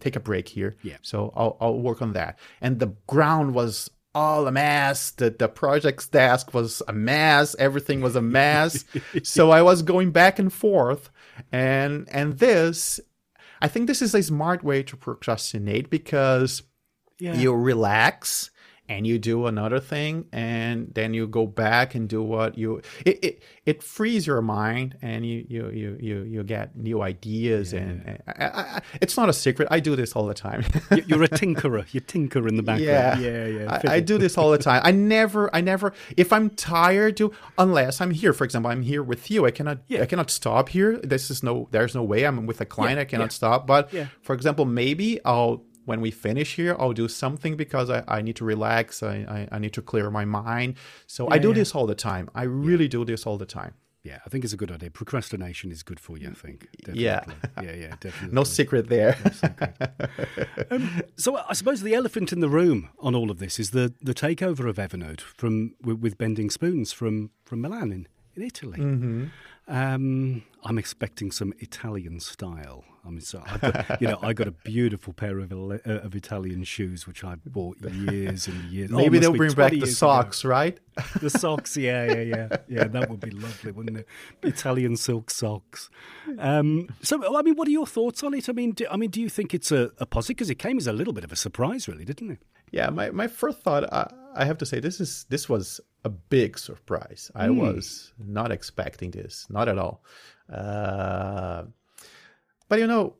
take 0.00 0.16
a 0.16 0.20
break 0.20 0.48
here. 0.48 0.76
Yeah. 0.82 0.98
So 1.02 1.32
I'll 1.36 1.56
I'll 1.60 1.78
work 1.78 2.02
on 2.02 2.12
that. 2.14 2.38
And 2.60 2.80
the 2.80 2.94
ground 3.06 3.54
was 3.54 3.90
all 4.14 4.46
a 4.46 4.52
mess. 4.52 5.10
The 5.10 5.30
the 5.30 5.48
project's 5.48 6.06
desk 6.08 6.54
was 6.54 6.82
a 6.88 6.92
mess. 6.92 7.54
Everything 7.58 8.00
was 8.00 8.16
a 8.16 8.22
mess. 8.22 8.84
so 9.22 9.50
I 9.50 9.62
was 9.62 9.82
going 9.82 10.10
back 10.12 10.38
and 10.38 10.52
forth. 10.52 11.10
And 11.52 12.08
and 12.12 12.38
this 12.38 13.00
I 13.60 13.68
think 13.68 13.86
this 13.86 14.02
is 14.02 14.14
a 14.14 14.22
smart 14.22 14.62
way 14.62 14.82
to 14.84 14.96
procrastinate 14.96 15.90
because 15.90 16.62
Yeah. 17.18 17.34
you 17.34 17.54
relax 17.54 18.50
and 18.88 19.06
you 19.06 19.18
do 19.18 19.46
another 19.46 19.80
thing 19.80 20.26
and 20.32 20.92
then 20.94 21.14
you 21.14 21.26
go 21.26 21.46
back 21.46 21.94
and 21.94 22.06
do 22.08 22.22
what 22.22 22.58
you 22.58 22.82
it 23.06 23.18
it, 23.24 23.42
it 23.64 23.82
frees 23.82 24.26
your 24.26 24.42
mind 24.42 24.96
and 25.00 25.24
you 25.24 25.46
you 25.48 25.70
you 25.70 25.96
you, 26.00 26.22
you 26.24 26.42
get 26.42 26.76
new 26.76 27.00
ideas 27.00 27.72
and, 27.72 28.02
and 28.06 28.22
I, 28.28 28.32
I, 28.44 28.60
I- 28.76 28.82
it's 29.00 29.16
not 29.16 29.28
a 29.30 29.32
secret 29.32 29.68
i 29.70 29.80
do 29.80 29.96
this 29.96 30.12
all 30.12 30.26
the 30.26 30.34
time 30.34 30.64
You- 30.90 31.04
You're 31.06 31.22
a 31.24 31.28
tinkerer. 31.42 31.86
You 31.94 32.00
tinker 32.00 32.46
in 32.46 32.56
the 32.56 32.62
background. 32.62 33.20
Yeah, 33.22 33.46
yeah. 33.46 33.80
I, 33.88 33.94
I 33.96 34.00
do 34.00 34.18
this 34.18 34.36
all 34.38 34.50
the 34.50 34.58
time. 34.58 34.80
I 34.84 34.90
never, 34.90 35.54
I 35.54 35.60
never. 35.60 35.92
If 36.16 36.32
I'm 36.32 36.50
tired, 36.50 37.16
to 37.18 37.32
unless 37.58 38.00
I'm 38.00 38.10
here. 38.10 38.32
For 38.32 38.44
example, 38.44 38.70
I'm 38.70 38.82
here 38.82 39.02
with 39.02 39.30
you. 39.30 39.46
I 39.46 39.50
cannot, 39.50 39.78
Yeah. 39.88 40.02
I 40.02 40.06
cannot 40.06 40.30
stop 40.30 40.68
here. 40.68 40.98
This 40.98 41.30
is 41.30 41.42
no, 41.42 41.68
there's 41.72 41.94
no 41.94 42.02
way. 42.02 42.24
I'm 42.24 42.46
with 42.46 42.60
a 42.60 42.66
client. 42.66 42.96
Yeah, 42.96 43.02
I 43.02 43.04
cannot 43.06 43.32
yeah. 43.32 43.40
stop. 43.40 43.66
But 43.66 43.92
Yeah. 43.92 44.06
for 44.22 44.34
example, 44.34 44.64
maybe 44.64 45.20
I'll 45.24 45.62
when 45.84 46.00
we 46.00 46.10
finish 46.10 46.56
here, 46.56 46.76
I'll 46.78 46.92
do 46.92 47.08
something 47.08 47.56
because 47.56 47.90
I, 47.90 48.04
I 48.08 48.22
need 48.22 48.36
to 48.36 48.44
relax. 48.44 49.02
I, 49.02 49.16
I, 49.16 49.56
I 49.56 49.58
need 49.58 49.72
to 49.74 49.82
clear 49.82 50.10
my 50.10 50.24
mind. 50.24 50.76
So 51.06 51.28
I 51.30 51.38
do 51.38 51.48
yeah. 51.48 51.54
this 51.54 51.74
all 51.74 51.86
the 51.86 51.94
time. 51.94 52.28
I 52.34 52.42
really 52.42 52.88
do 52.88 53.04
this 53.04 53.26
all 53.26 53.38
the 53.38 53.46
time. 53.46 53.74
Yeah, 54.04 54.18
I 54.26 54.28
think 54.28 54.44
it's 54.44 54.52
a 54.52 54.58
good 54.58 54.70
idea. 54.70 54.90
Procrastination 54.90 55.72
is 55.72 55.82
good 55.82 55.98
for 55.98 56.18
you, 56.18 56.28
I 56.28 56.34
think. 56.34 56.68
Definitely. 56.76 57.02
Yeah. 57.02 57.24
Yeah, 57.62 57.72
yeah, 57.74 57.94
definitely. 58.00 58.34
No 58.34 58.44
secret 58.44 58.90
there. 58.90 59.16
So 61.16 61.36
I 61.48 61.54
suppose 61.54 61.80
the 61.80 61.94
elephant 61.94 62.30
in 62.30 62.40
the 62.40 62.48
room 62.48 62.90
on 62.98 63.14
all 63.14 63.30
of 63.30 63.38
this 63.38 63.58
is 63.58 63.70
the, 63.70 63.94
the 64.02 64.12
takeover 64.12 64.68
of 64.68 64.76
Evernote 64.76 65.22
from 65.22 65.74
with, 65.80 66.00
with 66.00 66.18
Bending 66.18 66.50
Spoons 66.50 66.92
from, 66.92 67.30
from 67.46 67.62
Milan 67.62 67.92
in, 67.92 68.08
in 68.34 68.42
Italy. 68.42 68.78
Mm-hmm. 68.78 69.24
Um, 69.68 70.42
I'm 70.64 70.76
expecting 70.76 71.30
some 71.30 71.54
Italian 71.58 72.20
style. 72.20 72.84
I 73.06 73.10
mean, 73.10 73.20
so 73.20 73.42
I've 73.46 73.60
got, 73.60 74.00
you 74.00 74.08
know, 74.08 74.18
I 74.22 74.32
got 74.32 74.48
a 74.48 74.52
beautiful 74.52 75.12
pair 75.12 75.38
of 75.38 75.52
uh, 75.52 75.76
of 75.86 76.14
Italian 76.14 76.64
shoes 76.64 77.06
which 77.06 77.22
I 77.22 77.34
bought 77.44 77.76
years 77.80 78.46
and 78.48 78.64
years. 78.70 78.90
oh, 78.92 78.96
Maybe 78.96 79.18
they'll 79.18 79.32
bring 79.34 79.52
back 79.52 79.70
the 79.72 79.76
years 79.78 79.90
ago. 79.90 79.94
socks, 80.06 80.44
right? 80.44 80.78
The 81.20 81.28
socks, 81.28 81.76
yeah, 81.76 82.06
yeah, 82.12 82.22
yeah, 82.22 82.56
yeah. 82.68 82.84
That 82.88 83.10
would 83.10 83.20
be 83.20 83.30
lovely, 83.30 83.72
wouldn't 83.72 83.98
it? 83.98 84.08
Italian 84.42 84.96
silk 84.96 85.30
socks. 85.30 85.90
Um, 86.38 86.88
so, 87.02 87.36
I 87.36 87.42
mean, 87.42 87.54
what 87.56 87.68
are 87.68 87.72
your 87.72 87.86
thoughts 87.86 88.22
on 88.22 88.32
it? 88.34 88.48
I 88.48 88.52
mean, 88.52 88.72
do, 88.72 88.86
I 88.90 88.96
mean, 88.96 89.10
do 89.10 89.20
you 89.20 89.28
think 89.28 89.52
it's 89.54 89.70
a, 89.70 89.90
a 89.98 90.06
positive? 90.06 90.36
Because 90.36 90.50
it 90.50 90.58
came 90.58 90.78
as 90.78 90.86
a 90.86 90.92
little 90.92 91.12
bit 91.12 91.24
of 91.24 91.32
a 91.32 91.36
surprise, 91.36 91.88
really, 91.88 92.04
didn't 92.04 92.30
it? 92.30 92.38
Yeah, 92.70 92.90
my, 92.90 93.10
my 93.10 93.26
first 93.28 93.60
thought, 93.60 93.84
I, 93.92 94.10
I 94.34 94.44
have 94.44 94.58
to 94.58 94.66
say, 94.66 94.80
this 94.80 95.00
is 95.00 95.26
this 95.28 95.48
was 95.48 95.80
a 96.04 96.08
big 96.08 96.58
surprise. 96.58 97.30
I 97.34 97.50
was 97.50 98.12
not 98.18 98.50
expecting 98.50 99.10
this, 99.12 99.46
not 99.50 99.68
at 99.68 99.78
all. 99.78 100.02
Uh, 100.52 101.64
but 102.68 102.78
you 102.78 102.86
know, 102.86 103.14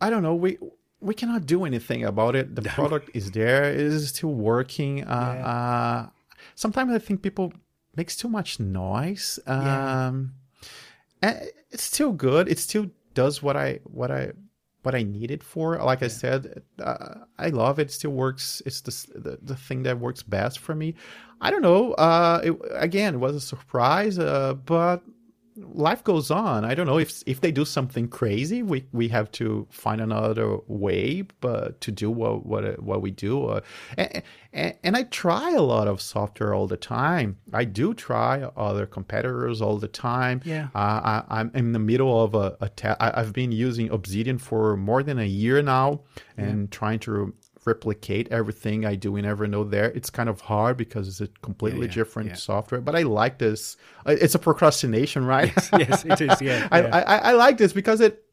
I 0.00 0.10
don't 0.10 0.22
know. 0.22 0.34
We 0.34 0.58
we 1.00 1.14
cannot 1.14 1.46
do 1.46 1.64
anything 1.64 2.04
about 2.04 2.36
it. 2.36 2.54
The 2.54 2.62
product 2.76 3.10
is 3.14 3.30
there. 3.30 3.64
It 3.64 3.80
is 3.80 4.08
still 4.08 4.34
working. 4.34 5.04
Uh, 5.04 5.08
uh, 5.10 6.10
sometimes 6.54 6.92
I 6.92 6.98
think 6.98 7.22
people 7.22 7.52
makes 7.96 8.16
too 8.16 8.28
much 8.28 8.60
noise. 8.60 9.38
Um, 9.46 10.34
and 11.22 11.48
it's 11.70 11.82
still 11.82 12.12
good. 12.12 12.48
It 12.48 12.58
still 12.58 12.90
does 13.14 13.42
what 13.42 13.56
I 13.56 13.80
what 13.84 14.10
I 14.10 14.32
what 14.82 14.94
I 14.94 15.02
need 15.02 15.30
it 15.30 15.42
for. 15.42 15.76
Like 15.78 16.02
I 16.02 16.08
said, 16.08 16.62
uh, 16.80 17.14
I 17.38 17.48
love 17.48 17.78
it. 17.78 17.88
it. 17.88 17.92
Still 17.92 18.12
works. 18.12 18.62
It's 18.66 18.80
the, 18.82 19.18
the 19.18 19.38
the 19.42 19.56
thing 19.56 19.82
that 19.82 19.98
works 19.98 20.22
best 20.22 20.58
for 20.60 20.74
me. 20.74 20.94
I 21.40 21.50
don't 21.50 21.62
know. 21.62 21.92
Uh, 21.94 22.40
it, 22.44 22.56
again, 22.70 23.14
it 23.14 23.18
was 23.18 23.34
a 23.34 23.40
surprise, 23.40 24.18
uh, 24.18 24.54
but 24.54 25.02
life 25.56 26.04
goes 26.04 26.30
on. 26.30 26.64
I 26.64 26.74
don't 26.74 26.86
know 26.86 26.98
if 26.98 27.22
if 27.26 27.40
they 27.40 27.50
do 27.50 27.64
something 27.64 28.08
crazy, 28.08 28.62
we 28.62 28.86
we 28.92 29.08
have 29.08 29.30
to 29.32 29.66
find 29.70 30.00
another 30.00 30.58
way, 30.66 31.22
but 31.40 31.80
to 31.82 31.90
do 31.90 32.10
what 32.10 32.44
what 32.46 32.82
what 32.82 33.02
we 33.02 33.10
do. 33.10 33.46
Uh, 33.46 33.60
and, 33.96 34.22
and, 34.52 34.74
and 34.84 34.96
I 34.96 35.04
try 35.04 35.52
a 35.52 35.62
lot 35.62 35.88
of 35.88 36.00
software 36.00 36.54
all 36.54 36.66
the 36.66 36.76
time. 36.76 37.38
I 37.52 37.64
do 37.64 37.94
try 37.94 38.42
other 38.56 38.86
competitors 38.86 39.60
all 39.62 39.78
the 39.78 39.88
time. 39.88 40.42
Yeah. 40.44 40.68
Uh, 40.74 40.78
I, 40.78 41.22
I'm 41.28 41.50
in 41.54 41.72
the 41.72 41.78
middle 41.78 42.22
of 42.22 42.34
a, 42.34 42.56
a 42.60 42.68
ta- 42.68 42.96
I, 43.00 43.20
I've 43.20 43.32
been 43.32 43.52
using 43.52 43.90
Obsidian 43.90 44.38
for 44.38 44.76
more 44.76 45.02
than 45.02 45.18
a 45.18 45.26
year 45.26 45.62
now, 45.62 46.00
and 46.36 46.70
trying 46.70 46.98
to 47.00 47.34
replicate 47.66 48.28
everything 48.30 48.86
I 48.86 48.94
do 48.94 49.16
in 49.16 49.24
Evernote 49.24 49.70
there. 49.70 49.90
It's 49.90 50.08
kind 50.08 50.28
of 50.28 50.40
hard 50.40 50.76
because 50.76 51.08
it's 51.08 51.20
a 51.20 51.26
completely 51.42 51.86
yeah, 51.88 51.94
different 51.94 52.28
yeah. 52.30 52.36
software. 52.36 52.80
But 52.80 52.94
I 52.94 53.02
like 53.02 53.38
this. 53.38 53.76
It's 54.06 54.34
a 54.34 54.38
procrastination, 54.38 55.24
right? 55.34 55.52
yes, 55.72 56.04
it 56.04 56.20
is. 56.20 56.40
Yeah, 56.40 56.68
I, 56.72 56.80
yeah. 56.80 56.96
I, 56.96 57.16
I 57.18 57.32
like 57.32 57.58
this 57.58 57.72
because 57.72 58.00
it 58.00 58.24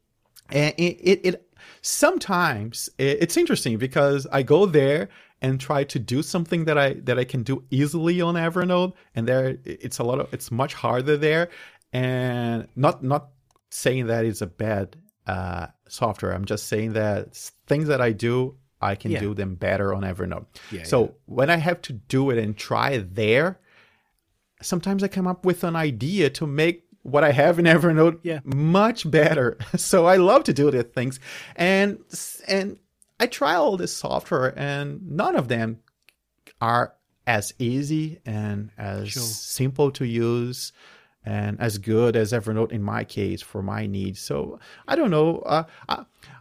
it 0.50 0.74
it, 0.78 1.20
it 1.24 1.48
sometimes 1.82 2.88
it, 2.98 3.18
it's 3.22 3.36
interesting 3.36 3.76
because 3.76 4.26
I 4.32 4.42
go 4.42 4.66
there 4.66 5.08
and 5.42 5.60
try 5.60 5.84
to 5.84 5.98
do 5.98 6.22
something 6.22 6.64
that 6.64 6.78
I 6.78 6.94
that 7.04 7.18
I 7.18 7.24
can 7.24 7.42
do 7.42 7.64
easily 7.70 8.20
on 8.20 8.34
Evernote, 8.34 8.94
and 9.14 9.28
there 9.28 9.58
it's 9.64 9.98
a 9.98 10.04
lot 10.04 10.20
of 10.20 10.32
it's 10.32 10.50
much 10.50 10.74
harder 10.74 11.16
there, 11.16 11.50
and 11.92 12.68
not 12.76 13.02
not 13.02 13.28
saying 13.70 14.06
that 14.06 14.24
it's 14.24 14.40
a 14.40 14.46
bad 14.46 14.96
uh, 15.26 15.66
software. 15.88 16.32
I'm 16.32 16.44
just 16.44 16.68
saying 16.68 16.92
that 16.92 17.36
things 17.66 17.88
that 17.88 18.00
I 18.00 18.12
do. 18.12 18.56
I 18.90 18.94
can 18.96 19.10
Yeah. 19.12 19.20
do 19.20 19.34
them 19.34 19.54
better 19.54 19.92
on 19.94 20.02
Evernote. 20.02 20.46
Yeah, 20.70 20.84
so 20.84 21.02
yeah. 21.04 21.10
when 21.26 21.50
I 21.50 21.56
have 21.56 21.80
to 21.82 21.92
do 21.92 22.30
it 22.30 22.38
and 22.38 22.56
try 22.56 22.98
there, 22.98 23.58
sometimes 24.62 25.02
I 25.02 25.08
come 25.08 25.26
up 25.26 25.44
with 25.44 25.64
an 25.64 25.76
idea 25.76 26.30
to 26.30 26.46
make 26.46 26.84
what 27.02 27.24
I 27.24 27.32
have 27.32 27.58
in 27.58 27.66
Evernote 27.66 28.20
Yeah. 28.22 28.40
much 28.44 29.10
better. 29.10 29.58
So 29.76 30.06
I 30.06 30.16
love 30.16 30.44
to 30.44 30.52
do 30.54 30.70
these 30.70 30.84
things, 30.94 31.20
and 31.56 31.98
and 32.48 32.78
I 33.20 33.26
try 33.26 33.54
all 33.54 33.76
this 33.76 33.96
software, 33.96 34.52
and 34.58 35.10
none 35.10 35.36
of 35.36 35.48
them 35.48 35.78
are 36.60 36.94
as 37.26 37.54
easy 37.58 38.20
and 38.26 38.70
as 38.76 39.08
Sure. 39.08 39.22
simple 39.22 39.90
to 39.92 40.04
use 40.04 40.72
and 41.24 41.60
as 41.60 41.78
good 41.78 42.16
as 42.16 42.32
Evernote 42.32 42.72
in 42.72 42.82
my 42.82 43.04
case 43.04 43.40
for 43.40 43.62
my 43.62 43.86
needs. 43.86 44.20
So 44.20 44.58
I 44.86 44.96
don't 44.96 45.10
know. 45.10 45.38
Uh, 45.38 45.64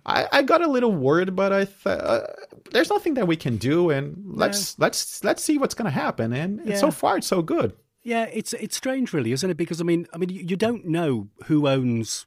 I, 0.05 0.27
I 0.31 0.41
got 0.43 0.61
a 0.61 0.67
little 0.67 0.91
worried, 0.91 1.35
but 1.35 1.53
I 1.53 1.65
th- 1.65 1.85
uh, 1.85 2.27
there's 2.71 2.89
nothing 2.89 3.13
that 3.13 3.27
we 3.27 3.35
can 3.35 3.57
do, 3.57 3.89
and 3.89 4.21
let's 4.25 4.77
let's 4.79 5.23
let's 5.23 5.43
see 5.43 5.57
what's 5.57 5.73
gonna 5.73 5.91
happen. 5.91 6.33
And, 6.33 6.59
and 6.59 6.77
so 6.77 6.91
far, 6.91 7.17
it's 7.17 7.27
so 7.27 7.41
good. 7.41 7.73
Yeah, 8.03 8.25
it's 8.25 8.53
it's 8.53 8.75
strange, 8.75 9.13
really, 9.13 9.31
isn't 9.31 9.49
it? 9.49 9.57
Because 9.57 9.79
I 9.79 9.85
mean, 9.85 10.07
I 10.13 10.17
mean, 10.17 10.29
you, 10.29 10.57
don't 10.57 10.85
know 10.85 11.29
who 11.45 11.67
owns 11.67 12.25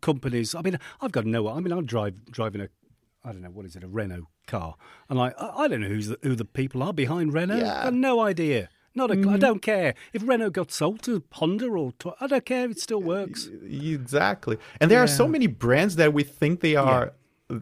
companies. 0.00 0.54
I 0.54 0.62
mean, 0.62 0.78
I've 1.00 1.12
got 1.12 1.26
no. 1.26 1.48
I 1.48 1.58
mean, 1.58 1.72
I'm 1.72 1.84
drive 1.84 2.24
driving 2.30 2.60
a, 2.60 2.68
I 3.24 3.32
don't 3.32 3.42
know 3.42 3.50
what 3.50 3.66
is 3.66 3.74
it, 3.74 3.82
a 3.82 3.88
Renault 3.88 4.28
car, 4.46 4.76
and 5.08 5.18
I, 5.18 5.32
I 5.36 5.66
don't 5.66 5.80
know 5.80 5.88
who's 5.88 6.08
the, 6.08 6.18
who 6.22 6.36
the 6.36 6.44
people 6.44 6.82
are 6.84 6.92
behind 6.92 7.34
Renault. 7.34 7.56
Yeah. 7.56 7.86
I've 7.86 7.94
no 7.94 8.20
idea. 8.20 8.68
Not 8.94 9.10
a, 9.10 9.28
I 9.28 9.36
don't 9.36 9.60
care 9.60 9.94
if 10.12 10.22
Renault 10.26 10.50
got 10.50 10.70
sold 10.70 11.02
to 11.02 11.22
Honda 11.32 11.66
or 11.68 11.92
to, 11.98 12.14
I 12.20 12.28
don't 12.28 12.44
care. 12.44 12.70
It 12.70 12.78
still 12.78 13.02
works. 13.02 13.48
Exactly. 13.68 14.58
And 14.80 14.90
there 14.90 15.02
are 15.02 15.08
so 15.08 15.26
many 15.26 15.48
brands 15.48 15.96
that 15.96 16.12
we 16.12 16.22
think 16.22 16.60
they 16.60 16.76
are 16.76 17.12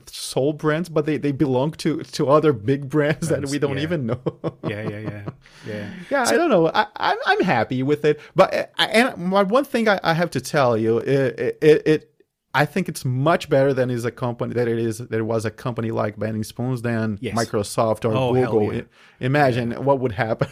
sole 0.07 0.53
brands, 0.53 0.88
but 0.88 1.07
they, 1.07 1.16
they 1.16 1.33
belong 1.33 1.73
to 1.73 2.03
to 2.03 2.29
other 2.29 2.53
big 2.53 2.88
brands, 2.88 3.29
that 3.29 3.49
we 3.49 3.59
don't 3.59 3.79
yeah. 3.79 3.83
even 3.83 4.07
know. 4.07 4.21
Yeah, 4.68 4.88
yeah, 4.88 4.99
yeah, 4.99 5.25
yeah. 5.66 5.90
yeah, 6.11 6.23
I 6.23 6.37
don't 6.37 6.49
know. 6.49 6.68
I, 6.68 6.87
I'm 6.97 7.18
I'm 7.27 7.40
happy 7.40 7.83
with 7.83 8.05
it, 8.05 8.21
but 8.37 8.55
uh, 8.55 8.66
I, 8.79 8.87
and 8.87 9.16
my 9.16 9.42
one 9.42 9.64
thing 9.64 9.88
I, 9.88 9.99
I 10.03 10.14
have 10.14 10.31
to 10.31 10.40
tell 10.40 10.77
you, 10.77 10.99
it, 10.99 11.59
it 11.61 11.83
it 11.87 12.12
I 12.55 12.67
think 12.67 12.87
it's 12.88 13.03
much 13.05 13.49
better 13.49 13.73
than 13.73 13.88
is 13.88 14.05
a 14.05 14.11
company 14.11 14.53
that 14.53 14.69
it 14.69 14.79
is 14.79 14.99
that 14.99 15.12
it 15.12 15.23
was 15.23 15.47
a 15.47 15.51
company 15.51 15.91
like 15.91 16.19
Bending 16.19 16.45
Spoons 16.45 16.83
than 16.83 17.17
Yes. 17.23 17.35
Microsoft 17.35 18.05
or 18.05 18.15
Oh, 18.15 18.35
Google. 18.35 18.74
yeah. 18.74 18.83
Imagine 19.20 19.72
what 19.85 20.01
would 20.01 20.12
happen. 20.12 20.49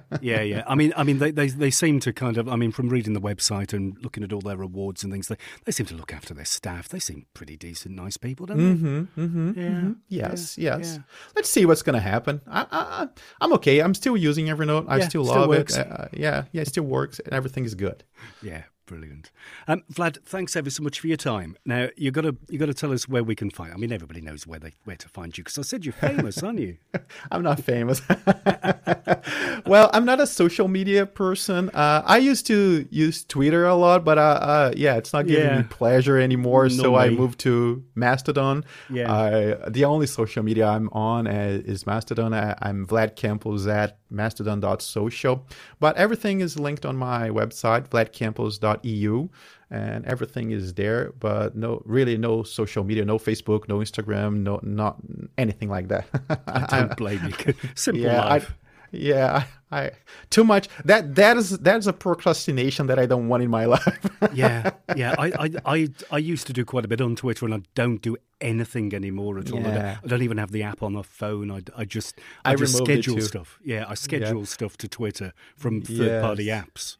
yeah, 0.20 0.42
yeah. 0.42 0.62
I 0.66 0.74
mean, 0.74 0.92
I 0.96 1.04
mean, 1.04 1.18
they, 1.20 1.30
they 1.30 1.48
they 1.48 1.70
seem 1.70 2.00
to 2.00 2.12
kind 2.12 2.36
of. 2.36 2.48
I 2.48 2.56
mean, 2.56 2.70
from 2.72 2.90
reading 2.90 3.14
the 3.14 3.20
website 3.20 3.72
and 3.72 3.96
looking 4.02 4.22
at 4.24 4.32
all 4.32 4.40
their 4.42 4.60
awards 4.60 5.02
and 5.04 5.10
things, 5.12 5.28
they 5.28 5.36
they 5.64 5.72
seem 5.72 5.86
to 5.86 5.94
look 5.94 6.12
after 6.12 6.34
their 6.34 6.44
staff. 6.44 6.88
They 6.88 6.98
seem 6.98 7.24
pretty 7.32 7.56
decent, 7.56 7.94
nice 7.94 8.16
people, 8.18 8.44
don't 8.46 8.58
they? 8.58 8.64
Mm-hmm. 8.88 9.20
Mm-hmm. 9.24 9.60
Yeah. 9.60 10.28
Yes, 10.28 10.58
yeah, 10.58 10.76
yes. 10.78 10.94
yeah. 10.96 11.02
Let's 11.34 11.48
see 11.48 11.64
what's 11.64 11.82
gonna 11.82 12.00
happen. 12.00 12.40
I, 12.46 12.66
I, 12.70 13.08
I'm 13.40 13.52
okay. 13.54 13.78
I'm 13.80 13.94
still 13.94 14.16
using 14.16 14.46
Evernote. 14.46 14.84
I 14.88 14.98
Yeah, 14.98 15.08
still 15.08 15.24
still 15.24 15.40
love 15.40 15.48
works. 15.48 15.76
it. 15.76 15.90
Uh, 15.90 16.08
yeah, 16.12 16.44
yeah, 16.52 16.62
it 16.62 16.68
still 16.68 16.84
works. 16.84 17.20
and 17.20 17.32
Everything 17.32 17.64
is 17.64 17.74
good. 17.74 18.04
Yeah, 18.42 18.64
Brilliant, 18.88 19.30
um, 19.68 19.82
Vlad. 19.92 20.16
Thanks 20.24 20.56
ever 20.56 20.70
so 20.70 20.82
much 20.82 20.98
for 21.00 21.08
your 21.08 21.18
time. 21.18 21.56
Now 21.66 21.88
you 21.96 22.10
got 22.10 22.22
to 22.22 22.34
you 22.48 22.58
got 22.58 22.66
to 22.66 22.74
tell 22.74 22.90
us 22.90 23.06
where 23.06 23.22
we 23.22 23.34
can 23.34 23.50
find. 23.50 23.70
I 23.72 23.76
mean, 23.76 23.92
everybody 23.92 24.22
knows 24.22 24.46
where 24.46 24.58
they 24.58 24.72
where 24.84 24.96
to 24.96 25.08
find 25.10 25.36
you 25.36 25.44
because 25.44 25.58
I 25.58 25.62
said 25.62 25.84
you're 25.84 25.92
famous, 25.92 26.42
aren't 26.42 26.58
you? 26.58 26.78
I'm 27.30 27.42
not 27.42 27.60
famous. 27.60 28.00
well, 29.66 29.90
I'm 29.92 30.04
not 30.04 30.20
a 30.20 30.26
social 30.26 30.68
media 30.68 31.06
person. 31.06 31.68
Uh, 31.74 32.02
I 32.04 32.18
used 32.18 32.46
to 32.46 32.86
use 32.90 33.24
Twitter 33.24 33.66
a 33.66 33.74
lot, 33.74 34.04
but 34.04 34.18
uh, 34.18 34.20
uh, 34.22 34.72
yeah, 34.76 34.96
it's 34.96 35.12
not 35.12 35.26
giving 35.26 35.44
Yeah. 35.44 35.58
me 35.58 35.64
pleasure 35.64 36.18
anymore. 36.18 36.70
so 36.70 36.96
I 36.96 37.10
moved 37.10 37.40
to 37.40 37.84
Mastodon. 37.94 38.64
Yeah. 38.90 39.12
Uh, 39.12 39.68
the 39.70 39.84
only 39.84 40.06
social 40.06 40.42
media 40.42 40.66
I'm 40.66 40.88
on 40.92 41.26
uh, 41.26 41.60
is 41.64 41.86
Mastodon. 41.86 42.32
I, 42.32 42.56
I'm 42.62 42.86
Vlad 42.86 43.16
Campos 43.16 43.66
at 43.66 43.98
mastodon.social. 44.10 45.46
But 45.80 45.96
everything 45.96 46.40
is 46.40 46.58
linked 46.58 46.86
on 46.86 46.96
my 46.96 47.28
website, 47.28 47.88
vladcampos.eu. 47.88 49.28
And 49.70 50.06
everything 50.06 50.50
is 50.50 50.72
there, 50.74 51.12
but 51.20 51.54
no, 51.54 51.82
really, 51.84 52.16
no 52.16 52.42
social 52.42 52.84
media, 52.84 53.04
no 53.04 53.18
Facebook, 53.18 53.68
no 53.68 53.80
Instagram, 53.80 54.38
no, 54.38 54.60
not 54.62 54.96
anything 55.36 55.68
like 55.68 55.88
that. 55.88 56.06
I 56.46 56.80
don't 56.80 56.96
blame 56.96 57.20
you. 57.26 57.54
Simple 57.74 58.02
yeah, 58.02 58.22
I, 58.22 58.28
life. 58.28 58.54
Yeah, 58.90 59.44
I, 59.70 59.90
too 60.30 60.44
much. 60.44 60.68
That 60.84 61.14
that 61.16 61.36
is 61.36 61.58
that's 61.58 61.86
a 61.86 61.92
procrastination 61.92 62.86
that 62.86 62.98
I 62.98 63.06
don't 63.06 63.28
want 63.28 63.42
in 63.42 63.50
my 63.50 63.64
life. 63.76 63.98
yeah, 64.32 64.70
yeah. 64.96 65.14
I, 65.18 65.26
I, 65.26 65.50
I, 65.64 65.88
I 66.10 66.18
used 66.18 66.46
to 66.46 66.52
do 66.52 66.64
quite 66.64 66.84
a 66.84 66.88
bit 66.88 67.00
on 67.00 67.16
Twitter, 67.16 67.44
and 67.46 67.54
I 67.54 67.60
don't 67.74 68.00
do 68.00 68.16
anything 68.40 68.94
anymore 68.94 69.38
at 69.38 69.52
all. 69.52 69.60
I, 69.60 69.62
don't, 69.62 69.74
Yeah. 69.74 69.98
I 70.02 70.06
don't 70.06 70.22
even 70.22 70.38
have 70.38 70.52
the 70.52 70.62
app 70.62 70.82
on 70.82 70.94
my 70.94 71.02
phone. 71.02 71.50
I, 71.50 71.62
I 71.76 71.84
just, 71.84 72.18
I, 72.44 72.52
I 72.52 72.56
just 72.56 72.76
schedule 72.76 73.20
stuff. 73.20 73.58
Yeah, 73.64 73.84
I 73.88 73.94
schedule 73.94 74.46
stuff 74.46 74.76
to 74.78 74.88
Twitter 74.88 75.32
from 75.56 75.82
third-party 75.82 76.46
apps. 76.46 76.96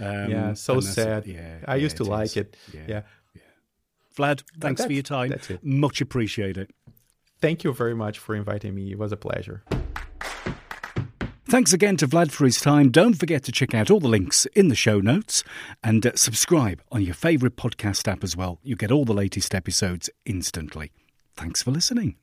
Um, 0.00 0.30
yeah, 0.30 0.54
so 0.54 0.80
sad. 0.80 1.26
Yeah, 1.26 1.58
I 1.66 1.76
yeah, 1.76 1.82
used 1.82 1.96
to 1.98 2.02
is. 2.02 2.08
like 2.08 2.36
it. 2.36 2.56
Yeah. 2.72 2.82
Yeah. 2.88 3.02
Vlad, 4.16 4.42
thanks 4.60 4.84
for 4.84 4.92
your 4.92 5.02
time. 5.02 5.32
it. 5.32 5.62
Much 5.62 6.00
appreciated. 6.00 6.70
Thank 7.40 7.64
you 7.64 7.72
very 7.72 7.94
much 7.94 8.18
for 8.18 8.34
inviting 8.34 8.74
me. 8.74 8.92
It 8.92 8.98
was 8.98 9.12
a 9.12 9.16
pleasure. 9.16 9.62
Thanks 11.48 11.72
again 11.72 11.96
to 11.98 12.08
Vlad 12.08 12.32
for 12.32 12.44
his 12.44 12.60
time. 12.60 12.90
Don't 12.90 13.14
forget 13.14 13.44
to 13.44 13.52
check 13.52 13.72
out 13.72 13.88
all 13.88 14.00
the 14.00 14.08
links 14.08 14.46
in 14.56 14.66
the 14.66 14.74
show 14.74 14.98
notes 14.98 15.44
and 15.80 16.04
uh, 16.04 16.10
subscribe 16.16 16.82
on 16.90 17.02
your 17.02 17.14
favourite 17.14 17.54
podcast 17.54 18.08
app 18.08 18.24
as 18.24 18.36
well. 18.36 18.58
You 18.64 18.74
get 18.74 18.90
all 18.90 19.04
the 19.04 19.14
latest 19.14 19.54
episodes 19.54 20.10
instantly. 20.24 20.90
Thanks 21.36 21.62
for 21.62 21.70
listening. 21.70 22.16